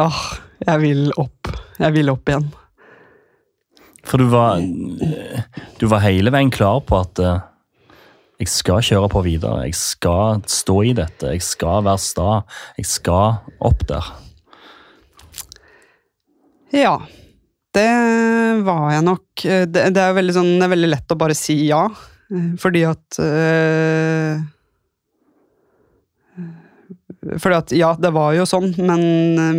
Åh, 0.00 0.20
jeg 0.64 0.80
vil 0.80 1.10
opp. 1.20 1.50
Jeg 1.76 1.92
vil 1.92 2.08
opp 2.08 2.30
igjen. 2.30 2.46
For 4.08 4.22
du 4.22 4.30
var, 4.32 4.62
du 5.76 5.84
var 5.90 6.06
hele 6.06 6.32
veien 6.32 6.48
klar 6.54 6.80
på 6.88 7.02
at 7.02 7.20
jeg 8.40 8.48
skal 8.48 8.80
kjøre 8.80 9.10
på 9.12 9.20
videre. 9.26 9.66
Jeg 9.68 9.76
skal 9.76 10.40
stå 10.48 10.78
i 10.88 10.94
dette. 10.96 11.34
Jeg 11.34 11.44
skal 11.44 11.84
være 11.84 12.00
sta. 12.00 12.28
Jeg 12.80 12.88
skal 12.88 13.42
opp 13.60 13.84
der. 13.90 14.08
Ja. 16.76 16.94
Det 17.74 17.90
var 18.66 18.86
jeg 18.92 19.04
nok. 19.06 19.26
Det, 19.42 19.82
det, 19.94 20.00
er, 20.00 20.14
veldig 20.16 20.34
sånn, 20.34 20.54
det 20.58 20.66
er 20.66 20.72
veldig 20.72 20.90
lett 20.90 21.12
å 21.14 21.18
bare 21.18 21.36
si 21.38 21.54
ja, 21.68 21.84
eh, 22.34 22.48
fordi 22.58 22.82
at 22.88 23.20
øh, 23.22 24.40
fordi 27.38 27.56
at 27.56 27.72
ja, 27.76 27.90
det 28.00 28.10
var 28.16 28.32
jo 28.34 28.46
sånn, 28.48 28.72
men, 28.80 29.02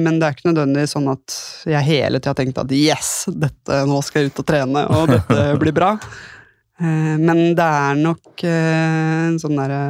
men 0.01 0.17
det 0.19 0.27
er 0.27 0.35
ikke 0.35 0.49
nødvendigvis 0.49 0.95
sånn 0.95 1.11
at 1.11 1.35
jeg 1.69 1.85
hele 1.85 2.19
tida 2.19 2.33
tenkte 2.37 2.65
at 2.65 2.73
yes, 2.73 3.11
dette, 3.29 3.83
nå 3.87 3.99
skal 4.05 4.25
jeg 4.25 4.31
ut 4.31 4.41
og 4.41 4.47
trene, 4.49 4.85
og 4.89 5.11
dette 5.11 5.43
blir 5.61 5.75
bra. 5.75 5.93
Eh, 6.81 7.15
men 7.21 7.43
det 7.57 7.67
er 7.67 8.01
nok 8.01 8.43
eh, 8.47 9.27
en 9.27 9.37
sånn 9.41 9.59
derre 9.59 9.83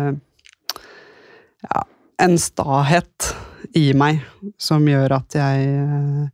Ja, 1.63 1.86
en 2.26 2.38
stahet 2.41 3.32
i 3.78 3.91
meg 3.95 4.19
som 4.59 4.84
gjør 4.89 5.15
at 5.22 5.38
jeg 5.38 5.72
eh, 5.72 6.28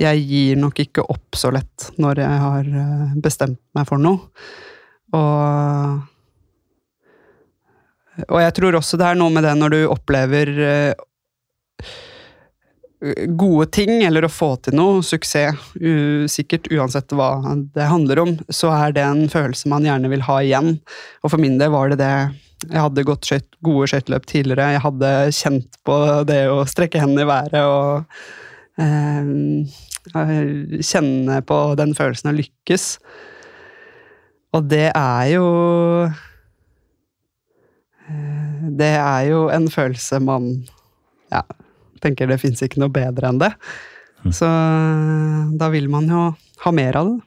Jeg 0.00 0.22
gir 0.28 0.60
nok 0.60 0.78
ikke 0.84 1.04
opp 1.12 1.36
så 1.36 1.50
lett 1.52 1.90
når 2.00 2.22
jeg 2.22 2.40
har 2.46 2.70
bestemt 3.24 3.60
meg 3.76 3.88
for 3.88 4.00
noe. 4.00 4.32
Og 5.12 6.00
og 8.28 8.42
jeg 8.42 8.52
tror 8.58 8.76
også 8.76 8.98
det 9.00 9.06
er 9.08 9.16
noe 9.16 9.32
med 9.32 9.46
det 9.46 9.54
når 9.56 9.72
du 9.72 9.78
opplever 9.88 10.50
uh, 10.52 10.92
gode 13.26 13.66
ting, 13.74 13.90
eller 14.06 14.26
å 14.26 14.30
få 14.30 14.52
til 14.62 14.76
noe, 14.78 15.00
suksess, 15.02 15.58
sikkert 16.30 16.68
uansett 16.70 17.10
hva 17.18 17.32
det 17.74 17.88
handler 17.90 18.20
om, 18.22 18.36
så 18.52 18.70
er 18.76 18.94
det 18.94 19.02
en 19.02 19.24
følelse 19.32 19.70
man 19.72 19.88
gjerne 19.88 20.10
vil 20.12 20.22
ha 20.28 20.38
igjen. 20.44 20.76
Og 21.24 21.32
for 21.32 21.42
min 21.42 21.58
del 21.58 21.72
var 21.74 21.90
det 21.90 21.98
det. 22.02 22.14
Jeg 22.68 22.78
hadde 22.78 23.06
gått 23.08 23.26
skjøt, 23.26 23.48
gode 23.66 23.88
skøyteløp 23.90 24.28
tidligere. 24.30 24.68
Jeg 24.76 24.84
hadde 24.84 25.10
kjent 25.34 25.80
på 25.82 25.98
det 26.28 26.44
å 26.52 26.62
strekke 26.70 27.02
hendene 27.02 27.26
i 27.26 27.30
været 27.32 27.58
og 27.66 28.20
kjenne 30.82 31.40
på 31.46 31.58
den 31.78 31.92
følelsen 31.94 32.32
av 32.32 32.38
lykkes. 32.38 32.86
Og 34.56 34.68
det 34.68 34.88
er 34.90 35.26
jo 35.34 35.46
Eh, 38.12 38.70
det 38.78 38.94
er 38.98 39.26
jo 39.30 39.48
en 39.52 39.68
følelse 39.70 40.20
man 40.22 40.48
ja, 41.32 41.42
tenker 42.02 42.30
det 42.30 42.40
fins 42.42 42.62
ikke 42.64 42.82
noe 42.82 42.92
bedre 42.92 43.30
enn 43.30 43.42
det. 43.42 43.52
Mm. 44.22 44.32
Så 44.34 44.48
eh, 44.48 45.52
da 45.58 45.70
vil 45.74 45.90
man 45.92 46.08
jo 46.10 46.24
ha 46.64 46.74
mer 46.74 46.98
av 47.00 47.12
det. 47.12 47.20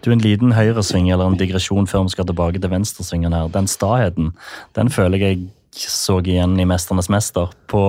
Du, 0.00 0.08
En 0.14 0.22
liten 0.22 0.54
høyresving 0.56 1.10
eller 1.12 1.28
en 1.28 1.36
digresjon 1.36 1.88
før 1.90 2.06
vi 2.06 2.14
skal 2.14 2.28
tilbake 2.30 2.60
til 2.60 2.72
venstresvingen 2.72 3.34
her. 3.36 3.50
Den 3.52 3.68
staheten 3.68 4.32
den 4.78 4.88
føler 4.92 5.20
jeg 5.20 5.50
så 5.76 6.18
igjen 6.24 6.56
i 6.58 6.64
'Mesternes 6.64 7.10
mester' 7.12 7.52
på 7.68 7.82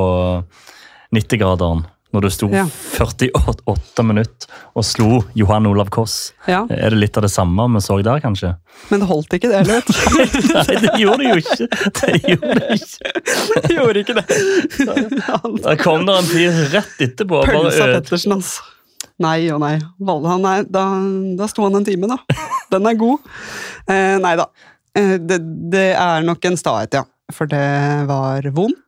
90-graderen. 1.15 1.85
Når 2.11 2.25
du 2.25 2.29
sto 2.33 2.49
ja. 2.51 2.65
48 2.97 4.03
minutter 4.03 4.49
og 4.75 4.83
slo 4.83 5.21
Johan 5.37 5.67
Olav 5.69 5.91
Koss. 5.93 6.33
Ja. 6.49 6.65
Er 6.67 6.91
det 6.91 6.99
litt 6.99 7.19
av 7.19 7.23
det 7.23 7.31
samme 7.31 7.67
vi 7.71 7.81
så 7.83 7.97
der, 8.03 8.19
kanskje? 8.23 8.53
Men 8.89 9.03
det 9.03 9.07
holdt 9.07 9.35
ikke, 9.37 9.51
det 9.51 9.61
heller. 9.61 9.85
nei, 10.57 10.75
det 10.83 10.97
gjorde 10.99 11.21
det 11.21 11.29
jo 11.29 11.37
ikke. 11.39 11.69
Det 12.01 12.19
gjorde 12.33 12.57
det 12.59 12.77
ikke. 12.79 13.13
det 13.67 13.77
gjorde 13.77 14.03
ikke 14.03 14.17
det. 14.19 14.25
Da 15.61 15.77
kom 15.79 16.05
det 16.07 16.17
en 16.19 16.27
fyr 16.27 16.59
rett 16.75 17.01
etterpå. 17.07 17.45
Pølsa 17.47 17.87
Pettersen, 17.95 18.35
altså. 18.35 18.67
Nei 19.21 19.45
og 19.53 19.61
nei. 19.61 19.75
nei 20.41 20.57
da, 20.65 20.83
da 21.37 21.47
sto 21.49 21.63
han 21.67 21.77
en 21.79 21.87
time, 21.87 22.09
da. 22.09 22.19
Den 22.73 22.89
er 22.89 22.99
god. 22.99 23.31
Eh, 23.85 24.17
nei 24.21 24.35
da. 24.39 24.49
Eh, 24.97 25.15
det, 25.21 25.39
det 25.71 25.91
er 25.93 26.25
nok 26.27 26.47
en 26.49 26.59
stahet, 26.59 26.99
ja. 26.99 27.05
For 27.31 27.47
det 27.47 27.65
var 28.09 28.47
vondt. 28.55 28.81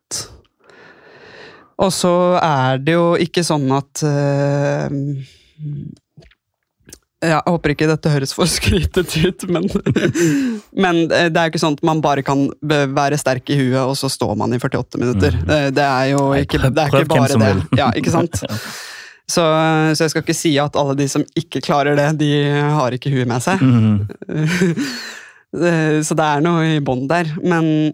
Og 1.84 1.92
så 1.92 2.14
er 2.40 2.80
det 2.84 2.96
jo 2.96 3.14
ikke 3.20 3.44
sånn 3.46 3.66
at 3.76 4.04
uh, 4.08 4.88
Jeg 7.24 7.42
håper 7.48 7.74
ikke 7.74 7.90
dette 7.90 8.14
høres 8.14 8.36
for 8.36 8.50
skrytete 8.58 9.26
ut, 9.28 9.46
men, 9.52 9.68
men, 10.72 11.04
det 11.10 11.28
er 11.28 11.48
jo 11.48 11.54
ikke 11.54 11.64
sånn 11.66 11.78
at 11.80 11.86
man 11.88 12.04
bare 12.04 12.24
kan 12.26 12.48
være 12.64 13.20
sterk 13.20 13.52
i 13.54 13.60
huet, 13.60 13.82
og 13.84 13.98
så 14.00 14.12
står 14.12 14.36
man 14.40 14.56
i 14.56 14.62
48 14.62 15.02
minutter. 15.02 15.38
Mm. 15.44 15.54
Det, 15.76 15.86
er 15.88 16.10
jo 16.14 16.26
ikke, 16.40 16.64
det 16.68 16.88
er 16.88 16.98
ikke 17.04 17.20
bare 17.20 17.40
det. 17.44 17.54
Ja, 17.80 17.92
ikke 17.96 18.16
sant? 18.16 18.44
Så, 19.24 19.40
så, 19.96 20.04
jeg 20.04 20.12
skal 20.12 20.24
ikke 20.26 20.36
si 20.36 20.50
at 20.60 20.76
alle 20.76 20.98
de 21.00 21.06
som 21.08 21.24
ikke 21.40 21.62
klarer 21.64 21.96
det, 21.96 22.10
de 22.20 22.28
har 22.76 22.92
ikke 22.94 23.10
huet 23.14 23.30
med 23.30 23.40
seg. 23.42 23.62
Mm. 23.64 24.04
så 26.04 26.18
det 26.20 26.26
er 26.28 26.44
noe 26.44 26.66
i 26.76 26.82
bånn 26.84 27.06
der. 27.08 27.32
Men 27.40 27.94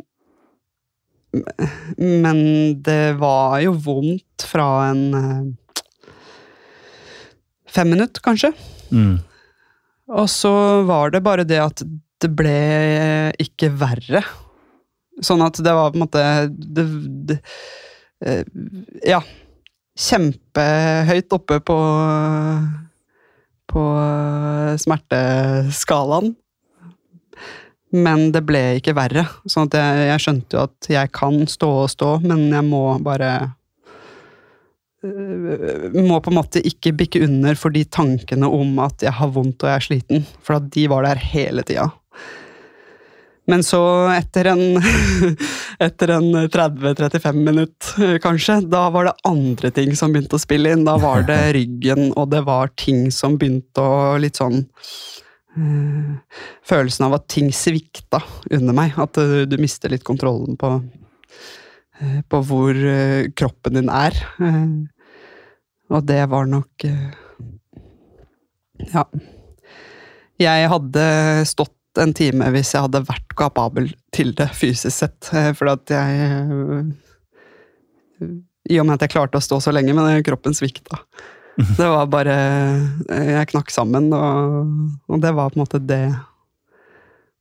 men 1.97 2.39
det 2.82 3.15
var 3.21 3.59
jo 3.63 3.73
vondt 3.86 4.45
fra 4.49 4.67
en 4.89 5.03
uh, 5.13 6.13
fem 7.69 7.91
minutter, 7.93 8.23
kanskje. 8.25 8.51
Mm. 8.89 9.19
Og 10.09 10.30
så 10.32 10.53
var 10.89 11.13
det 11.13 11.23
bare 11.25 11.45
det 11.47 11.59
at 11.61 11.84
det 12.19 12.32
ble 12.36 12.55
ikke 13.39 13.69
verre. 13.80 14.23
Sånn 15.23 15.43
at 15.45 15.59
det 15.61 15.75
var 15.75 15.91
på 15.91 15.99
en 15.99 16.05
måte 16.07 16.25
det, 16.49 16.88
det, 17.30 17.39
uh, 18.25 18.43
Ja. 19.15 19.23
Kjempehøyt 19.99 21.34
oppe 21.36 21.57
på 21.67 21.75
på 23.69 23.82
smerteskalaen. 24.82 26.32
Men 27.90 28.30
det 28.34 28.44
ble 28.46 28.62
ikke 28.78 28.94
verre. 28.98 29.26
sånn 29.50 29.70
at 29.70 29.80
jeg, 29.80 30.10
jeg, 30.12 30.24
skjønte 30.26 30.58
jo 30.58 30.66
at 30.68 30.90
jeg 30.94 31.14
kan 31.16 31.40
stå 31.50 31.70
og 31.86 31.90
stå, 31.90 32.12
men 32.26 32.50
jeg 32.54 32.66
må 32.68 32.84
bare 33.06 33.32
øh, 35.06 35.90
Må 35.96 36.20
på 36.22 36.30
en 36.30 36.38
måte 36.38 36.62
ikke 36.62 36.94
bikke 37.00 37.24
under 37.26 37.58
for 37.58 37.74
de 37.74 37.86
tankene 37.86 38.50
om 38.50 38.78
at 38.86 39.06
jeg 39.06 39.16
har 39.18 39.34
vondt 39.34 39.66
og 39.66 39.72
jeg 39.72 39.82
er 39.82 39.88
sliten. 39.88 40.30
For 40.46 40.60
at 40.60 40.70
de 40.76 40.86
var 40.92 41.08
der 41.08 41.24
hele 41.32 41.66
tida. 41.66 41.90
Men 43.50 43.64
så, 43.66 43.82
etter 44.14 44.52
en, 44.52 44.62
etter 45.88 46.12
en 46.14 46.28
30-35 46.54 47.40
minutt, 47.42 47.88
kanskje, 48.22 48.60
da 48.70 48.84
var 48.94 49.10
det 49.10 49.16
andre 49.26 49.72
ting 49.74 49.96
som 49.98 50.14
begynte 50.14 50.38
å 50.38 50.44
spille 50.44 50.76
inn. 50.76 50.86
Da 50.86 51.00
var 51.02 51.26
det 51.26 51.40
ryggen, 51.58 52.12
og 52.14 52.30
det 52.36 52.44
var 52.46 52.70
ting 52.78 53.08
som 53.16 53.40
begynte 53.42 53.82
å 53.82 54.20
litt 54.22 54.38
sånn 54.38 54.68
følelsen 55.56 57.08
av 57.08 57.18
at 57.18 57.28
ting 57.32 57.50
svikta 57.56 58.22
under 58.52 58.76
meg. 58.76 58.95
At 59.02 59.18
du, 59.18 59.45
du 59.50 59.58
mister 59.62 59.91
litt 59.91 60.06
kontrollen 60.08 60.58
på, 60.60 60.76
eh, 62.00 62.22
på 62.30 62.41
hvor 62.47 62.78
eh, 62.78 63.30
kroppen 63.36 63.80
din 63.80 63.91
er. 63.93 64.16
Og 65.89 66.06
det 66.06 66.22
var 66.30 66.50
nok 66.50 66.86
Ja. 68.93 69.04
Jeg 70.39 70.70
hadde 70.72 71.04
stått 71.50 71.76
en 72.00 72.14
time 72.16 72.47
hvis 72.54 72.70
jeg 72.72 72.86
hadde 72.86 73.02
vært 73.10 73.34
kapabel 73.36 73.89
til 74.16 74.32
det 74.38 74.47
fysisk 74.56 74.93
sett. 74.95 75.32
For 75.58 75.74
at 75.74 75.91
jeg 75.91 76.30
I 78.70 78.78
og 78.80 78.86
med 78.86 78.95
at 78.95 79.04
jeg 79.04 79.16
klarte 79.18 79.41
å 79.41 79.43
stå 79.43 79.60
så 79.66 79.74
lenge, 79.74 79.97
men 79.97 80.24
kroppen 80.24 80.56
svikta. 80.56 81.02
Det 81.60 81.88
var 81.91 82.05
bare 82.07 82.36
Jeg 83.10 83.49
knakk 83.51 83.72
sammen, 83.74 84.12
og, 84.16 84.70
og 85.12 85.24
det 85.24 85.34
var 85.36 85.51
på 85.51 85.60
en 85.60 85.66
måte 85.66 85.82
det 85.84 86.03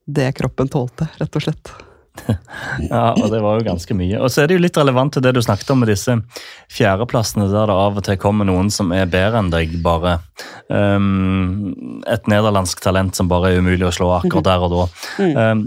det 0.08 0.32
kroppen 0.32 0.70
tålte, 0.72 1.04
rett 1.20 1.36
og 1.36 1.42
slett. 1.44 1.70
ja, 2.90 3.12
og 3.12 3.26
det 3.30 3.40
var 3.44 3.58
jo 3.58 3.66
ganske 3.66 3.94
mye. 3.96 4.16
Og 4.20 4.32
så 4.32 4.42
er 4.42 4.48
det 4.48 4.56
jo 4.56 4.62
litt 4.64 4.78
relevant 4.80 5.12
til 5.14 5.24
det 5.24 5.34
du 5.36 5.42
snakket 5.44 5.72
om 5.74 5.82
med 5.82 5.90
disse 5.92 6.16
fjerdeplassene, 6.72 7.48
der 7.52 7.68
det 7.68 7.76
av 7.76 8.00
og 8.00 8.06
til 8.06 8.18
kommer 8.20 8.48
noen 8.48 8.72
som 8.74 8.92
er 8.96 9.10
bedre 9.10 9.42
enn 9.42 9.52
deg, 9.52 9.76
bare. 9.84 10.18
Um, 10.68 12.02
et 12.08 12.30
nederlandsk 12.30 12.80
talent 12.84 13.18
som 13.18 13.30
bare 13.30 13.52
er 13.52 13.62
umulig 13.62 13.88
å 13.88 13.94
slå 13.94 14.10
akkurat 14.16 14.48
der 14.48 14.66
og 14.66 14.74
da. 14.74 14.86
Mm. 15.20 15.36
Um, 15.36 15.66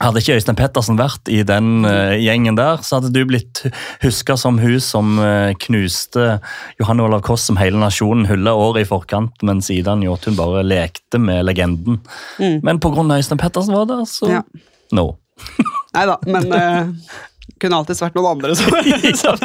Hadde 0.00 0.22
ikke 0.22 0.38
Øystein 0.38 0.56
Pettersen 0.56 0.96
vært 0.96 1.28
i 1.28 1.42
den 1.44 1.84
uh, 1.84 2.14
gjengen 2.16 2.56
der, 2.56 2.80
så 2.86 2.96
hadde 2.98 3.10
du 3.12 3.20
blitt 3.28 3.62
huska 4.00 4.36
som 4.40 4.56
hun 4.62 4.78
som 4.80 5.18
uh, 5.20 5.52
knuste 5.60 6.38
Johanne 6.80 7.04
Olav 7.04 7.20
Koss 7.26 7.44
som 7.50 7.58
hele 7.60 7.76
nasjonen 7.82 8.24
hylla 8.30 8.54
året 8.56 8.86
i 8.86 8.88
forkant, 8.88 9.42
mens 9.44 9.68
Ida 9.74 9.92
Njåtun 10.00 10.38
bare 10.38 10.64
lekte 10.64 11.20
med 11.20 11.44
legenden. 11.48 12.00
Mm. 12.40 12.60
Men 12.64 12.80
pga. 12.80 13.04
Øystein 13.18 13.40
Pettersen 13.40 13.76
var 13.76 13.84
der, 13.90 14.06
så 14.08 14.30
Ja. 14.38 14.42
no. 14.96 15.10
Nei 15.96 16.06
da, 16.08 16.16
men 16.26 16.48
uh, 16.52 16.88
kunne 17.60 17.76
alltids 17.82 18.00
vært 18.00 18.16
noen 18.16 18.38
andre 18.38 18.56
som, 18.56 18.72
som, 19.22 19.44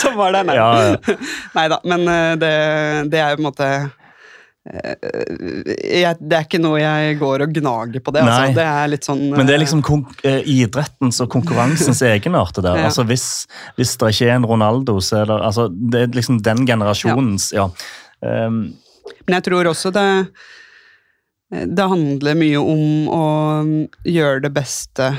som 0.00 0.16
var 0.16 0.32
der. 0.36 0.48
Nei, 0.48 0.56
Ja, 0.56 0.72
ja. 0.88 1.68
Da, 1.74 1.80
men 1.84 2.08
uh, 2.08 2.32
det, 2.40 2.52
det 3.12 3.20
er 3.20 3.34
jo 3.34 3.40
på 3.40 3.44
en 3.44 3.50
måte 3.50 3.70
jeg, 4.66 6.16
Det 6.18 6.36
er 6.36 6.46
ikke 6.46 6.58
noe 6.58 6.78
jeg 6.80 7.18
går 7.20 7.44
og 7.44 7.52
gnager 7.54 8.02
på 8.02 8.14
det. 8.14 8.24
Altså. 8.24 8.54
Det 8.56 8.64
er 8.66 8.90
litt 8.90 9.06
sånn 9.06 9.22
Men 9.30 9.46
det 9.46 9.54
er 9.54 9.60
eh, 9.60 9.62
liksom 9.62 9.82
eh, 10.26 10.48
idrettens 10.56 11.20
og 11.22 11.30
konkurransens 11.32 12.02
egenart. 12.14 12.58
der. 12.58 12.80
Ja. 12.80 12.88
Altså 12.90 13.06
hvis, 13.06 13.46
hvis 13.78 13.94
det 14.00 14.10
ikke 14.14 14.30
er 14.30 14.40
en 14.40 14.48
Ronaldo, 14.48 14.98
så 15.04 15.22
er 15.22 15.30
det 15.30 15.38
altså, 15.50 15.68
Det 15.70 16.02
er 16.02 16.18
liksom 16.18 16.42
den 16.42 16.66
generasjonens 16.66 17.52
ja. 17.54 17.68
Um, 18.24 18.74
Men 19.26 19.36
jeg 19.36 19.44
tror 19.50 19.68
også 19.68 19.90
det 19.92 20.06
Det 21.52 21.84
handler 21.90 22.38
mye 22.40 22.62
om 22.62 23.10
å 23.12 23.24
gjøre 24.08 24.46
det 24.48 24.52
beste 24.56 25.10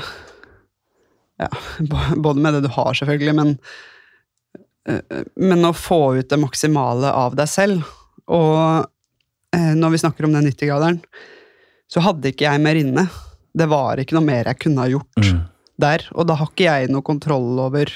Ja, 1.38 1.48
både 2.26 2.42
med 2.42 2.58
det 2.58 2.64
du 2.66 2.72
har, 2.74 2.92
selvfølgelig, 2.98 3.36
men 3.38 3.54
eh, 4.90 5.24
Men 5.38 5.64
å 5.70 5.72
få 5.72 6.18
ut 6.18 6.28
det 6.28 6.40
maksimale 6.42 7.14
av 7.14 7.38
deg 7.38 7.48
selv. 7.48 7.86
Og 8.26 8.56
eh, 8.58 8.82
når 9.56 9.94
vi 9.94 10.00
snakker 10.02 10.26
om 10.26 10.34
den 10.36 10.50
90-graderen, 10.50 10.98
så 11.88 12.02
hadde 12.04 12.32
ikke 12.32 12.44
jeg 12.44 12.60
mer 12.60 12.78
inne. 12.78 13.06
Det 13.56 13.68
var 13.70 14.00
ikke 14.00 14.18
noe 14.18 14.26
mer 14.26 14.50
jeg 14.50 14.60
kunne 14.60 14.84
ha 14.84 14.92
gjort 14.92 15.22
mm. 15.24 15.38
der. 15.80 16.04
Og 16.14 16.28
da 16.28 16.36
har 16.38 16.50
ikke 16.50 16.68
jeg 16.68 16.92
noe 16.92 17.06
kontroll 17.06 17.56
over 17.64 17.92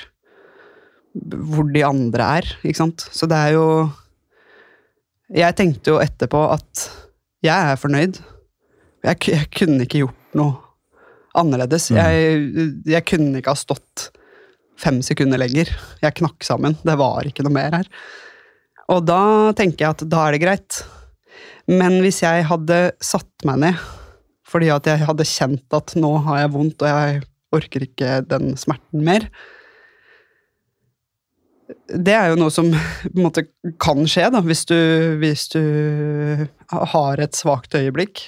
hvor 1.13 1.69
de 1.69 1.83
andre 1.85 2.29
er, 2.39 2.47
ikke 2.65 2.81
sant. 2.81 3.05
Så 3.13 3.29
det 3.29 3.37
er 3.37 3.59
jo 3.59 3.67
Jeg 5.33 5.57
tenkte 5.57 5.95
jo 5.95 6.01
etterpå 6.01 6.41
at 6.53 6.89
jeg 7.45 7.73
er 7.73 7.79
fornøyd. 7.81 8.19
Jeg, 9.03 9.17
jeg 9.33 9.47
kunne 9.57 9.85
ikke 9.87 10.03
gjort 10.03 10.37
noe 10.37 10.57
annerledes. 11.37 11.89
Mm. 11.91 11.99
Jeg, 11.99 12.75
jeg 12.93 13.07
kunne 13.09 13.41
ikke 13.41 13.55
ha 13.55 13.59
stått 13.59 14.11
fem 14.81 15.01
sekunder 15.05 15.41
lenger. 15.41 15.71
Jeg 16.03 16.19
knakk 16.21 16.45
sammen. 16.45 16.77
Det 16.85 16.97
var 17.01 17.29
ikke 17.29 17.45
noe 17.47 17.55
mer 17.55 17.79
her. 17.79 17.89
Og 18.93 19.05
da 19.09 19.23
tenker 19.57 19.87
jeg 19.87 19.97
at 19.97 20.05
da 20.13 20.27
er 20.27 20.37
det 20.37 20.43
greit. 20.45 20.83
Men 21.71 22.01
hvis 22.03 22.23
jeg 22.25 22.47
hadde 22.49 22.79
satt 23.03 23.47
meg 23.49 23.61
ned 23.67 23.83
fordi 24.53 24.69
at 24.69 24.85
jeg 24.85 25.07
hadde 25.09 25.25
kjent 25.25 25.77
at 25.77 25.95
nå 25.97 26.11
har 26.27 26.43
jeg 26.43 26.53
vondt, 26.53 26.83
og 26.85 26.91
jeg 26.91 27.23
orker 27.57 27.87
ikke 27.87 28.19
den 28.29 28.53
smerten 28.61 29.01
mer 29.07 29.25
Det 31.89 32.13
er 32.13 32.33
jo 32.33 32.37
noe 32.41 32.53
som 32.53 32.69
på 32.73 33.15
en 33.15 33.25
måte 33.25 33.47
kan 33.81 34.05
skje, 34.05 34.27
da, 34.35 34.43
hvis 34.45 34.67
du, 34.69 34.77
hvis 35.23 35.47
du 35.55 35.63
har 36.69 37.23
et 37.23 37.37
svakt 37.37 37.73
øyeblikk. 37.79 38.27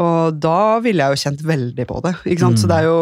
Og 0.00 0.38
da 0.40 0.78
ville 0.84 1.02
jeg 1.02 1.12
jo 1.12 1.22
kjent 1.24 1.44
veldig 1.44 1.86
på 1.90 2.00
det. 2.06 2.14
Ikke 2.24 2.46
sant? 2.46 2.60
Så 2.62 2.70
det 2.70 2.80
er 2.80 2.88
jo 2.88 2.98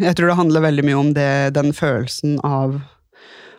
Jeg 0.00 0.14
tror 0.14 0.30
det 0.30 0.38
handler 0.38 0.64
veldig 0.68 0.84
mye 0.86 0.98
om 1.00 1.12
det, 1.16 1.30
den 1.56 1.72
følelsen 1.74 2.38
av 2.46 2.78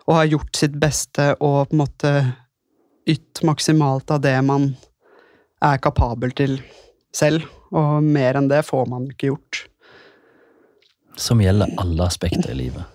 å 0.08 0.16
ha 0.16 0.24
gjort 0.24 0.56
sitt 0.56 0.78
beste 0.80 1.34
og 1.44 1.68
på 1.68 1.76
en 1.76 1.82
måte 1.82 2.12
ytt 3.08 3.42
maksimalt 3.48 4.12
av 4.12 4.22
det 4.24 4.36
man 4.46 4.72
er 5.64 5.80
kapabel 5.82 6.34
til 6.38 6.60
selv. 7.16 7.48
Og 7.76 8.04
mer 8.04 8.38
enn 8.40 8.50
det 8.52 8.64
får 8.68 8.86
man 8.92 9.08
ikke 9.12 9.32
gjort. 9.32 9.64
Som 11.18 11.42
gjelder 11.42 11.74
alle 11.82 12.06
aspekter 12.06 12.54
i 12.54 12.60
livet. 12.66 12.86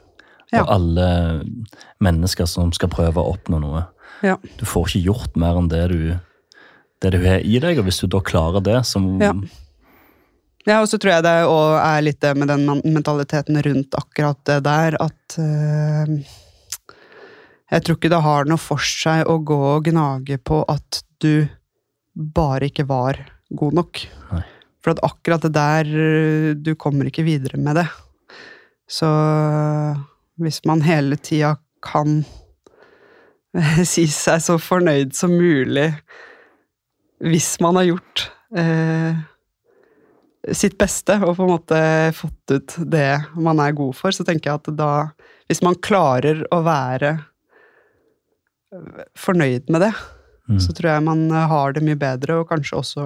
Ja. 0.53 0.63
Og 0.63 0.71
alle 0.77 1.07
mennesker 2.05 2.47
som 2.49 2.73
skal 2.77 2.93
prøve 2.93 3.21
å 3.21 3.35
oppnå 3.35 3.61
noe. 3.63 3.87
Ja. 4.23 4.37
Du 4.61 4.67
får 4.69 4.93
ikke 4.93 5.07
gjort 5.09 5.41
mer 5.41 5.59
enn 5.59 5.71
det 5.73 5.87
du, 5.91 6.01
det 7.03 7.13
du 7.15 7.19
har 7.25 7.43
i 7.43 7.59
deg, 7.63 7.81
og 7.81 7.89
hvis 7.89 8.03
du 8.05 8.07
da 8.13 8.23
klarer 8.25 8.65
det, 8.65 8.81
så 8.89 9.03
Ja. 9.21 9.35
Ja, 10.63 10.77
og 10.79 10.87
så 10.87 10.99
tror 11.01 11.17
jeg 11.17 11.25
det 11.27 11.31
er 11.43 12.03
litt 12.07 12.21
det 12.23 12.37
med 12.39 12.47
den 12.47 12.69
mentaliteten 12.95 13.57
rundt 13.67 13.97
akkurat 13.99 14.39
det 14.47 14.61
der, 14.63 14.95
at 15.03 15.35
eh, 15.43 16.13
Jeg 17.73 17.85
tror 17.85 17.97
ikke 17.97 18.13
det 18.13 18.23
har 18.25 18.49
noe 18.49 18.61
for 18.61 18.85
seg 18.85 19.25
å 19.33 19.39
gå 19.41 19.57
og 19.71 19.87
gnage 19.89 20.37
på 20.45 20.61
at 20.69 21.01
du 21.25 21.47
bare 22.13 22.69
ikke 22.69 22.85
var 22.89 23.21
god 23.49 23.79
nok. 23.81 24.03
Nei. 24.33 24.43
For 24.83 24.93
at 24.93 25.03
akkurat 25.07 25.45
det 25.47 25.53
der 25.55 25.87
eh, 25.87 26.49
Du 26.59 26.75
kommer 26.75 27.07
ikke 27.07 27.25
videre 27.25 27.61
med 27.61 27.79
det. 27.79 27.87
Så 28.91 29.09
hvis 30.43 30.61
man 30.69 30.83
hele 30.85 31.17
tida 31.17 31.55
kan 31.85 32.23
si 33.93 34.05
seg 34.11 34.43
så 34.43 34.59
fornøyd 34.61 35.15
som 35.17 35.33
mulig 35.33 35.93
hvis 37.23 37.55
man 37.63 37.79
har 37.79 37.87
gjort 37.87 38.25
eh, 38.59 39.15
sitt 40.51 40.75
beste 40.81 41.21
og 41.23 41.37
på 41.39 41.45
en 41.45 41.53
måte 41.53 41.83
fått 42.19 42.55
ut 42.57 42.75
det 42.91 43.23
man 43.39 43.63
er 43.63 43.77
god 43.79 43.95
for, 43.95 44.11
så 44.11 44.27
tenker 44.27 44.51
jeg 44.51 44.59
at 44.59 44.73
da 44.75 44.93
Hvis 45.47 45.63
man 45.63 45.79
klarer 45.79 46.43
å 46.51 46.63
være 46.67 47.13
fornøyd 49.19 49.69
med 49.71 49.89
det, 49.89 49.93
Mm. 50.51 50.59
så 50.59 50.73
tror 50.75 50.89
jeg 50.91 51.03
man 51.07 51.21
har 51.31 51.73
det 51.73 51.85
mye 51.87 51.95
bedre, 51.95 52.41
og 52.41 52.49
kanskje 52.51 52.75
også 52.81 53.03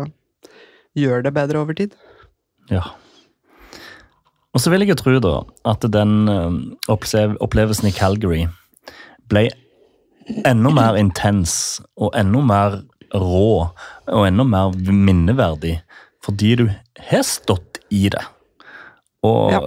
gjør 0.96 1.22
det 1.22 1.34
bedre 1.36 1.58
over 1.60 1.74
tid. 1.76 1.92
Ja. 2.70 2.80
Og 4.56 4.60
så 4.62 4.70
vil 4.72 4.80
jeg 4.80 4.94
jo 4.94 4.96
tro 5.02 5.18
da 5.20 5.34
at 5.68 5.84
den 5.92 6.14
eh, 6.32 6.56
opplevelsen 7.44 7.90
i 7.90 7.92
Calgary 7.92 8.46
ble 9.28 9.50
enda 10.48 10.72
mer 10.72 10.96
intens 10.96 11.80
og 12.00 12.16
enda 12.16 12.40
mer 12.40 12.78
rå 13.14 13.68
og 14.08 14.24
enda 14.26 14.46
mer 14.48 14.72
minneverdig 14.88 15.76
fordi 16.24 16.56
du 16.56 16.64
har 17.10 17.22
stått 17.22 17.82
i 17.92 18.08
det. 18.08 18.24
Og 19.22 19.52
Ja. 19.52 19.60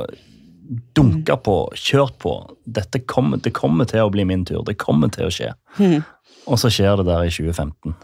Dunka 0.69 1.37
på, 1.41 1.57
kjørt 1.77 2.17
på. 2.21 2.33
Dette 2.69 3.01
kommer, 3.09 3.41
det 3.41 3.55
kommer 3.57 3.89
til 3.89 4.05
å 4.05 4.13
bli 4.13 4.25
min 4.27 4.45
tur. 4.45 4.61
Det 4.67 4.77
kommer 4.81 5.11
til 5.13 5.27
å 5.27 5.33
skje. 5.33 5.53
Mm. 5.79 6.01
Og 6.49 6.61
så 6.61 6.71
skjer 6.73 6.99
det 6.99 7.07
der 7.09 7.25
i 7.25 7.33
2015. 7.33 7.95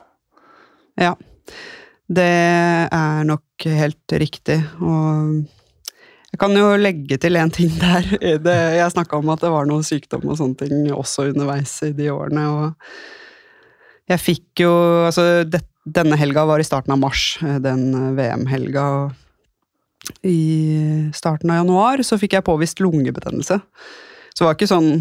Ja. 1.01 1.13
Det 2.05 2.31
er 2.93 3.25
nok 3.25 3.65
helt 3.65 4.13
riktig, 4.21 4.59
og 4.77 5.45
jeg 6.29 6.41
kan 6.41 6.53
jo 6.53 6.67
legge 6.77 7.17
til 7.21 7.39
en 7.39 7.49
ting 7.53 7.71
der. 7.79 8.05
Det, 8.45 8.55
jeg 8.75 8.93
snakka 8.93 9.17
om 9.17 9.31
at 9.33 9.41
det 9.41 9.49
var 9.53 9.65
noe 9.65 9.85
sykdom 9.85 10.27
og 10.27 10.37
sånne 10.37 10.59
ting 10.59 10.89
også 10.93 11.31
underveis 11.31 11.73
i 11.87 11.93
de 11.97 12.11
årene, 12.13 12.43
og 12.51 14.11
jeg 14.11 14.21
fikk 14.21 14.61
jo 14.65 14.73
Altså, 15.07 15.45
det, 15.49 15.63
denne 15.81 16.17
helga 16.19 16.43
var 16.45 16.61
i 16.61 16.67
starten 16.67 16.93
av 16.93 17.01
mars, 17.01 17.39
den 17.41 17.87
VM-helga, 18.17 18.83
og 18.99 19.24
i 20.23 21.09
starten 21.15 21.51
av 21.53 21.63
januar 21.63 22.03
så 22.05 22.17
fikk 22.21 22.33
jeg 22.37 22.45
påvist 22.47 22.81
lungebetennelse. 22.83 23.59
Så 24.35 24.43
det 24.43 24.47
var 24.49 24.57
ikke 24.57 24.71
sånn 24.71 24.91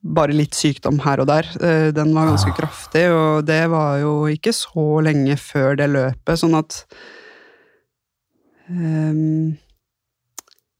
bare 0.00 0.32
litt 0.32 0.56
sykdom 0.56 0.98
her 1.04 1.20
og 1.20 1.28
der. 1.28 1.48
Eh, 1.60 1.90
Den 1.92 2.14
var 2.14 2.26
ganske 2.30 2.50
Ah. 2.52 2.56
kraftig, 2.56 3.04
og 3.12 3.44
det 3.46 3.68
var 3.70 3.98
jo 4.00 4.14
ikke 4.32 4.52
så 4.56 5.02
lenge 5.04 5.36
før 5.36 5.76
det 5.76 5.90
løpet, 5.90 6.38
sånn 6.40 6.56
at 6.56 6.84
um, 8.70 9.56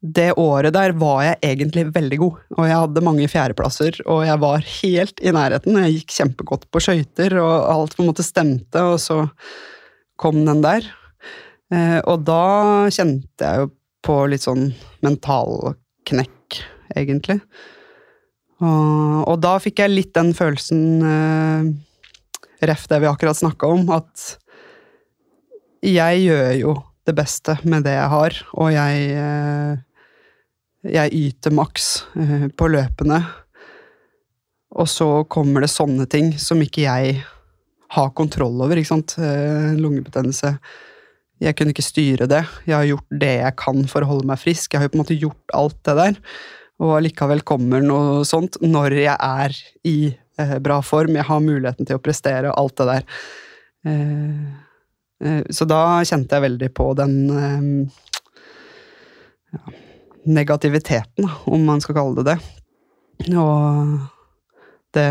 Det 0.05 0.33
året 0.37 0.73
der 0.73 0.91
var 0.93 1.23
jeg 1.23 1.37
egentlig 1.41 1.85
veldig 1.93 2.17
god, 2.21 2.41
og 2.57 2.65
jeg 2.67 2.77
hadde 2.77 3.01
mange 3.01 3.27
fjerdeplasser, 3.27 4.01
og 4.05 4.25
jeg 4.27 4.37
var 4.39 4.59
helt 4.59 5.21
i 5.23 5.31
nærheten. 5.33 5.79
Jeg 5.81 5.95
gikk 5.95 6.13
kjempegodt 6.19 6.67
på 6.69 6.81
skøyter, 6.83 7.33
og 7.41 7.71
alt 7.73 7.95
på 7.97 8.03
en 8.03 8.11
måte 8.11 8.25
stemte, 8.25 8.83
og 8.85 8.99
så 9.01 9.23
kom 10.21 10.45
den 10.45 10.61
der. 10.61 10.85
Eh, 11.73 11.99
og 12.05 12.25
da 12.27 12.85
kjente 12.93 13.47
jeg 13.47 13.63
jo 13.63 13.71
på 14.05 14.19
litt 14.29 14.45
sånn 14.45 14.67
mentalknekk, 15.05 16.59
egentlig. 16.95 17.39
Og, 18.61 19.23
og 19.25 19.37
da 19.43 19.55
fikk 19.59 19.81
jeg 19.81 19.93
litt 19.93 20.13
den 20.15 20.31
følelsen, 20.37 20.83
eh, 21.09 21.71
ref 22.69 22.85
det 22.91 23.01
vi 23.03 23.09
akkurat 23.09 23.39
snakka 23.39 23.71
om, 23.73 23.89
at 23.95 24.35
jeg 25.85 26.21
gjør 26.25 26.51
jo 26.59 26.75
det 27.05 27.13
beste 27.17 27.57
med 27.67 27.85
det 27.85 27.95
jeg 27.97 28.11
har, 28.13 28.37
og 28.57 28.71
jeg, 28.73 29.09
eh, 29.21 29.75
jeg 30.95 31.13
yter 31.19 31.53
maks 31.53 31.89
eh, 32.17 32.47
på 32.49 32.69
løpene. 32.71 33.21
Og 34.75 34.89
så 34.91 35.09
kommer 35.31 35.63
det 35.63 35.71
sånne 35.71 36.07
ting 36.09 36.33
som 36.41 36.61
ikke 36.63 36.87
jeg 36.87 37.19
har 37.95 38.09
kontroll 38.17 38.57
over, 38.65 38.79
ikke 38.79 38.91
sant. 38.91 39.15
Eh, 39.21 39.75
lungebetennelse. 39.77 40.55
Jeg 41.43 41.55
kunne 41.57 41.73
ikke 41.75 41.83
styre 41.83 42.27
det. 42.31 42.43
Jeg 42.65 42.75
har 42.77 42.85
gjort 42.87 43.17
det 43.21 43.31
jeg 43.41 43.55
kan 43.59 43.81
for 43.91 44.05
å 44.05 44.09
holde 44.13 44.27
meg 44.29 44.39
frisk. 44.39 44.71
Jeg 44.73 44.79
har 44.79 44.87
jo 44.87 44.93
på 44.93 44.99
en 44.99 45.03
måte 45.03 45.17
gjort 45.19 45.55
alt 45.57 45.79
det 45.87 45.95
der. 45.99 46.19
Og 46.79 46.93
allikevel 46.97 47.41
kommer 47.47 47.83
noe 47.83 48.21
sånt 48.27 48.57
når 48.63 48.95
jeg 49.01 49.15
er 49.19 49.55
i 49.87 49.97
eh, 50.39 50.55
bra 50.63 50.81
form. 50.83 51.15
Jeg 51.19 51.27
har 51.27 51.43
muligheten 51.43 51.87
til 51.87 51.99
å 51.99 52.03
prestere 52.03 52.51
og 52.51 52.59
alt 52.63 52.77
det 52.81 52.87
der. 52.93 53.09
Eh, 53.87 54.45
Eh, 55.23 55.43
Så 55.49 55.63
da 55.63 56.03
kjente 56.03 56.35
jeg 56.35 56.43
veldig 56.43 56.67
på 56.75 56.89
den 56.99 57.13
eh, 57.31 57.61
ja, 59.55 59.61
negativiteten, 60.27 61.29
om 61.47 61.63
man 61.63 61.79
skal 61.79 61.95
kalle 61.95 62.19
det 62.19 62.33
det. 62.33 63.35
Og 63.39 63.95
det 64.95 65.07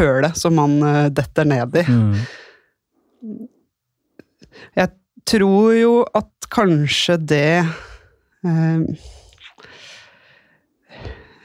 hølet 0.00 0.38
som 0.40 0.56
man 0.56 0.78
eh, 0.82 1.08
detter 1.12 1.44
ned 1.52 1.76
i. 1.82 1.84
Mm. 1.84 3.44
Jeg 4.80 4.92
tror 5.26 5.74
jo 5.76 5.92
at 6.16 6.48
kanskje 6.52 7.16
det 7.26 7.58
eh, 8.46 8.80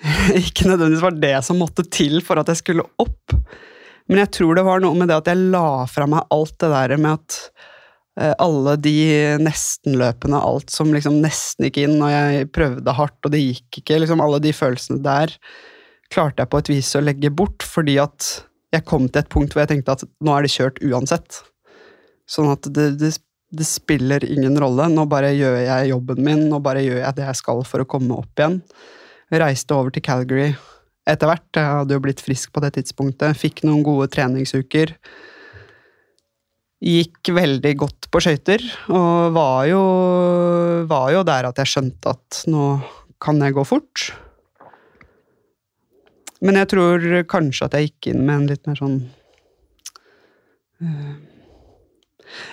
Ikke 0.42 0.68
nødvendigvis 0.70 1.04
var 1.04 1.18
det 1.22 1.36
som 1.46 1.60
måtte 1.62 1.86
til 1.90 2.22
for 2.26 2.42
at 2.42 2.50
jeg 2.50 2.62
skulle 2.62 2.88
opp. 3.02 3.36
Men 4.10 4.24
jeg 4.24 4.32
tror 4.38 4.58
det 4.58 4.66
var 4.66 4.82
noe 4.84 4.98
med 4.98 5.12
det 5.12 5.20
at 5.22 5.30
jeg 5.30 5.52
la 5.54 5.86
fra 5.90 6.08
meg 6.10 6.26
alt 6.34 6.56
det 6.62 6.72
der 6.74 6.96
med 6.98 7.20
at 7.20 7.38
eh, 8.20 8.34
alle 8.42 8.76
de 8.82 8.96
nestenløpene, 9.42 10.40
alt 10.42 10.74
som 10.74 10.92
liksom 10.94 11.22
nesten 11.24 11.68
gikk 11.68 11.84
inn, 11.86 12.00
og 12.02 12.12
jeg 12.12 12.50
prøvde 12.56 12.98
hardt, 12.98 13.20
og 13.24 13.36
det 13.36 13.44
gikk 13.44 13.84
ikke, 13.84 14.02
liksom 14.04 14.24
alle 14.26 14.42
de 14.44 14.56
følelsene 14.58 15.04
der 15.06 15.38
klarte 16.12 16.44
jeg 16.44 16.52
på 16.52 16.60
et 16.60 16.72
vis 16.74 16.90
å 16.98 17.04
legge 17.06 17.32
bort, 17.32 17.64
fordi 17.64 17.96
at 18.04 18.34
jeg 18.76 18.88
kom 18.88 19.08
til 19.08 19.22
et 19.22 19.32
punkt 19.32 19.54
hvor 19.54 19.64
jeg 19.64 19.72
tenkte 19.74 19.96
at 19.96 20.04
nå 20.24 20.34
er 20.36 20.46
det 20.46 20.54
kjørt 20.54 20.80
uansett. 20.84 21.42
Sånn 22.30 22.52
at 22.52 22.68
det, 22.72 22.94
det, 23.00 23.14
det 23.52 23.68
spiller 23.68 24.24
ingen 24.26 24.56
rolle. 24.60 24.88
Nå 24.92 25.06
bare 25.12 25.34
gjør 25.36 25.58
jeg 25.66 25.92
jobben 25.92 26.24
min, 26.24 26.46
nå 26.52 26.62
bare 26.64 26.84
gjør 26.86 27.02
jeg 27.04 27.18
det 27.18 27.28
jeg 27.28 27.40
skal 27.42 27.64
for 27.68 27.84
å 27.84 27.90
komme 27.90 28.18
opp 28.24 28.40
igjen. 28.40 28.62
Reiste 29.32 29.76
over 29.76 29.94
til 29.94 30.04
Calgary 30.06 30.52
etter 31.10 31.30
hvert. 31.30 31.48
Jeg 31.58 31.68
hadde 31.68 31.98
jo 31.98 32.04
blitt 32.04 32.24
frisk 32.24 32.54
på 32.56 32.64
det 32.64 32.74
tidspunktet. 32.78 33.38
Fikk 33.40 33.64
noen 33.68 33.84
gode 33.86 34.08
treningsuker. 34.14 34.96
Gikk 36.82 37.30
veldig 37.36 37.76
godt 37.78 38.08
på 38.10 38.24
skøyter, 38.24 38.64
og 38.90 39.36
var 39.36 39.68
jo, 39.70 39.82
var 40.90 41.12
jo 41.14 41.22
der 41.28 41.46
at 41.52 41.60
jeg 41.62 41.70
skjønte 41.76 42.16
at 42.16 42.40
nå 42.50 42.72
kan 43.22 43.38
jeg 43.44 43.54
gå 43.54 43.66
fort. 43.70 44.08
Men 46.42 46.58
jeg 46.58 46.72
tror 46.72 47.06
kanskje 47.30 47.68
at 47.68 47.78
jeg 47.78 47.92
gikk 47.92 48.14
inn 48.16 48.24
med 48.26 48.34
en 48.34 48.48
litt 48.50 48.66
mer 48.66 48.80
sånn 48.80 48.96
eh, 50.82 51.12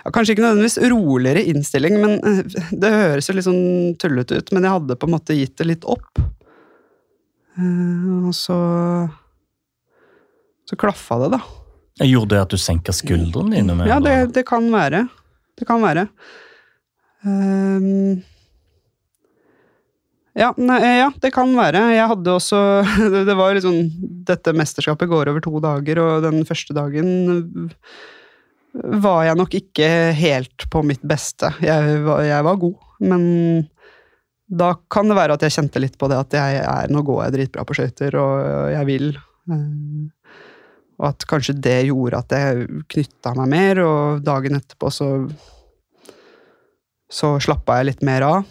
ja, 0.04 0.12
Kanskje 0.14 0.34
ikke 0.34 0.44
nødvendigvis 0.44 0.78
roligere 0.92 1.44
innstilling, 1.52 1.98
men 2.02 2.16
eh, 2.18 2.58
det 2.72 2.90
høres 2.94 3.28
jo 3.30 3.36
litt 3.36 3.46
sånn 3.48 3.94
tullete 4.00 4.40
ut. 4.40 4.52
Men 4.54 4.66
jeg 4.66 4.76
hadde 4.78 4.98
på 4.98 5.08
en 5.08 5.14
måte 5.16 5.36
gitt 5.38 5.56
det 5.60 5.68
litt 5.70 5.86
opp. 5.88 6.20
Eh, 7.58 8.08
Og 8.28 8.34
så 8.36 8.58
Så 10.68 10.76
klaffa 10.76 11.16
det, 11.24 11.30
da. 11.38 11.42
Jeg 11.98 12.12
gjorde 12.14 12.36
det 12.36 12.42
at 12.44 12.52
du 12.54 12.60
senka 12.60 12.92
skuldrene 12.94 13.56
dine? 13.56 13.74
Med, 13.74 13.88
Ja, 13.90 13.98
det, 14.00 14.32
det 14.36 14.44
kan 14.46 14.68
være. 14.70 15.06
Det 15.58 15.66
kan 15.66 15.80
være. 15.82 16.06
Um, 17.26 18.20
ja, 20.38 20.52
nei, 20.54 20.78
ja, 21.00 21.08
det 21.18 21.32
kan 21.34 21.50
være. 21.56 21.80
Jeg 21.96 22.10
hadde 22.12 22.34
også 22.36 22.60
Det 23.14 23.24
det 23.26 23.34
var 23.34 23.50
jo 23.50 23.58
liksom 23.58 23.78
Dette 24.28 24.54
mesterskapet 24.54 25.10
går 25.10 25.32
over 25.32 25.42
to 25.42 25.58
dager, 25.64 25.98
og 26.04 26.28
den 26.28 26.44
første 26.46 26.76
dagen 26.76 27.72
var 28.74 29.24
jeg 29.26 29.38
nok 29.40 29.54
ikke 29.58 29.88
helt 30.18 30.66
på 30.70 30.82
mitt 30.86 31.02
beste. 31.08 31.50
Jeg 31.64 32.02
var, 32.04 32.22
jeg 32.26 32.44
var 32.46 32.60
god, 32.60 32.76
men 33.00 33.24
da 34.48 34.72
kan 34.90 35.08
det 35.10 35.16
være 35.18 35.36
at 35.36 35.42
jeg 35.44 35.56
kjente 35.58 35.80
litt 35.82 35.96
på 36.00 36.08
det 36.08 36.18
at 36.20 36.36
jeg 36.38 36.60
er, 36.62 36.92
nå 36.92 37.02
går 37.04 37.24
jeg 37.26 37.34
dritbra 37.36 37.64
på 37.68 37.76
skøyter, 37.76 38.16
og 38.20 38.70
jeg 38.72 38.88
vil. 38.88 39.10
Eh, 39.52 40.06
Og 40.98 41.04
at 41.12 41.24
kanskje 41.30 41.54
det 41.62 41.76
gjorde 41.86 42.18
at 42.18 42.32
jeg 42.34 42.64
knytta 42.90 43.30
meg 43.38 43.50
mer, 43.52 43.78
og 43.84 44.22
dagen 44.26 44.56
etterpå 44.58 44.90
så 44.90 45.10
så 47.08 47.36
slappa 47.40 47.78
jeg 47.78 47.86
litt 47.88 48.02
mer 48.04 48.24
av, 48.26 48.48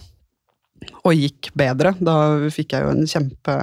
og 1.04 1.14
gikk 1.14 1.52
bedre. 1.54 1.92
Da 2.00 2.16
fikk 2.50 2.74
jeg 2.74 2.86
jo 2.86 2.94
en 2.94 3.06
kjempe 3.10 3.58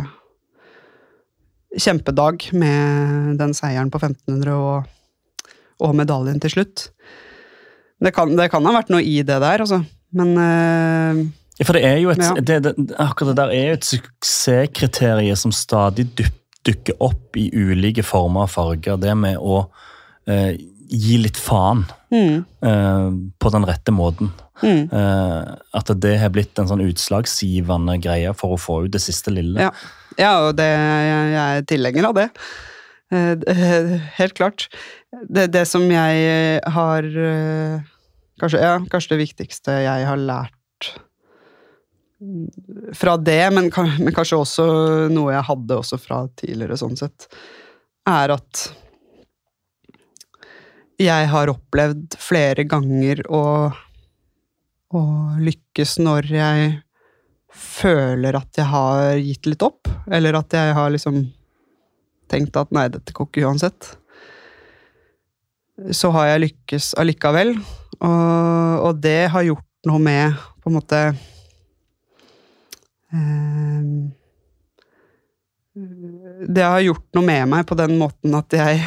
kjempedag 1.74 2.44
med 2.54 3.38
den 3.40 3.54
seieren 3.56 3.90
på 3.90 3.98
1500 3.98 4.52
og, 4.54 4.84
og 5.82 5.94
medaljen 5.98 6.40
til 6.42 6.50
slutt. 6.54 6.88
Det 8.04 8.12
kan, 8.14 8.34
det 8.36 8.50
kan 8.52 8.64
ha 8.66 8.74
vært 8.76 8.90
noe 8.92 9.02
i 9.02 9.16
det 9.24 9.38
der, 9.40 9.62
altså. 9.64 9.80
Men 10.14 10.34
eh, 10.38 11.64
For 11.64 11.74
det 11.78 11.84
er 11.88 11.98
jo 12.02 12.10
et, 12.12 12.22
Ja. 12.22 12.34
det, 12.38 12.58
det, 12.66 12.74
akkurat 13.00 13.32
det 13.32 13.38
der 13.40 13.54
er 13.54 13.66
jo 13.72 13.78
et 13.78 13.88
suksesskriterium 13.88 15.36
som 15.38 15.52
stadig 15.54 16.06
dukker 16.64 16.96
opp 17.04 17.36
i 17.36 17.48
ulike 17.54 18.04
former 18.06 18.46
og 18.46 18.52
farger. 18.52 18.96
Det 19.00 19.14
med 19.18 19.38
å 19.40 19.64
eh, 20.28 20.54
gi 20.94 21.16
litt 21.22 21.38
faen 21.40 21.84
mm, 22.12 22.36
eh, 22.64 23.08
på 23.40 23.52
den 23.54 23.66
rette 23.68 23.94
måten. 23.94 24.32
mm, 24.62 24.84
Eh, 24.94 25.54
at 25.74 25.90
det 26.00 26.14
har 26.20 26.30
blitt 26.30 26.58
en 26.58 26.68
sånn 26.70 26.84
utslagsgivende 26.84 27.96
greie 28.02 28.30
for 28.38 28.54
å 28.54 28.60
få 28.60 28.84
ut 28.84 28.92
det 28.94 29.00
siste 29.02 29.32
lille. 29.34 29.60
Ja. 29.66 29.72
ja, 30.20 30.30
og 30.46 30.54
det, 30.56 30.68
jeg 30.68 31.34
er 31.58 31.66
tilhenger 31.68 32.10
av 32.10 32.14
det. 32.20 32.28
Eh, 33.14 33.94
Helt 34.18 34.34
klart. 34.34 34.68
Det, 35.28 35.46
det 35.54 35.64
som 35.70 35.86
jeg 35.90 36.60
har 36.76 37.06
eh, 37.06 37.80
kanskje, 38.42 38.62
ja, 38.62 38.78
kanskje 38.90 39.14
det 39.14 39.22
viktigste 39.22 39.80
jeg 39.84 40.06
har 40.08 40.20
lært 40.20 40.90
fra 42.96 43.16
det, 43.20 43.42
men, 43.52 43.68
men 44.00 44.14
kanskje 44.16 44.38
også 44.38 44.64
noe 45.12 45.34
jeg 45.34 45.46
hadde 45.48 45.76
også 45.76 45.98
fra 46.00 46.22
tidligere, 46.38 46.78
sånn 46.80 46.96
sett, 46.96 47.28
er 48.08 48.32
at 48.32 48.64
jeg 51.00 51.28
har 51.30 51.50
opplevd 51.50 52.16
flere 52.22 52.64
ganger 52.70 53.24
å, 53.28 53.44
å 54.94 55.02
lykkes 55.42 55.98
når 56.06 56.30
jeg 56.32 56.68
føler 57.54 58.38
at 58.38 58.60
jeg 58.60 58.70
har 58.70 59.18
gitt 59.18 59.50
litt 59.50 59.64
opp, 59.66 59.90
eller 60.10 60.38
at 60.38 60.54
jeg 60.54 60.74
har 60.78 60.94
liksom 60.94 61.24
tenkt 62.30 62.56
at 62.58 62.72
nei, 62.74 62.88
dette 62.92 63.14
går 63.14 63.28
ikke 63.28 63.46
uansett. 63.48 63.92
Så 65.94 66.10
har 66.14 66.30
jeg 66.30 66.44
lykkes 66.44 66.92
allikevel, 67.02 67.54
og, 67.98 68.84
og 68.88 69.00
det 69.02 69.30
har 69.34 69.46
gjort 69.46 69.88
noe 69.88 70.00
med 70.02 70.36
på 70.62 70.70
en 70.70 70.76
måte 70.78 71.00
eh, 73.12 73.80
Det 76.54 76.64
har 76.64 76.84
gjort 76.86 77.08
noe 77.18 77.26
med 77.26 77.50
meg 77.52 77.66
på 77.68 77.76
den 77.78 77.98
måten 78.00 78.38
at 78.38 78.54
jeg 78.56 78.80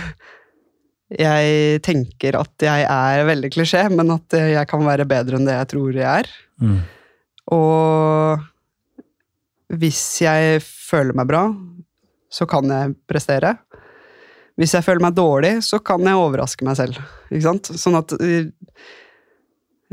jeg 1.07 1.79
tenker 1.87 2.35
at 2.35 2.63
jeg 2.65 2.83
er 2.83 3.21
veldig 3.29 3.49
klisjé, 3.53 3.85
men 3.87 4.09
at 4.11 4.33
jeg 4.35 4.67
kan 4.67 4.83
være 4.83 5.05
bedre 5.07 5.37
enn 5.37 5.47
det 5.47 5.55
jeg 5.55 5.69
tror 5.71 5.95
jeg 5.95 6.03
er. 6.03 6.27
Mm. 6.59 6.81
Og 7.55 8.43
hvis 9.79 10.01
jeg 10.25 10.59
føler 10.63 11.15
meg 11.15 11.29
bra, 11.29 11.45
så 12.29 12.47
kan 12.49 12.69
jeg 12.71 12.95
prestere. 13.09 13.55
Hvis 14.57 14.73
jeg 14.73 14.85
føler 14.85 15.05
meg 15.05 15.17
dårlig, 15.17 15.51
så 15.65 15.79
kan 15.79 16.01
jeg 16.05 16.17
overraske 16.17 16.65
meg 16.65 16.79
selv. 16.79 16.97
Ikke 17.29 17.45
sant? 17.45 17.69
Sånn 17.77 17.97
at 17.99 18.15
eh, 18.17 18.49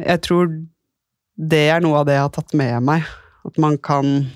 Jeg 0.00 0.22
tror 0.24 0.48
det 1.34 1.66
er 1.74 1.82
noe 1.82 2.00
av 2.00 2.06
det 2.08 2.16
jeg 2.16 2.24
har 2.24 2.32
tatt 2.34 2.54
med 2.56 2.86
meg. 2.86 3.04
At 3.44 3.60
man 3.60 3.76
kan 3.78 4.30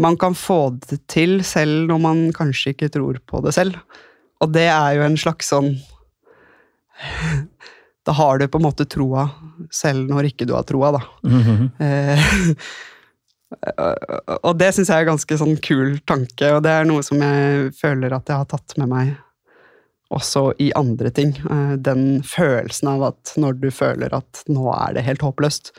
Man 0.00 0.16
kan 0.16 0.34
få 0.34 0.72
det 0.88 1.02
til 1.12 1.44
selv 1.44 1.86
når 1.90 1.98
man 2.00 2.22
kanskje 2.32 2.72
ikke 2.74 2.90
tror 2.90 3.20
på 3.26 3.42
det 3.44 3.54
selv. 3.54 3.76
Og 4.40 4.52
det 4.52 4.66
er 4.72 4.96
jo 4.96 5.06
en 5.06 5.18
slags 5.20 5.52
sånn 5.52 5.74
Da 8.08 8.14
har 8.16 8.40
du 8.40 8.46
på 8.48 8.58
en 8.58 8.64
måte 8.64 8.88
troa, 8.88 9.26
selv 9.70 10.08
når 10.08 10.30
ikke 10.30 10.46
du 10.48 10.54
har 10.56 10.64
troa, 10.66 10.96
da. 10.96 11.02
Mm 11.22 11.68
Eh, 11.84 12.18
og 13.50 14.52
det 14.60 14.70
syns 14.74 14.90
jeg 14.92 14.94
er 15.02 15.04
en 15.06 15.12
ganske 15.14 15.38
sånn 15.40 15.56
kul 15.64 15.96
tanke, 16.08 16.52
og 16.54 16.62
det 16.64 16.70
er 16.70 16.86
noe 16.88 17.02
som 17.06 17.20
jeg 17.22 17.72
føler 17.80 18.14
at 18.14 18.30
jeg 18.30 18.38
har 18.42 18.48
tatt 18.50 18.76
med 18.78 18.90
meg 18.92 19.10
også 20.10 20.44
i 20.62 20.70
andre 20.78 21.10
ting. 21.14 21.32
Eh, 21.50 21.74
Den 21.78 22.22
følelsen 22.26 22.88
av 22.90 23.04
at 23.12 23.34
når 23.38 23.58
du 23.62 23.68
føler 23.74 24.14
at 24.16 24.42
nå 24.50 24.70
er 24.74 24.96
det 24.96 25.06
helt 25.06 25.22
håpløst, 25.22 25.72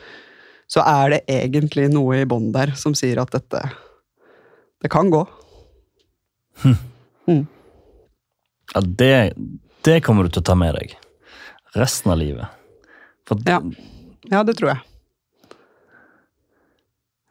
så 0.72 0.84
er 0.88 1.12
det 1.12 1.20
egentlig 1.28 1.90
noe 1.92 2.22
i 2.22 2.28
bånn 2.28 2.52
der 2.54 2.72
som 2.80 2.94
sier 2.96 3.20
at 3.20 3.32
dette 3.34 3.60
Det 4.82 4.90
kan 4.90 5.10
gå. 5.12 5.20
Ja, 8.74 8.80
det, 8.80 9.34
det 9.84 10.00
kommer 10.02 10.24
du 10.24 10.32
til 10.32 10.42
å 10.42 10.48
ta 10.48 10.56
med 10.58 10.74
deg 10.74 10.96
resten 11.78 12.12
av 12.12 12.18
livet. 12.18 12.48
For 13.28 13.38
Ja. 13.46 13.60
Ja, 14.30 14.42
det 14.46 14.56
tror 14.58 14.72
jeg. 14.72 14.80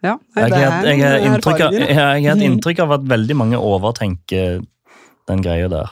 Ja, 0.03 0.15
nei, 0.35 0.47
jeg, 0.49 0.69
har- 0.71 0.85
jeg, 0.85 0.99
har 1.03 1.19
inntrykk 1.29 1.59
jeg, 1.59 1.73
jeg 1.87 1.95
har 1.95 2.15
et 2.17 2.23
Mhm. 2.37 2.41
inntrykk 2.47 2.79
av 2.79 2.91
at 2.97 3.01
veldig 3.05 3.35
mange 3.37 3.57
overtenker 3.61 4.61
den 5.27 5.41
greia 5.45 5.67
der. 5.69 5.89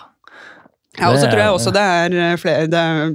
Ja, 0.97 1.11
og 1.11 1.17
så 1.21 1.27
tror 1.29 1.39
jeg 1.43 1.51
også 1.53 1.71
det 1.71 1.81
er 1.81 2.13
eh, 2.31 2.35
flere 2.41 2.65
det 2.67 2.79
er, 2.79 3.11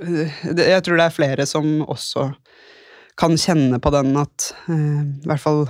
eh, 0.00 0.30
det, 0.54 0.66
Jeg 0.70 0.82
tror 0.86 0.96
det 0.96 1.04
er 1.08 1.16
flere 1.16 1.46
som 1.46 1.80
også 1.82 2.28
kan 3.16 3.34
kjenne 3.36 3.78
på 3.82 3.90
den 3.92 4.16
at 4.16 4.54
eh, 4.68 5.02
I 5.02 5.26
hvert 5.26 5.40
fall 5.42 5.66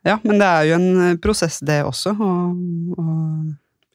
Ja, 0.06 0.18
men 0.24 0.38
det 0.40 0.48
er 0.48 0.68
jo 0.70 0.76
en 0.76 1.18
prosess, 1.24 1.60
det 1.64 1.82
også, 1.88 2.14
og, 2.20 2.60
å 3.00 3.06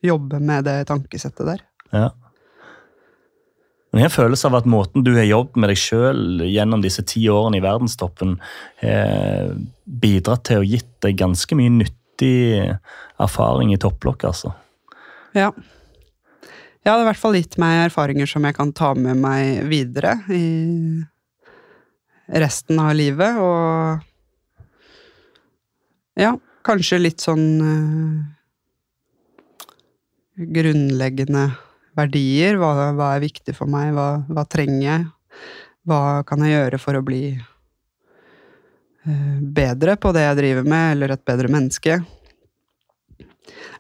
jobbe 0.02 0.40
med 0.42 0.66
det 0.66 0.78
tankesettet 0.90 1.46
der. 1.46 1.64
Ja. 1.92 2.10
Men 3.92 4.00
jeg 4.00 4.08
har 4.08 4.14
følelse 4.14 4.48
av 4.48 4.54
at 4.62 4.68
måten 4.72 5.04
du 5.04 5.12
har 5.18 5.26
jobbet 5.28 5.58
med 5.60 5.68
deg 5.68 5.80
sjøl 5.80 6.46
gjennom 6.48 6.80
disse 6.84 7.04
ti 7.04 7.26
årene 7.28 7.58
i 7.60 7.64
verdenstoppen, 7.64 8.38
har 8.80 9.52
bidratt 9.84 10.46
til 10.48 10.62
å 10.62 10.66
gitt 10.66 10.94
deg 11.04 11.20
ganske 11.20 11.58
mye 11.58 11.72
nyttig 11.74 12.72
erfaring 13.20 13.74
i 13.74 13.80
topplokk, 13.80 14.24
altså. 14.30 14.54
Ja. 15.36 15.50
Jeg 16.82 16.90
hadde 16.90 17.04
i 17.04 17.08
hvert 17.10 17.20
fall 17.20 17.36
gitt 17.36 17.58
meg 17.62 17.84
erfaringer 17.84 18.26
som 18.26 18.48
jeg 18.48 18.56
kan 18.56 18.72
ta 18.74 18.94
med 18.96 19.20
meg 19.20 19.68
videre 19.70 20.16
i 20.32 20.46
resten 22.42 22.80
av 22.80 22.96
livet, 22.96 23.36
og 23.36 24.00
ja, 26.16 26.32
kanskje 26.64 26.98
litt 27.02 27.20
sånn 27.20 27.46
eh, 27.60 28.24
grunnleggende 30.48 31.50
verdier. 31.98 32.58
Hva, 32.60 32.92
hva 32.96 33.08
er 33.16 33.26
viktig 33.26 33.54
for 33.56 33.66
meg? 33.70 33.92
Hva, 33.96 34.08
hva 34.28 34.44
trenger 34.48 34.86
jeg? 34.86 35.02
Hva 35.88 36.00
kan 36.26 36.38
jeg 36.44 36.54
gjøre 36.54 36.78
for 36.82 36.92
å 36.98 37.04
bli 37.04 37.22
eh, 37.34 37.40
bedre 39.42 39.96
på 40.00 40.08
det 40.14 40.22
jeg 40.28 40.38
driver 40.38 40.64
med, 40.74 40.86
eller 40.96 41.08
et 41.16 41.24
bedre 41.26 41.48
menneske? 41.52 41.92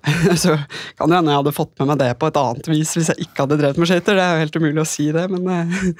Så 0.42 0.50
kan 0.98 1.08
det 1.08 1.16
hende 1.18 1.30
jeg 1.30 1.40
hadde 1.44 1.54
fått 1.54 1.74
med 1.78 1.86
meg 1.92 1.98
det 2.02 2.18
på 2.18 2.26
et 2.30 2.40
annet 2.40 2.66
vis 2.72 2.90
hvis 2.96 3.10
jeg 3.12 3.18
ikke 3.28 3.40
hadde 3.44 3.60
drevet 3.60 3.78
med 3.78 3.88
skøyter. 3.90 4.14
Det 4.18 4.24
er 4.24 4.32
jo 4.34 4.44
helt 4.44 4.58
umulig 4.58 4.82
å 4.82 4.92
si 4.92 5.06
det, 5.14 5.24
men, 5.32 5.42
eh, 5.52 5.68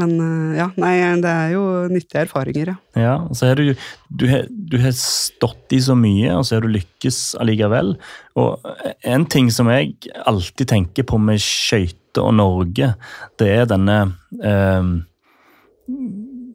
men 0.00 0.14
eh, 0.18 0.56
ja, 0.58 0.68
nei, 0.80 0.94
det 1.22 1.30
er 1.30 1.52
jo 1.54 1.64
nyttige 1.92 2.24
erfaringer, 2.24 2.72
ja. 2.72 2.76
Ja, 2.98 3.14
så 3.36 3.50
er 3.50 3.60
du, 3.60 3.84
du, 4.10 4.26
du 4.50 4.76
har 4.82 4.94
stått 4.98 5.74
i 5.76 5.80
så 5.84 5.96
mye, 5.98 6.32
og 6.34 6.46
så 6.46 6.56
har 6.56 6.66
du 6.66 6.72
lykkes 6.74 7.20
allikevel. 7.42 7.94
Og 8.40 8.66
en 9.06 9.26
ting 9.30 9.52
som 9.54 9.70
jeg 9.70 9.94
alltid 10.26 10.72
tenker 10.74 11.06
på 11.06 11.20
med 11.22 11.42
skøyter 11.42 12.24
og 12.24 12.34
Norge, 12.38 12.94
det 13.38 13.50
er 13.54 13.70
denne 13.70 13.98
eh, 14.42 14.94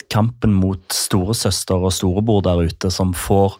kampen 0.10 0.56
mot 0.58 0.82
storesøster 0.94 1.80
og 1.80 1.94
storebror 1.94 2.42
der 2.46 2.64
ute, 2.66 2.90
som 2.94 3.12
får 3.18 3.56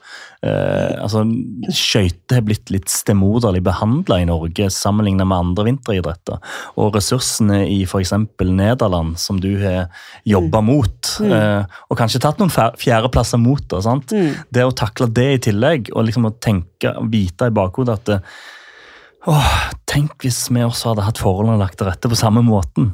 eh, 0.46 0.98
altså 0.98 1.24
Skøyter 1.70 2.40
har 2.40 2.46
blitt 2.48 2.72
litt 2.74 2.90
stemoderlig 2.92 3.62
behandla 3.66 4.20
i 4.22 4.28
Norge 4.30 4.70
sammenlignet 4.74 5.30
med 5.30 5.38
andre 5.38 5.68
vinteridretter. 5.70 6.42
Og 6.82 6.98
ressursene 6.98 7.62
i 7.70 7.82
f.eks. 7.86 8.16
Nederland, 8.50 9.18
som 9.22 9.42
du 9.42 9.52
har 9.62 9.90
jobba 10.28 10.64
mot, 10.66 11.14
eh, 11.26 11.82
og 11.90 12.00
kanskje 12.00 12.24
tatt 12.26 12.42
noen 12.42 12.54
fjerdeplasser 12.54 13.42
mot 13.42 13.66
det, 13.70 13.84
sant? 13.86 14.16
det 14.50 14.66
å 14.66 14.76
takle 14.76 15.10
det 15.14 15.30
i 15.36 15.42
tillegg, 15.50 15.94
og 15.94 16.08
liksom 16.10 16.30
å 16.30 16.38
tenke, 16.42 16.96
vite 17.12 17.50
i 17.50 17.54
bakhodet 17.54 18.00
at 18.00 18.10
det, 18.10 18.24
Åh, 19.28 19.56
tenk 19.84 20.24
hvis 20.24 20.46
vi 20.48 20.62
også 20.64 20.94
hadde 20.94 21.04
hatt 21.04 21.20
forholdene 21.20 21.60
lagt 21.60 21.76
til 21.80 21.90
rette 21.90 22.08
på 22.08 22.18
samme 22.18 22.40
måten. 22.46 22.94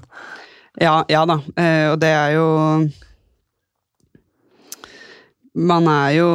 Ja, 0.82 1.04
ja 1.08 1.22
da, 1.30 1.38
eh, 1.54 1.92
og 1.92 2.00
det 2.02 2.10
er 2.12 2.32
jo 2.36 2.48
Man 5.56 5.88
er 5.88 6.10
jo 6.18 6.30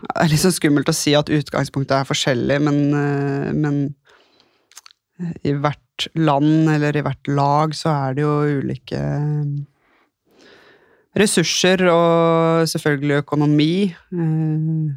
Det 0.00 0.12
er 0.14 0.30
litt 0.30 0.42
så 0.42 0.52
skummelt 0.54 0.90
å 0.90 0.94
si 0.96 1.12
at 1.18 1.30
utgangspunktet 1.30 1.96
er 1.98 2.08
forskjellig, 2.08 2.56
men, 2.62 2.78
eh, 2.94 3.50
men 3.52 3.82
i 5.44 5.52
hvert 5.52 6.08
land 6.16 6.70
eller 6.72 6.96
i 6.96 7.02
hvert 7.04 7.28
lag 7.28 7.74
så 7.76 7.92
er 7.92 8.16
det 8.16 8.24
jo 8.24 8.62
ulike 8.62 9.02
ressurser 11.20 11.84
og 11.92 12.66
selvfølgelig 12.70 13.20
økonomi. 13.20 13.72
eh, 13.92 14.96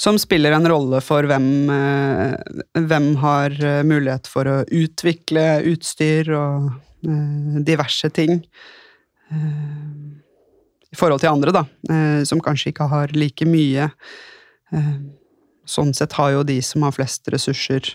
som 0.00 0.16
spiller 0.16 0.54
en 0.56 0.68
rolle 0.70 1.00
for 1.04 1.26
hvem, 1.28 1.68
eh, 1.68 2.60
hvem 2.88 3.08
har 3.20 3.52
eh, 3.52 3.82
mulighet 3.84 4.30
for 4.32 4.48
å 4.48 4.58
utvikle 4.64 5.60
utstyr 5.68 6.30
og 6.32 6.70
eh, 7.04 7.58
diverse 7.66 8.08
ting. 8.16 8.38
Eh, 9.30 10.90
I 10.90 10.98
forhold 10.98 11.22
til 11.22 11.30
andre, 11.30 11.54
da, 11.54 11.64
eh, 11.90 12.22
som 12.26 12.42
kanskje 12.42 12.72
ikke 12.72 12.88
har 12.90 13.14
like 13.14 13.46
mye. 13.46 13.90
Eh, 14.74 14.92
sånn 15.66 15.94
sett 15.94 16.16
har 16.18 16.34
jo 16.34 16.44
de 16.46 16.58
som 16.64 16.82
har 16.86 16.96
flest 16.96 17.30
ressurser, 17.30 17.94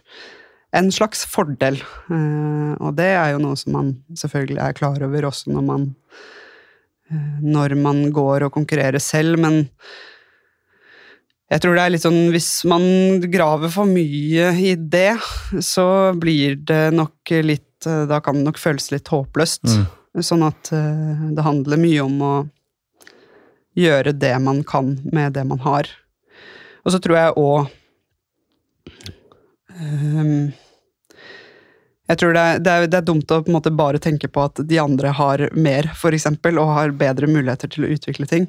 en 0.76 0.90
slags 0.92 1.24
fordel. 1.32 1.78
Og 2.12 2.96
det 2.98 3.12
er 3.16 3.30
jo 3.32 3.40
noe 3.40 3.56
som 3.56 3.72
man 3.78 3.92
selvfølgelig 4.20 4.60
er 4.60 4.76
klar 4.76 5.04
over 5.06 5.30
også 5.30 5.54
når 5.54 5.64
man 5.64 5.86
når 7.40 7.76
man 7.80 8.02
går 8.12 8.44
og 8.48 8.52
konkurrerer 8.52 9.00
selv, 9.00 9.38
men 9.40 9.70
jeg 11.48 11.62
tror 11.62 11.78
det 11.78 11.84
er 11.84 11.92
litt 11.94 12.02
sånn 12.04 12.32
Hvis 12.34 12.50
man 12.66 12.82
graver 13.32 13.70
for 13.70 13.86
mye 13.86 14.50
i 14.58 14.74
det, 14.76 15.14
så 15.64 16.12
blir 16.18 16.58
det 16.58 16.90
nok 16.98 17.36
litt 17.46 17.86
Da 17.86 18.18
kan 18.26 18.40
det 18.40 18.48
nok 18.48 18.58
føles 18.58 18.90
litt 18.92 19.12
håpløst. 19.14 19.64
Mm. 19.70 19.86
Sånn 20.24 20.46
at 20.48 20.72
eh, 20.72 21.24
det 21.36 21.44
handler 21.44 21.82
mye 21.82 22.04
om 22.06 22.22
å 22.24 22.34
gjøre 23.76 24.14
det 24.16 24.36
man 24.40 24.64
kan 24.64 24.94
med 25.12 25.34
det 25.36 25.44
man 25.48 25.60
har. 25.66 25.90
Og 26.86 26.94
så 26.94 27.02
tror 27.04 27.18
jeg 27.20 27.36
òg 27.42 27.74
Jeg 32.06 32.20
tror 32.22 32.36
det 32.36 32.42
er, 32.42 32.60
det, 32.62 32.72
er, 32.72 32.86
det 32.88 32.98
er 33.00 33.08
dumt 33.10 33.32
å 33.34 33.42
på 33.44 33.50
en 33.50 33.56
måte 33.58 33.74
bare 33.76 34.00
tenke 34.00 34.30
på 34.32 34.44
at 34.46 34.62
de 34.70 34.78
andre 34.80 35.10
har 35.18 35.42
mer, 35.58 35.90
eksempel, 36.14 36.62
og 36.62 36.72
har 36.78 36.94
bedre 36.96 37.28
muligheter 37.28 37.72
til 37.74 37.84
å 37.84 37.90
utvikle 37.92 38.30
ting. 38.30 38.46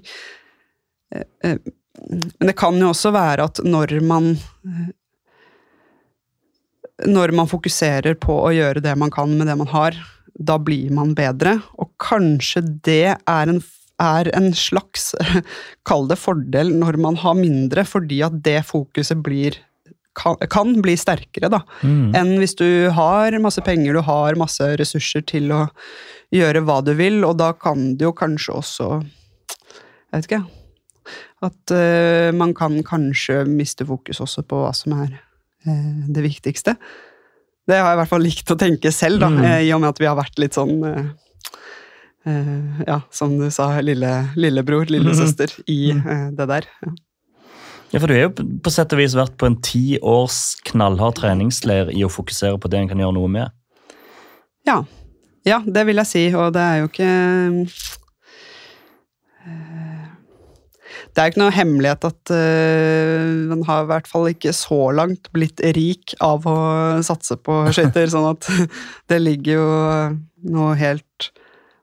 Eh, 1.10 1.24
eh, 1.42 1.58
Men 2.38 2.52
det 2.52 2.54
kan 2.60 2.76
jo 2.78 2.92
også 2.92 3.10
være 3.16 3.48
at 3.48 3.62
når 3.64 3.96
man 4.04 4.36
når 7.04 7.32
man 7.36 7.48
fokuserer 7.48 8.14
på 8.20 8.36
å 8.44 8.52
gjøre 8.52 8.80
det 8.84 8.94
man 8.96 9.10
kan 9.12 9.32
med 9.38 9.48
det 9.48 9.56
man 9.56 9.68
har, 9.72 9.96
da 10.38 10.58
blir 10.62 10.92
man 10.94 11.14
bedre. 11.16 11.58
Og 11.80 11.92
kanskje 12.02 12.62
det 12.86 13.16
er 13.16 13.52
en, 13.52 13.62
er 14.02 14.30
en 14.36 14.50
slags, 14.56 15.12
kall 15.88 16.08
det 16.10 16.18
fordel, 16.20 16.74
når 16.76 17.00
man 17.02 17.18
har 17.22 17.38
mindre, 17.38 17.86
fordi 17.88 18.22
at 18.26 18.42
det 18.44 18.60
fokuset 18.68 19.22
blir 19.24 19.60
kan, 20.16 20.36
kan 20.50 20.72
bli 20.82 20.96
sterkere, 20.96 21.50
da. 21.52 21.62
Mm. 21.84 22.14
Enn 22.16 22.34
hvis 22.40 22.56
du 22.58 22.88
har 22.96 23.36
masse 23.42 23.62
penger, 23.64 23.96
du 23.96 24.04
har 24.06 24.38
masse 24.40 24.64
ressurser 24.80 25.24
til 25.28 25.52
å 25.52 25.66
gjøre 26.34 26.64
hva 26.66 26.80
du 26.84 26.94
vil, 26.98 27.20
og 27.28 27.36
da 27.40 27.52
kan 27.56 27.92
det 27.98 28.08
jo 28.08 28.14
kanskje 28.16 28.56
også 28.56 28.88
Jeg 28.96 30.22
vet 30.22 30.28
ikke, 30.30 30.44
At 31.44 31.74
uh, 31.74 32.32
man 32.32 32.54
kan 32.56 32.78
kanskje 32.86 33.42
miste 33.44 33.84
fokus 33.86 34.22
også 34.24 34.46
på 34.48 34.62
hva 34.62 34.72
som 34.74 34.94
er 34.96 35.18
uh, 35.66 36.06
det 36.08 36.24
viktigste. 36.24 36.76
Det 37.66 37.74
har 37.80 37.88
jeg 37.90 37.96
i 37.96 38.00
hvert 38.02 38.08
fall 38.12 38.22
likt 38.22 38.50
å 38.54 38.56
tenke 38.58 38.92
selv, 38.94 39.18
da, 39.20 39.28
Mm. 39.28 39.44
eh, 39.44 39.60
i 39.66 39.72
og 39.74 39.80
med 39.82 39.88
at 39.90 39.98
vi 39.98 40.06
har 40.06 40.16
vært 40.16 40.38
litt 40.38 40.54
sånn 40.54 40.84
eh, 40.86 41.06
eh, 42.26 42.84
Ja, 42.86 43.00
som 43.10 43.36
du 43.38 43.48
sa, 43.50 43.80
lille, 43.80 44.30
lillebror, 44.36 44.86
lillesøster, 44.86 45.50
i 45.68 45.90
eh, 45.90 46.30
det 46.30 46.46
der. 46.48 46.64
Ja. 46.84 46.92
Ja, 47.92 48.00
for 48.00 48.06
Du 48.08 48.14
har 48.14 48.22
jo 48.22 48.30
på- 48.30 48.60
på 48.62 48.70
sett 48.70 48.92
og 48.92 48.98
vis 48.98 49.14
vært 49.14 49.36
på 49.38 49.46
en 49.46 49.60
ti 49.62 49.98
års 50.02 50.56
knallhard 50.64 51.14
treningsleir 51.14 51.90
i 51.94 52.02
å 52.02 52.10
fokusere 52.10 52.58
på 52.58 52.68
det 52.68 52.78
en 52.80 52.88
kan 52.88 52.98
gjøre 52.98 53.14
noe 53.14 53.28
med. 53.28 53.50
Ja. 54.66 54.82
ja, 55.44 55.60
det 55.60 55.86
vil 55.86 55.96
jeg 55.96 56.06
si, 56.06 56.34
og 56.34 56.52
det 56.52 56.60
er 56.62 56.80
jo 56.80 56.88
ikke 56.88 57.66
eh, 59.46 60.08
Det 61.16 61.22
er 61.22 61.30
jo 61.30 61.32
ikke 61.32 61.40
noe 61.40 61.56
hemmelighet 61.56 62.02
at 62.04 62.30
uh, 62.36 63.28
man 63.48 63.62
har 63.64 63.86
i 63.86 63.88
hvert 63.88 64.08
fall 64.10 64.26
ikke 64.28 64.52
så 64.52 64.90
langt 64.92 65.30
blitt 65.32 65.62
rik 65.72 66.12
av 66.20 66.44
å 66.44 66.56
satse 67.06 67.38
på 67.40 67.62
skøyter, 67.72 68.10
sånn 68.12 68.28
at 68.34 68.48
det 69.08 69.22
ligger 69.22 69.56
jo 69.56 69.70
noe 70.52 70.74
helt 70.76 71.30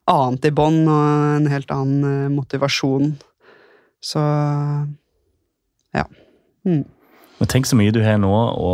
annet 0.05 0.45
i 0.45 0.53
bånn, 0.53 0.83
og 0.85 1.39
en 1.39 1.49
helt 1.49 1.71
annen 1.73 2.03
eh, 2.05 2.31
motivasjon. 2.33 3.13
Så 4.03 4.21
ja. 5.95 6.03
Mm. 6.67 6.83
Men 7.39 7.51
Tenk 7.51 7.69
så 7.69 7.79
mye 7.79 7.93
du 7.95 8.01
har 8.03 8.19
nå 8.21 8.31
å 8.33 8.73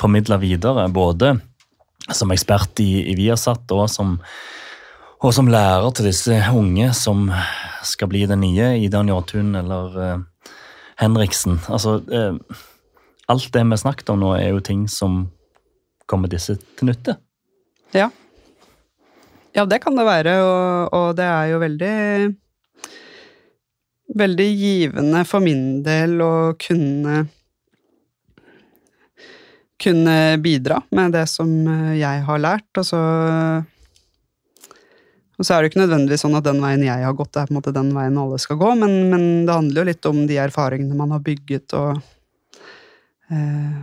formidle 0.00 0.38
videre, 0.42 0.86
både 0.92 1.34
som 2.12 2.32
ekspert 2.34 2.80
i, 2.84 3.06
i 3.08 3.16
Viasat 3.16 3.72
og 3.74 3.88
som, 3.90 4.18
og 5.22 5.34
som 5.34 5.48
lærer 5.48 5.90
til 5.94 6.08
disse 6.08 6.36
unge 6.52 6.90
som 6.96 7.28
skal 7.86 8.10
bli 8.10 8.24
den 8.28 8.42
nye 8.44 8.74
Ida 8.82 9.02
Njåtun 9.04 9.54
eller 9.58 9.96
uh, 9.96 10.48
Henriksen. 11.00 11.60
Altså, 11.68 11.98
uh, 12.00 12.60
alt 13.30 13.52
det 13.52 13.64
vi 13.70 13.80
snakket 13.80 14.12
om 14.12 14.20
nå, 14.20 14.34
er 14.36 14.52
jo 14.52 14.64
ting 14.64 14.86
som 14.90 15.26
kommer 16.10 16.28
disse 16.28 16.58
til 16.76 16.90
nytte. 16.90 17.16
Ja. 17.96 18.10
Ja, 19.54 19.64
det 19.70 19.80
kan 19.84 19.94
det 19.96 20.04
være, 20.06 20.34
og, 20.42 20.94
og 20.96 21.08
det 21.18 21.28
er 21.28 21.52
jo 21.52 21.60
veldig 21.62 21.94
Veldig 24.14 24.46
givende 24.60 25.22
for 25.24 25.40
min 25.40 25.80
del 25.86 26.18
å 26.22 26.52
kunne 26.60 27.22
Kunne 29.80 30.16
bidra 30.44 30.82
med 30.94 31.14
det 31.16 31.24
som 31.30 31.48
jeg 31.96 32.26
har 32.26 32.42
lært, 32.42 32.68
og 32.78 32.84
så 32.86 33.00
og 35.38 35.46
så 35.46 35.54
er 35.54 35.62
det 35.62 35.72
ikke 35.72 35.82
nødvendigvis 35.82 36.22
sånn 36.24 36.36
at 36.38 36.46
den 36.46 36.60
veien 36.62 36.84
jeg 36.86 37.04
har 37.06 37.16
gått, 37.18 37.34
er 37.36 37.48
på 37.48 37.54
en 37.54 37.58
måte 37.58 37.74
den 37.74 37.90
veien 37.96 38.20
alle 38.20 38.38
skal 38.42 38.58
gå, 38.60 38.70
men, 38.80 38.94
men 39.10 39.24
det 39.48 39.56
handler 39.56 39.82
jo 39.82 39.88
litt 39.90 40.08
om 40.10 40.22
de 40.30 40.38
erfaringene 40.44 40.98
man 40.98 41.14
har 41.16 41.24
bygget, 41.26 41.74
og 41.78 42.00
eh, 43.34 43.82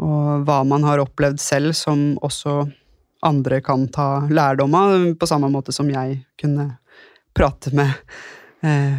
Og 0.00 0.44
hva 0.48 0.62
man 0.64 0.84
har 0.88 1.02
opplevd 1.02 1.40
selv, 1.42 1.74
som 1.76 2.14
også 2.24 2.62
andre 3.26 3.60
kan 3.60 3.86
ta 3.92 4.26
lærdom 4.32 4.74
av, 4.74 4.94
på 5.20 5.26
samme 5.28 5.50
måte 5.52 5.74
som 5.76 5.90
jeg 5.92 6.22
kunne 6.40 6.70
prate 7.36 7.72
med 7.76 7.90
eh, 8.64 8.96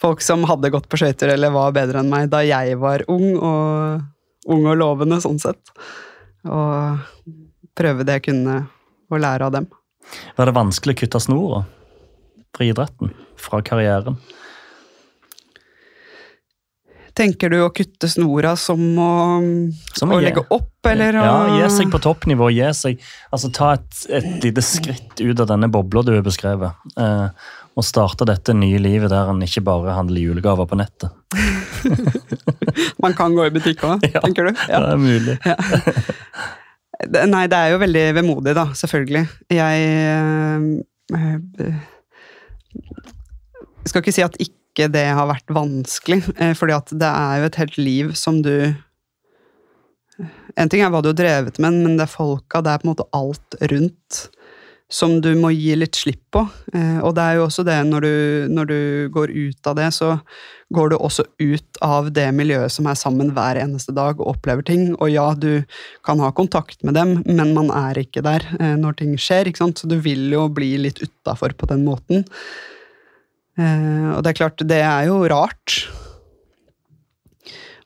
folk 0.00 0.22
som 0.24 0.46
hadde 0.48 0.70
gått 0.72 0.88
på 0.88 1.00
skøyter 1.00 1.34
eller 1.34 1.52
var 1.54 1.74
bedre 1.76 2.00
enn 2.02 2.10
meg 2.10 2.30
da 2.32 2.40
jeg 2.46 2.78
var 2.80 3.04
ung 3.12 3.36
og, 3.36 4.00
ung 4.48 4.66
og 4.66 4.78
lovende, 4.80 5.20
sånn 5.20 5.40
sett. 5.42 5.72
Og 6.48 7.28
prøve 7.78 8.06
det 8.06 8.18
jeg 8.18 8.28
kunne, 8.30 8.60
og 9.10 9.20
lære 9.24 9.46
av 9.48 9.52
dem. 9.56 9.66
Var 10.38 10.48
det 10.48 10.56
vanskelig 10.56 10.96
å 10.96 11.00
kutte 11.02 11.20
snora 11.20 11.62
fra 12.56 12.64
idretten, 12.66 13.10
fra 13.38 13.60
karrieren? 13.62 14.16
Tenker 17.18 17.50
du 17.50 17.56
å 17.64 17.70
kutte 17.74 18.06
snora 18.10 18.52
som 18.60 18.78
å, 19.02 19.10
Som 19.98 20.12
å 20.14 20.20
legge 20.22 20.44
opp, 20.54 20.70
eller 20.86 21.16
Ja, 21.18 21.32
gi 21.58 21.70
seg 21.74 21.90
på 21.90 21.98
toppnivå. 22.04 22.46
Gi 22.54 22.68
seg, 22.78 23.00
altså 23.34 23.50
Ta 23.54 23.72
et, 23.74 24.04
et 24.20 24.28
lite 24.44 24.62
skritt 24.62 25.18
ut 25.24 25.40
av 25.42 25.48
denne 25.50 25.66
bobla 25.72 26.04
du 26.06 26.12
har 26.14 26.22
beskrevet. 26.22 26.78
Eh, 26.94 27.26
og 27.78 27.86
starte 27.86 28.26
dette 28.26 28.54
nye 28.54 28.78
livet 28.82 29.10
der 29.10 29.32
en 29.32 29.42
ikke 29.42 29.64
bare 29.66 29.96
handler 29.98 30.22
julegaver 30.28 30.66
på 30.70 30.78
nettet. 30.78 31.10
Man 33.02 33.14
kan 33.18 33.34
gå 33.34 33.48
i 33.48 33.52
butikk 33.54 33.82
òg, 33.86 34.06
Ja. 34.14 34.22
tenker 34.22 34.48
du? 34.50 34.54
Ja, 34.70 34.78
Det 34.86 34.94
er 34.94 35.02
mulig. 35.02 35.38
Det- 35.42 35.58
Nei, 37.06 37.44
det 37.46 37.54
er 37.58 37.72
jo 37.72 37.78
veldig 37.78 38.04
vemodig, 38.16 38.56
da, 38.58 38.64
selvfølgelig. 38.74 39.24
Jeg 39.54 39.82
øh, 40.02 40.62
øh, 41.14 41.74
skal 43.86 44.02
ikke 44.02 44.14
si 44.16 44.24
at 44.26 44.38
ikke 44.42 44.88
det 44.90 45.04
har 45.06 45.28
vært 45.30 45.54
vanskelig, 45.54 46.24
eh, 46.42 46.54
fordi 46.58 46.74
at 46.74 46.90
det 46.90 47.10
er 47.10 47.38
jo 47.38 47.46
et 47.46 47.60
helt 47.62 47.78
liv 47.78 48.14
som 48.18 48.42
du 48.42 48.74
En 50.58 50.66
ting 50.66 50.82
er 50.82 50.90
hva 50.90 50.98
du 50.98 51.12
har 51.12 51.14
drevet 51.14 51.60
med, 51.62 51.76
men 51.84 51.94
det 51.94 52.02
er 52.02 52.10
folka, 52.10 52.58
det 52.58 52.72
er 52.72 52.80
på 52.82 52.88
en 52.88 52.90
måte 52.90 53.04
alt 53.14 53.54
rundt 53.70 54.16
som 54.90 55.20
du 55.22 55.28
må 55.38 55.52
gi 55.54 55.76
litt 55.76 55.94
slipp 55.94 56.24
på. 56.34 56.42
Eh, 56.74 56.98
Og 56.98 57.14
det 57.14 57.22
er 57.22 57.38
jo 57.38 57.44
også 57.44 57.62
det 57.62 57.76
når 57.86 58.00
du, 58.02 58.14
når 58.50 58.64
du 58.66 58.80
går 59.14 59.30
ut 59.30 59.70
av 59.70 59.76
det, 59.78 59.92
så 59.94 60.16
går 60.74 60.90
du 60.92 60.96
også 60.98 61.24
ut 61.40 61.80
av 61.84 62.10
det 62.12 62.26
miljøet 62.36 62.72
som 62.72 62.88
er 62.90 62.96
sammen 62.98 63.30
hver 63.36 63.56
eneste 63.60 63.94
dag 63.96 64.18
og 64.20 64.34
opplever 64.34 64.64
ting. 64.68 64.90
Og 64.98 65.10
ja, 65.10 65.30
du 65.32 65.64
kan 66.04 66.20
ha 66.20 66.28
kontakt 66.36 66.82
med 66.84 66.98
dem, 66.98 67.18
men 67.24 67.54
man 67.56 67.70
er 67.72 68.00
ikke 68.02 68.22
der 68.24 68.44
eh, 68.58 68.74
når 68.80 68.98
ting 69.00 69.14
skjer. 69.20 69.48
Så 69.56 69.88
du 69.88 69.96
vil 70.04 70.28
jo 70.34 70.44
bli 70.52 70.74
litt 70.84 71.00
utafor 71.00 71.56
på 71.56 71.70
den 71.70 71.86
måten. 71.88 72.26
Eh, 73.56 74.10
og 74.12 74.20
det 74.24 74.34
er 74.34 74.40
klart, 74.42 74.66
det 74.68 74.82
er 74.84 75.08
jo 75.08 75.22
rart. 75.32 75.78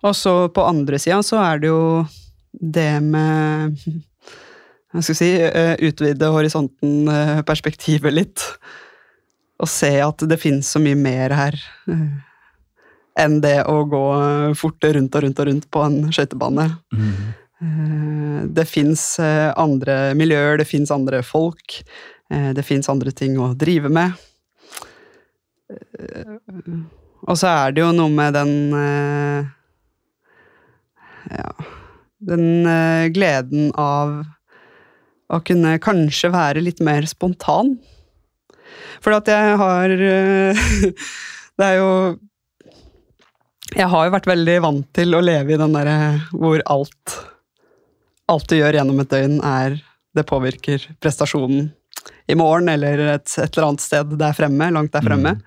Og 0.02 0.16
så 0.18 0.34
på 0.50 0.66
andre 0.66 0.98
sida 0.98 1.20
så 1.22 1.38
er 1.44 1.62
det 1.62 1.70
jo 1.70 2.02
det 2.52 2.96
med 3.04 3.78
jeg 4.92 5.06
skal 5.06 5.16
si 5.16 5.28
eh, 5.40 5.76
Utvide 5.86 6.28
horisonten, 6.34 7.06
perspektivet 7.48 8.12
litt. 8.12 8.42
Og 9.62 9.70
se 9.70 9.94
at 10.02 10.26
det 10.26 10.42
finnes 10.42 10.66
så 10.66 10.82
mye 10.82 10.98
mer 10.98 11.32
her 11.38 11.62
enn 13.20 13.40
det 13.44 13.58
å 13.68 13.82
gå 13.90 14.02
eh, 14.22 14.54
fort 14.58 14.84
rundt 14.84 15.14
og 15.18 15.22
rundt 15.26 15.40
og 15.42 15.48
rundt 15.50 15.66
på 15.70 15.82
en 15.86 15.98
skøytebane. 16.12 16.68
Mhm. 16.92 17.14
Eh, 17.62 18.46
Det 18.52 18.64
fins 18.66 19.02
andre 19.20 20.14
miljøer, 20.18 20.56
det 20.58 20.66
fins 20.66 20.90
andre 20.90 21.20
folk, 21.22 21.76
eh, 22.30 22.52
det 22.52 22.64
fins 22.66 22.88
andre 22.90 23.12
ting 23.14 23.36
å 23.38 23.52
drive 23.56 23.88
med. 23.88 24.12
Eh, 25.70 26.80
Og 27.28 27.36
så 27.38 27.46
er 27.46 27.72
det 27.72 27.80
jo 27.84 27.92
noe 27.94 28.10
med 28.10 28.34
den 28.34 28.54
eh, 28.74 29.44
Ja 31.30 31.52
Den 32.20 32.66
eh, 32.66 33.06
gleden 33.14 33.70
av 33.78 34.24
å 35.32 35.38
kunne 35.46 35.78
kanskje 35.80 36.28
være 36.34 36.60
litt 36.60 36.80
mer 36.84 37.06
spontan. 37.08 37.78
For 39.00 39.14
at 39.16 39.30
jeg 39.32 39.54
har 39.62 39.94
eh, 39.96 40.58
Det 41.56 41.64
er 41.70 41.78
jo 41.78 41.88
Jeg 43.76 43.88
har 43.92 44.06
jo 44.06 44.14
vært 44.14 44.28
veldig 44.28 44.56
vant 44.64 44.88
til 44.96 45.16
å 45.16 45.22
leve 45.24 45.54
i 45.54 45.60
den 45.60 45.76
derre 45.76 45.98
hvor 46.32 46.62
alt 46.70 47.20
Alt 48.30 48.48
du 48.48 48.54
gjør 48.56 48.78
gjennom 48.78 49.00
et 49.02 49.10
døgn, 49.10 49.40
er 49.44 49.74
Det 50.16 50.24
påvirker 50.28 50.84
prestasjonen 51.02 51.72
i 52.30 52.36
morgen 52.38 52.70
eller 52.70 53.00
et, 53.16 53.28
et 53.38 53.50
eller 53.50 53.66
annet 53.66 53.82
sted 53.82 54.12
der 54.18 54.34
fremme, 54.34 54.68
langt 54.74 54.92
der 54.94 55.04
fremme. 55.04 55.34
Mm. 55.36 55.42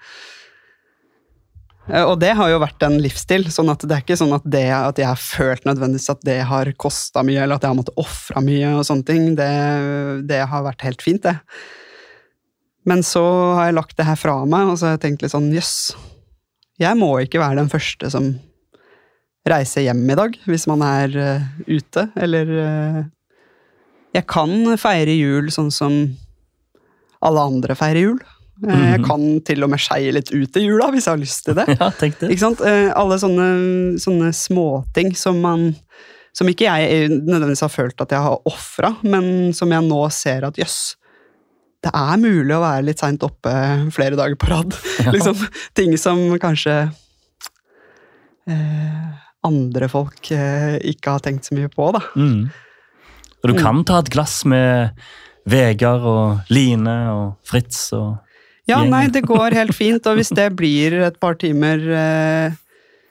Og 1.86 2.16
det 2.20 2.32
har 2.38 2.50
jo 2.50 2.62
vært 2.62 2.84
en 2.86 2.98
livsstil, 3.02 3.46
sånn 3.54 3.70
at 3.70 3.84
det 3.86 3.94
er 3.96 4.04
ikke 4.04 4.18
sånn 4.18 4.34
at, 4.36 4.46
det, 4.50 4.64
at 4.74 5.00
jeg 5.00 5.08
har 5.08 5.22
følt 5.22 5.68
nødvendigvis 5.68 6.10
at 6.16 6.24
det 6.26 6.40
har 6.50 6.72
kosta 6.82 7.22
mye, 7.26 7.44
eller 7.44 7.60
at 7.60 7.66
jeg 7.66 7.74
har 7.74 7.78
måttet 7.78 8.02
ofre 8.02 8.42
mye 8.46 8.72
og 8.80 8.86
sånne 8.88 9.08
ting. 9.08 9.28
Det, 9.38 9.50
det 10.30 10.42
har 10.50 10.66
vært 10.66 10.86
helt 10.88 11.06
fint, 11.06 11.28
det. 11.28 11.36
Men 12.90 13.06
så 13.06 13.24
har 13.58 13.70
jeg 13.70 13.78
lagt 13.78 13.96
det 14.00 14.08
her 14.08 14.20
fra 14.20 14.40
meg, 14.50 14.72
og 14.72 14.80
så 14.80 14.90
har 14.90 14.98
jeg 14.98 15.06
tenkt 15.06 15.26
litt 15.26 15.34
sånn 15.36 15.52
jøss. 15.54 15.76
Jeg 16.82 16.98
må 17.00 17.10
ikke 17.24 17.40
være 17.40 17.56
den 17.62 17.70
første 17.72 18.10
som 18.12 18.34
reiser 19.48 19.86
hjem 19.86 20.02
i 20.10 20.16
dag, 20.18 20.38
hvis 20.50 20.66
man 20.68 20.82
er 20.84 21.14
uh, 21.16 21.44
ute, 21.70 22.08
eller 22.18 22.50
uh, 22.52 23.04
Jeg 24.16 24.26
kan 24.32 24.52
feire 24.82 25.14
jul 25.16 25.52
sånn 25.54 25.72
som 25.76 25.96
alle 27.26 27.42
andre 27.42 27.76
feirer 27.78 28.02
jul. 28.08 28.20
Eh, 28.64 28.72
Jeg 28.72 29.00
Mhm. 29.02 29.06
kan 29.06 29.24
til 29.44 29.64
og 29.66 29.70
med 29.74 29.80
skeie 29.84 30.12
litt 30.16 30.30
ut 30.32 30.56
i 30.58 30.62
jula, 30.64 30.88
hvis 30.94 31.06
jeg 31.08 31.12
har 31.12 31.20
lyst 31.20 31.44
til 31.46 31.56
det. 31.58 31.66
Ja, 31.80 31.90
tenk 31.92 32.20
det. 32.22 32.30
Ikke 32.32 32.40
sant? 32.46 32.62
Alle 32.96 33.18
sånne, 33.20 33.48
sånne 34.00 34.30
småting 34.34 35.16
som 35.20 35.42
man 35.44 35.74
som 36.36 36.48
ikke 36.52 36.68
jeg 36.68 37.10
nødvendigvis 37.10 37.62
har 37.64 37.70
følt 37.72 38.02
at 38.04 38.12
jeg 38.12 38.20
har 38.24 38.40
ofra, 38.46 38.94
men 39.04 39.54
som 39.56 39.72
jeg 39.72 39.84
nå 39.88 40.00
ser 40.12 40.44
at 40.48 40.58
jøss, 40.60 40.96
det 41.86 41.92
er 41.94 42.18
mulig 42.18 42.56
å 42.56 42.64
være 42.64 42.86
litt 42.88 43.02
seint 43.04 43.22
oppe 43.28 43.52
flere 43.94 44.18
dager 44.18 44.36
på 44.42 44.50
rad. 44.50 44.74
Ja. 45.06 45.12
liksom, 45.14 45.38
ting 45.78 45.94
som 46.02 46.22
kanskje 46.42 46.76
eh, 48.50 49.06
andre 49.46 49.90
folk 49.92 50.32
eh, 50.34 50.78
ikke 50.92 51.16
har 51.16 51.24
tenkt 51.26 51.46
så 51.50 51.58
mye 51.58 51.70
på, 51.72 51.92
da. 51.96 52.02
Mm. 52.18 52.48
Og 53.44 53.52
du 53.52 53.58
kan 53.62 53.84
ta 53.86 54.00
et 54.02 54.10
glass 54.14 54.40
med 54.50 54.98
Vegard 55.46 56.06
og 56.10 56.52
Line 56.54 56.96
og 57.14 57.36
Fritz 57.46 57.92
og 57.94 58.16
Ja, 58.66 58.80
Gjengen. 58.80 58.96
nei, 58.96 59.04
det 59.14 59.22
går 59.30 59.54
helt 59.54 59.76
fint, 59.82 60.08
og 60.10 60.18
hvis 60.18 60.32
det 60.34 60.48
blir 60.58 60.96
et 61.06 61.20
par 61.22 61.38
timer 61.38 61.84
eh, 61.94 62.56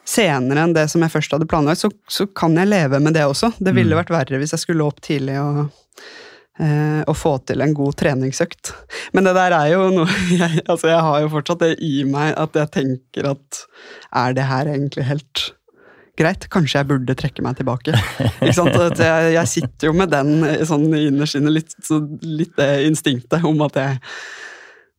senere 0.04 0.64
enn 0.66 0.74
det 0.74 0.88
som 0.90 1.04
jeg 1.06 1.12
først 1.14 1.36
hadde 1.36 1.46
planlagt, 1.48 1.84
så, 1.84 1.92
så 2.10 2.26
kan 2.26 2.58
jeg 2.58 2.68
leve 2.72 2.98
med 3.00 3.14
det 3.14 3.22
også. 3.28 3.52
Det 3.62 3.70
ville 3.76 3.94
Mm. 3.94 4.00
vært 4.02 4.10
verre 4.12 4.40
hvis 4.42 4.52
jeg 4.56 4.64
skulle 4.66 4.84
opp 4.90 4.98
tidlig 5.06 5.38
og, 5.40 5.68
eh, 6.60 7.02
og 7.06 7.16
få 7.18 7.34
til 7.48 7.64
en 7.64 7.74
god 7.76 7.96
treningsøkt. 8.00 8.72
Men 9.16 9.28
det 9.28 9.34
der 9.36 9.56
er 9.56 9.72
jo 9.74 9.90
noe 9.94 10.20
jeg, 10.42 10.62
altså 10.68 10.92
jeg 10.92 11.02
har 11.08 11.24
jo 11.24 11.34
fortsatt 11.34 11.66
det 11.66 11.74
i 11.84 12.06
meg 12.08 12.34
at 12.40 12.56
jeg 12.60 12.72
tenker 12.78 13.34
at 13.34 13.66
er 14.24 14.38
det 14.38 14.48
her 14.50 14.72
egentlig 14.76 15.08
helt 15.10 15.44
greit? 16.18 16.46
Kanskje 16.52 16.80
jeg 16.80 16.90
burde 16.92 17.18
trekke 17.18 17.42
meg 17.44 17.58
tilbake. 17.58 17.94
Ikke 18.38 18.54
sant? 18.56 18.98
Jeg, 19.00 19.34
jeg 19.34 19.50
sitter 19.50 19.90
jo 19.90 19.94
med 19.98 20.12
den 20.14 20.46
eh, 20.46 20.64
sånn 20.68 20.88
innerst 20.94 21.38
inne, 21.40 21.54
litt, 21.54 21.76
litt 22.22 22.54
det 22.60 22.72
instinktet 22.88 23.46
om 23.46 23.62
at 23.66 23.80
jeg 23.80 24.02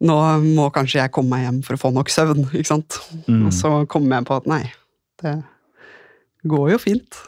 nå 0.06 0.16
må 0.44 0.68
kanskje 0.76 1.00
jeg 1.00 1.12
komme 1.16 1.38
meg 1.38 1.46
hjem 1.46 1.60
for 1.64 1.78
å 1.78 1.80
få 1.80 1.92
nok 1.96 2.12
søvn, 2.12 2.44
ikke 2.52 2.68
sant? 2.68 2.98
Mm. 3.30 3.46
Og 3.48 3.54
så 3.56 3.72
kommer 3.92 4.20
jeg 4.20 4.28
på 4.28 4.36
at 4.42 4.50
nei, 4.52 4.64
det 5.24 5.38
går 6.52 6.74
jo 6.74 6.82
fint. 6.82 7.22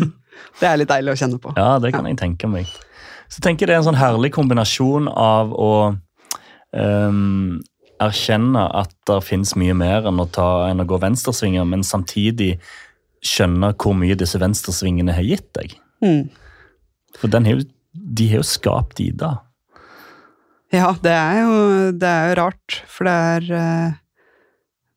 det 0.60 0.68
er 0.68 0.78
litt 0.82 0.90
deilig 0.92 1.14
å 1.14 1.20
kjenne 1.22 1.40
på. 1.42 1.54
Ja, 1.56 1.78
det 1.82 1.94
kan 1.96 2.08
jeg 2.10 2.20
tenke 2.20 2.50
meg. 2.50 2.68
Så 3.30 3.42
tenker 3.44 3.64
jeg 3.64 3.70
det 3.70 3.78
er 3.78 3.82
en 3.84 3.88
sånn 3.92 4.00
herlig 4.00 4.32
kombinasjon 4.34 5.08
av 5.08 5.52
å 5.54 5.72
um, 6.74 7.60
erkjenne 8.02 8.64
at 8.74 8.94
det 9.06 9.20
finnes 9.26 9.54
mye 9.60 9.76
mer 9.76 10.08
enn 10.08 10.22
å, 10.22 10.26
ta, 10.26 10.66
enn 10.70 10.82
å 10.82 10.88
gå 10.88 10.98
venstresvinger, 11.02 11.66
men 11.68 11.84
samtidig 11.86 12.56
skjønne 13.26 13.74
hvor 13.78 13.94
mye 13.98 14.16
disse 14.18 14.40
venstresvingene 14.40 15.14
har 15.14 15.26
gitt 15.26 15.50
deg. 15.58 15.76
Mm. 16.02 16.24
For 17.20 17.30
den 17.30 17.46
har 17.46 17.60
de 17.92 18.28
har 18.30 18.40
jo 18.40 18.46
skapt 18.46 19.00
Ida. 19.02 19.34
Ja, 20.70 20.92
det 21.02 21.10
er, 21.10 21.40
jo, 21.42 21.90
det 21.98 22.08
er 22.08 22.30
jo 22.30 22.38
rart, 22.38 22.76
for 22.86 23.08
det 23.08 23.14
er 23.34 23.48
eh, 23.58 23.98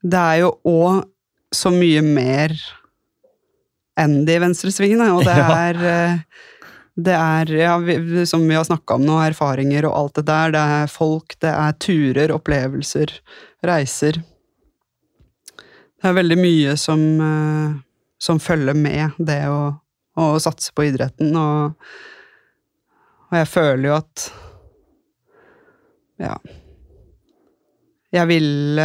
Det 0.04 0.20
er 0.20 0.36
jo 0.44 0.50
òg 0.68 1.02
så 1.54 1.72
mye 1.74 2.02
mer 2.04 2.54
enn 3.98 4.22
de 4.26 4.36
venstresvingene, 4.42 5.08
og 5.16 5.26
det 5.26 5.34
er 5.66 5.80
eh, 5.90 6.44
Det 6.94 7.14
er, 7.14 7.50
ja, 7.58 7.74
vi, 7.82 7.96
som 8.26 8.44
vi 8.46 8.54
har 8.54 8.66
snakka 8.66 8.94
om 8.94 9.06
nå, 9.06 9.16
erfaringer 9.24 9.88
og 9.88 9.96
alt 9.98 10.20
det 10.20 10.26
der. 10.28 10.52
Det 10.54 10.62
er 10.76 10.92
folk, 10.92 11.34
det 11.42 11.50
er 11.50 11.74
turer, 11.82 12.34
opplevelser, 12.36 13.16
reiser. 13.66 14.20
Det 15.98 16.10
er 16.10 16.18
veldig 16.20 16.38
mye 16.38 16.76
som, 16.78 17.02
eh, 17.24 17.74
som 18.22 18.38
følger 18.42 18.78
med 18.78 19.16
det 19.18 19.40
å, 19.50 19.72
å 20.20 20.26
satse 20.42 20.70
på 20.76 20.86
idretten, 20.86 21.34
og, 21.34 21.74
og 23.30 23.38
jeg 23.40 23.50
føler 23.50 23.88
jo 23.88 23.96
at 23.98 24.26
ja. 26.22 26.36
Jeg 28.14 28.28
ville 28.30 28.84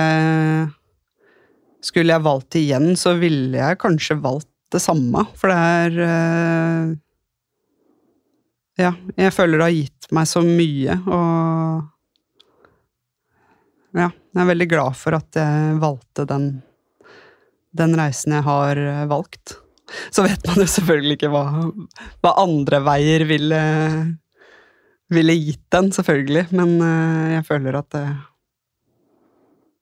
Skulle 1.85 2.15
jeg 2.15 2.25
valgt 2.25 2.55
igjen, 2.57 2.95
så 2.97 3.13
ville 3.19 3.59
jeg 3.59 3.77
kanskje 3.79 4.17
valgt 4.23 4.49
det 4.73 4.81
samme, 4.81 5.21
for 5.37 5.53
det 5.53 5.59
er 5.59 6.01
eh, 6.07 6.89
Ja, 8.79 8.93
jeg 9.19 9.33
føler 9.35 9.59
det 9.59 9.65
har 9.65 9.75
gitt 9.75 10.11
meg 10.15 10.27
så 10.29 10.43
mye, 10.45 10.99
og 11.05 11.87
Ja, 13.97 14.05
jeg 14.07 14.41
er 14.43 14.47
veldig 14.51 14.67
glad 14.69 14.95
for 14.95 15.17
at 15.17 15.35
jeg 15.35 15.79
valgte 15.81 16.23
den, 16.29 16.43
den 17.75 17.95
reisen 17.97 18.35
jeg 18.37 18.45
har 18.45 18.77
eh, 18.77 19.07
valgt. 19.09 19.55
Så 20.13 20.21
vet 20.21 20.45
man 20.45 20.61
jo 20.61 20.67
selvfølgelig 20.69 21.17
ikke 21.17 21.31
hva, 21.33 21.43
hva 22.21 22.35
andre 22.43 22.79
veier 22.85 23.25
ville 23.27 23.61
ville 25.09 25.33
gitt 25.33 25.65
den, 25.73 25.91
selvfølgelig, 25.93 26.47
men 26.53 26.75
eh, 26.85 27.35
jeg 27.37 27.45
føler 27.47 27.79
at 27.79 27.89
det, 27.95 28.05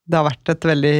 det 0.07 0.19
har 0.19 0.27
vært 0.29 0.53
et 0.53 0.67
veldig, 0.71 0.99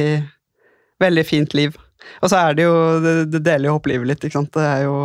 veldig 1.00 1.24
fint 1.26 1.56
liv. 1.56 1.78
Og 2.22 2.30
så 2.30 2.40
er 2.40 2.56
det 2.56 2.66
jo 2.66 2.74
Det, 3.02 3.14
det 3.32 3.42
deler 3.46 3.70
jo 3.70 3.76
hopplivet 3.78 4.10
litt, 4.10 4.24
ikke 4.24 4.38
sant. 4.38 4.52
Det 4.54 4.64
er 4.64 4.84
jo 4.86 4.96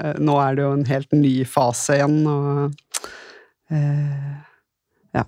eh, 0.00 0.14
Nå 0.22 0.36
er 0.42 0.56
det 0.56 0.64
jo 0.66 0.74
en 0.76 0.86
helt 0.88 1.16
ny 1.16 1.34
fase 1.48 1.98
igjen, 1.98 2.20
og 2.30 3.02
eh, 3.72 4.30
Ja. 5.16 5.26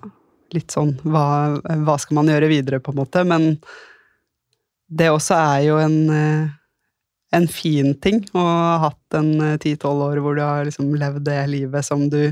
Litt 0.49 0.73
sånn 0.73 0.95
hva, 1.05 1.59
hva 1.85 1.95
skal 2.01 2.17
man 2.17 2.29
gjøre 2.31 2.47
videre, 2.49 2.79
på 2.81 2.89
en 2.89 3.03
måte, 3.03 3.21
men 3.21 3.51
det 4.89 5.11
også 5.13 5.35
er 5.37 5.59
jo 5.67 5.75
en 5.77 5.99
eh, 6.09 6.47
en 7.37 7.45
fin 7.45 7.91
ting 8.01 8.23
å 8.33 8.41
ha 8.41 8.71
hatt 8.87 9.17
en 9.19 9.59
ti-tolv 9.61 10.01
år 10.07 10.21
hvor 10.25 10.33
du 10.33 10.41
har 10.41 10.63
liksom 10.65 10.95
levd 10.97 11.27
det 11.27 11.43
livet 11.51 11.85
som 11.85 12.07
du 12.09 12.31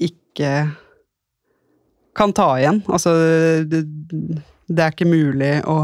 ikke 0.00 0.52
kan 2.16 2.32
ta 2.32 2.46
igjen. 2.56 2.80
Altså, 2.88 3.12
det, 3.68 3.82
det 4.72 4.80
er 4.80 4.94
ikke 4.94 5.10
mulig 5.10 5.58
å 5.68 5.76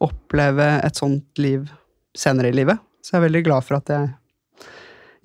oppleve 0.00 0.66
et 0.84 0.96
sånt 0.96 1.38
liv 1.38 1.68
senere 2.16 2.50
i 2.50 2.56
livet. 2.56 2.80
Så 3.04 3.14
jeg 3.14 3.20
er 3.20 3.26
veldig 3.28 3.44
glad 3.46 3.66
for 3.66 3.78
at 3.80 3.92
jeg 3.92 4.10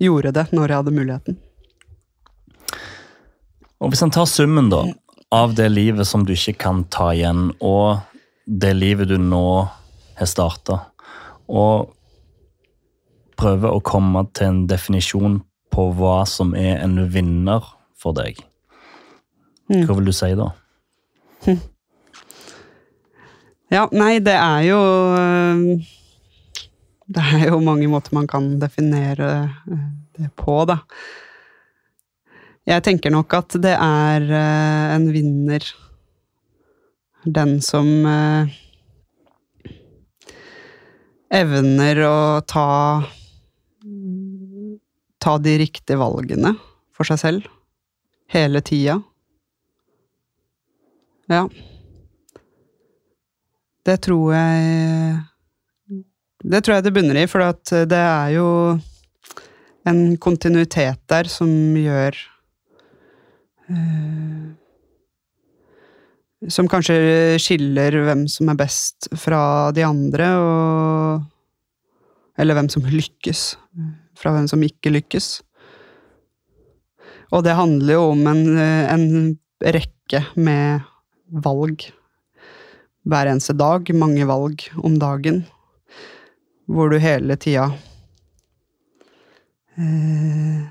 gjorde 0.06 0.32
det 0.36 0.46
når 0.52 0.68
jeg 0.68 0.80
hadde 0.82 0.96
muligheten. 0.96 1.38
Og 3.80 3.92
hvis 3.92 4.02
en 4.04 4.12
tar 4.14 4.28
summen 4.28 4.70
da, 4.72 4.84
av 5.34 5.54
det 5.56 5.68
livet 5.72 6.08
som 6.08 6.24
du 6.24 6.32
ikke 6.32 6.56
kan 6.64 6.84
ta 6.92 7.10
igjen, 7.12 7.50
og 7.60 8.00
det 8.46 8.72
livet 8.76 9.10
du 9.10 9.16
nå 9.20 9.44
har 10.16 10.30
starta, 10.30 10.80
og 11.48 11.92
prøver 13.36 13.74
å 13.76 13.82
komme 13.84 14.24
til 14.36 14.48
en 14.48 14.62
definisjon 14.70 15.40
på 15.74 15.90
hva 15.98 16.22
som 16.28 16.54
er 16.56 16.80
en 16.84 17.00
vinner 17.12 17.64
for 17.96 18.16
deg, 18.16 18.40
Mm. 19.66 19.80
hva 19.82 19.96
vil 19.98 20.04
du 20.06 20.12
si 20.14 20.28
da? 20.38 20.44
Ja, 23.72 23.86
nei, 23.90 24.18
det 24.22 24.34
er 24.38 24.62
jo 24.68 24.80
øh, 25.18 25.86
Det 27.06 27.22
er 27.22 27.48
jo 27.50 27.58
mange 27.62 27.88
måter 27.90 28.14
man 28.14 28.28
kan 28.30 28.60
definere 28.62 29.30
øh, 29.66 29.88
det 30.18 30.30
på, 30.38 30.64
da. 30.70 30.78
Jeg 32.66 32.82
tenker 32.82 33.10
nok 33.14 33.34
at 33.34 33.58
det 33.62 33.74
er 33.74 34.22
øh, 34.22 34.94
en 34.96 35.10
vinner 35.14 35.66
den 37.26 37.58
som 37.62 37.88
evner 41.34 42.00
å 42.06 42.16
ta 42.46 42.66
ta 45.18 45.38
de 45.42 45.56
riktige 45.58 45.98
valgene 45.98 46.54
for 46.94 47.08
seg 47.08 47.18
selv 47.18 47.48
hele 48.30 48.62
tida. 48.62 49.00
Ja. 51.26 51.48
Det 53.86 54.00
tror 54.02 54.34
jeg 54.34 55.18
Det 56.42 56.60
tror 56.62 56.76
jeg 56.76 56.86
det 56.86 56.94
bunner 56.94 57.20
i, 57.22 57.26
for 57.30 57.42
det 57.86 58.02
er 58.02 58.32
jo 58.34 58.48
en 59.86 60.00
kontinuitet 60.18 60.98
der 61.06 61.30
som 61.30 61.48
gjør 61.78 62.16
eh, 63.70 64.46
Som 66.50 66.70
kanskje 66.70 67.38
skiller 67.42 68.00
hvem 68.08 68.26
som 68.30 68.50
er 68.50 68.58
best 68.58 69.08
fra 69.14 69.70
de 69.74 69.86
andre, 69.86 70.32
og 70.42 71.22
Eller 72.38 72.58
hvem 72.58 72.68
som 72.72 72.82
lykkes 72.90 73.52
fra 74.16 74.32
hvem 74.32 74.46
som 74.48 74.62
ikke 74.64 74.94
lykkes. 74.94 75.26
Og 77.36 77.42
det 77.44 77.56
handler 77.58 77.98
jo 77.98 78.04
om 78.14 78.22
en, 78.30 78.42
en 78.56 79.06
rekke 79.60 80.22
med 80.40 80.86
valg 81.44 81.84
hver 83.06 83.30
eneste 83.30 83.54
dag, 83.56 83.86
mange 83.94 84.26
valg 84.26 84.66
om 84.82 84.96
dagen, 84.98 85.44
hvor 86.66 86.90
du 86.90 86.98
hele 86.98 87.36
tida 87.38 87.68
eh, 89.78 90.64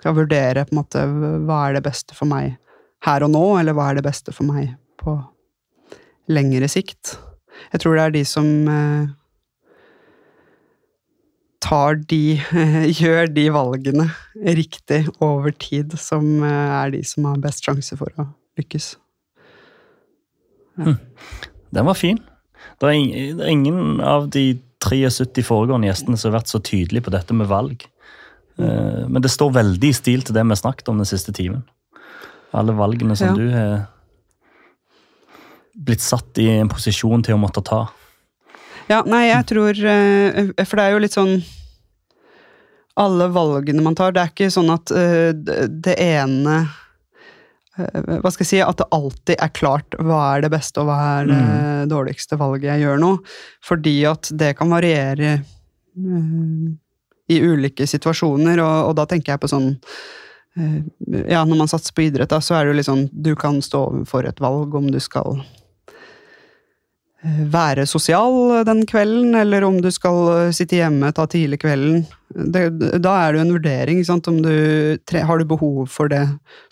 skal 0.00 0.16
vurdere 0.16 0.66
på 0.66 0.74
en 0.74 0.80
måte 0.82 1.04
hva 1.46 1.62
er 1.66 1.78
det 1.78 1.86
beste 1.86 2.16
for 2.16 2.28
meg 2.28 2.58
her 3.06 3.24
og 3.24 3.32
nå, 3.32 3.44
eller 3.60 3.76
hva 3.76 3.90
er 3.90 4.00
det 4.00 4.04
beste 4.04 4.34
for 4.36 4.48
meg 4.48 4.74
på 5.00 5.16
lengre 6.30 6.68
sikt. 6.70 7.16
Jeg 7.72 7.82
tror 7.82 7.96
det 7.96 8.04
er 8.04 8.14
de 8.18 8.24
som 8.28 8.50
eh, 8.68 9.08
tar 11.64 12.00
de 12.10 12.40
Gjør 13.00 13.30
de 13.32 13.46
valgene 13.54 14.08
riktig 14.60 15.06
over 15.24 15.52
tid, 15.56 15.96
som 16.00 16.42
eh, 16.44 16.74
er 16.80 16.92
de 16.96 17.04
som 17.06 17.28
har 17.30 17.40
best 17.42 17.64
sjanse 17.64 17.96
for 18.00 18.12
å 18.20 18.28
lykkes. 18.60 18.94
Den 21.70 21.86
var 21.86 21.94
fin. 21.98 22.18
Det 22.80 22.88
er, 22.88 23.46
ingen 23.48 24.00
av 24.00 24.28
de 24.32 24.58
73 24.80 25.42
foregående 25.44 25.90
gjestene 25.90 26.16
som 26.18 26.30
har 26.32 26.40
vært 26.40 26.50
så 26.52 26.60
tydelige 26.64 27.04
på 27.06 27.12
dette 27.14 27.36
med 27.36 27.48
valg. 27.50 27.84
Eh, 28.58 29.04
Men 29.08 29.22
det 29.22 29.30
står 29.32 29.52
veldig 29.58 29.90
i 29.90 29.96
stil 29.96 30.22
til 30.24 30.34
det 30.36 30.42
vi 30.46 30.54
har 30.54 30.60
snakket 30.62 30.88
om 30.88 30.98
den 31.02 31.08
siste 31.08 31.32
timen. 31.36 31.62
Alle 32.56 32.72
valgene 32.74 33.16
som 33.16 33.28
Ja. 33.28 33.34
du 33.34 33.50
har 33.54 33.86
blitt 35.76 36.00
satt 36.02 36.38
i 36.38 36.48
en 36.58 36.68
posisjon 36.68 37.22
til 37.22 37.34
å 37.36 37.40
måtte 37.40 37.62
ta. 37.64 37.84
Ja, 38.90 39.02
nei, 39.06 39.28
jeg 39.28 39.46
tror 39.46 39.70
eh, 39.86 40.48
For 40.66 40.76
det 40.76 40.84
er 40.84 40.92
jo 40.96 40.98
litt 41.04 41.14
sånn 41.14 41.36
Alle 42.98 43.28
valgene 43.30 43.84
man 43.84 43.94
tar, 43.94 44.10
det 44.12 44.20
er 44.24 44.32
ikke 44.32 44.48
sånn 44.50 44.72
at 44.74 44.90
eh, 44.90 45.30
det 45.70 45.94
ene 46.02 46.56
Hva 48.20 48.30
skal 48.32 48.44
jeg 48.44 48.50
si 48.50 48.60
At 48.64 48.80
det 48.80 48.88
alltid 48.94 49.36
er 49.36 49.52
klart 49.56 49.96
hva 49.98 50.20
er 50.34 50.44
det 50.44 50.52
beste 50.52 50.82
og 50.82 50.90
hva 50.90 50.98
er 51.20 51.30
det 51.30 51.42
dårligste 51.90 52.38
valget 52.40 52.70
jeg 52.72 52.84
gjør 52.84 53.02
nå. 53.02 53.10
Fordi 53.66 53.96
at 54.10 54.32
det 54.40 54.54
kan 54.58 54.72
variere 54.72 55.32
eh, 55.40 56.70
i 57.30 57.38
ulike 57.42 57.86
situasjoner, 57.86 58.58
og, 58.62 58.90
og 58.90 58.96
da 58.98 59.06
tenker 59.10 59.34
jeg 59.34 59.42
på 59.42 59.50
sånn 59.50 59.70
eh, 60.58 60.80
Ja, 61.30 61.44
når 61.44 61.62
man 61.64 61.70
satser 61.70 61.94
på 61.96 62.08
idrett, 62.08 62.32
da, 62.32 62.40
så 62.42 62.56
er 62.56 62.64
det 62.64 62.72
jo 62.72 62.78
litt 62.80 62.90
sånn 62.90 63.06
Du 63.12 63.34
kan 63.38 63.60
stå 63.64 63.86
overfor 63.92 64.28
et 64.28 64.42
valg 64.42 64.74
om 64.78 64.90
du 64.90 65.00
skal 65.02 65.38
eh, 65.38 65.59
være 67.22 67.84
sosial 67.88 68.64
den 68.64 68.86
kvelden, 68.88 69.34
eller 69.36 69.64
om 69.66 69.80
du 69.82 69.90
skal 69.92 70.18
eh, 70.32 70.52
sitte 70.56 70.78
hjemme, 70.78 71.12
ta 71.12 71.26
tidlig 71.28 71.60
kvelden. 71.60 72.06
Det, 72.30 72.62
da 73.02 73.14
er 73.20 73.32
det 73.32 73.40
jo 73.40 73.44
en 73.44 73.54
vurdering. 73.56 74.00
Sant? 74.06 74.28
Om 74.30 74.40
du, 74.44 74.54
har 75.12 75.38
du 75.38 75.44
behov 75.48 75.84
for 75.92 76.08
det 76.12 76.22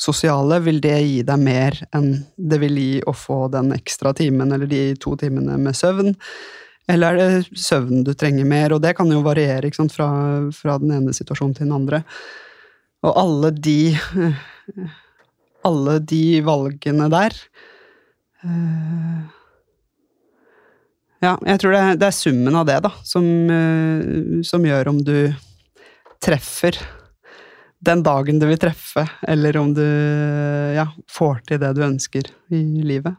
sosiale, 0.01 0.61
vil 0.65 0.81
det 0.81 0.97
gi 1.03 1.20
deg 1.27 1.43
mer 1.43 1.77
enn 1.93 2.25
det 2.37 2.61
vil 2.65 2.81
gi 2.81 2.95
å 3.05 3.12
få 3.12 3.43
den 3.53 3.75
ekstra 3.77 4.15
timen 4.16 4.55
eller 4.55 4.70
de 4.70 4.83
to 5.01 5.16
timene 5.20 5.59
med 5.61 5.77
søvn? 5.77 6.15
Eller 6.89 7.19
er 7.19 7.19
det 7.19 7.61
søvn 7.61 8.05
du 8.07 8.15
trenger 8.16 8.49
mer? 8.49 8.73
Og 8.73 8.81
det 8.81 8.95
kan 8.97 9.11
jo 9.12 9.20
variere 9.27 9.69
sant? 9.77 9.93
Fra, 9.93 10.09
fra 10.57 10.79
den 10.81 10.95
ene 10.97 11.16
situasjonen 11.16 11.59
til 11.59 11.69
den 11.69 11.77
andre. 11.77 12.05
Og 13.05 13.12
alle 13.20 13.53
de 13.53 13.81
Alle 15.66 15.97
de 16.07 16.39
valgene 16.47 17.09
der 17.11 17.35
eh, 18.47 19.27
ja, 21.23 21.35
jeg 21.47 21.61
tror 21.61 21.73
det, 21.74 21.82
det 22.01 22.07
er 22.09 22.15
summen 22.16 22.55
av 22.61 22.66
det, 22.69 22.78
da, 22.85 22.90
som, 23.07 23.24
eh, 23.51 24.43
som 24.47 24.65
gjør 24.66 24.93
om 24.93 25.01
du 25.05 25.15
treffer 26.23 26.78
den 27.81 28.03
dagen 28.03 28.40
du 28.43 28.47
vil 28.49 28.59
treffe, 28.59 29.05
eller 29.23 29.57
om 29.61 29.73
du 29.74 29.85
ja, 30.74 30.89
får 31.15 31.43
til 31.47 31.61
det 31.62 31.73
du 31.77 31.82
ønsker 31.86 32.27
i 32.51 32.62
livet. 32.82 33.15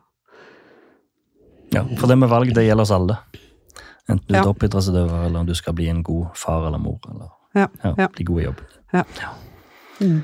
Ja, 1.72 1.86
For 2.00 2.10
det 2.12 2.18
med 2.20 2.28
valg, 2.32 2.52
det 2.56 2.66
gjelder 2.66 2.84
oss 2.84 2.92
alle. 2.92 3.16
Enten 4.10 4.26
du 4.28 4.34
er 4.34 4.40
Ja. 4.42 4.44
toppidrettsutøver, 4.50 5.26
eller 5.28 5.40
om 5.40 5.46
du 5.48 5.54
skal 5.56 5.74
bli 5.78 5.88
en 5.88 6.02
god 6.04 6.32
far 6.36 6.66
eller 6.68 6.82
mor. 6.82 6.98
Eller 7.08 7.30
Ja, 7.56 7.68
ja, 7.84 7.94
ja. 7.98 8.08
bli 8.16 8.26
god 8.26 8.42
i 8.42 8.44
jobb. 8.50 8.62
Ja. 8.94 9.04
Mm. 10.02 10.20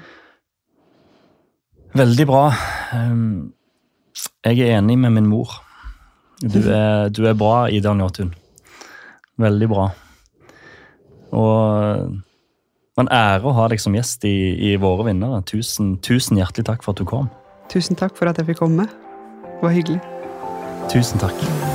Veldig 1.96 2.26
bra. 2.28 2.44
Um, 2.94 3.54
Jeg 4.46 4.60
er 4.60 4.78
enig 4.80 4.98
med 5.00 5.12
min 5.16 5.28
mor. 5.28 5.50
Du 6.42 6.60
er, 6.68 7.10
du 7.10 7.24
er 7.28 7.38
bra, 7.38 7.68
Ida 7.72 7.94
Njåtun. 7.96 8.34
Veldig 9.40 9.70
bra. 9.72 9.90
Og 11.36 13.02
en 13.02 13.12
ære 13.12 13.44
å 13.44 13.56
ha 13.58 13.68
deg 13.72 13.82
som 13.84 13.96
gjest 13.96 14.24
i, 14.28 14.36
i 14.72 14.76
Våre 14.80 15.10
vinnere. 15.10 15.42
Tusen, 15.48 15.96
tusen 16.04 16.40
hjertelig 16.40 16.68
takk 16.72 16.86
for 16.86 16.96
at 16.96 17.04
du 17.04 17.08
kom. 17.08 17.32
Tusen 17.72 18.00
takk 18.00 18.16
for 18.16 18.32
at 18.32 18.40
jeg 18.40 18.52
fikk 18.52 18.64
komme. 18.64 18.88
Det 19.46 19.64
var 19.64 19.76
hyggelig. 19.76 20.02
Tusen 20.92 21.20
takk. 21.24 21.75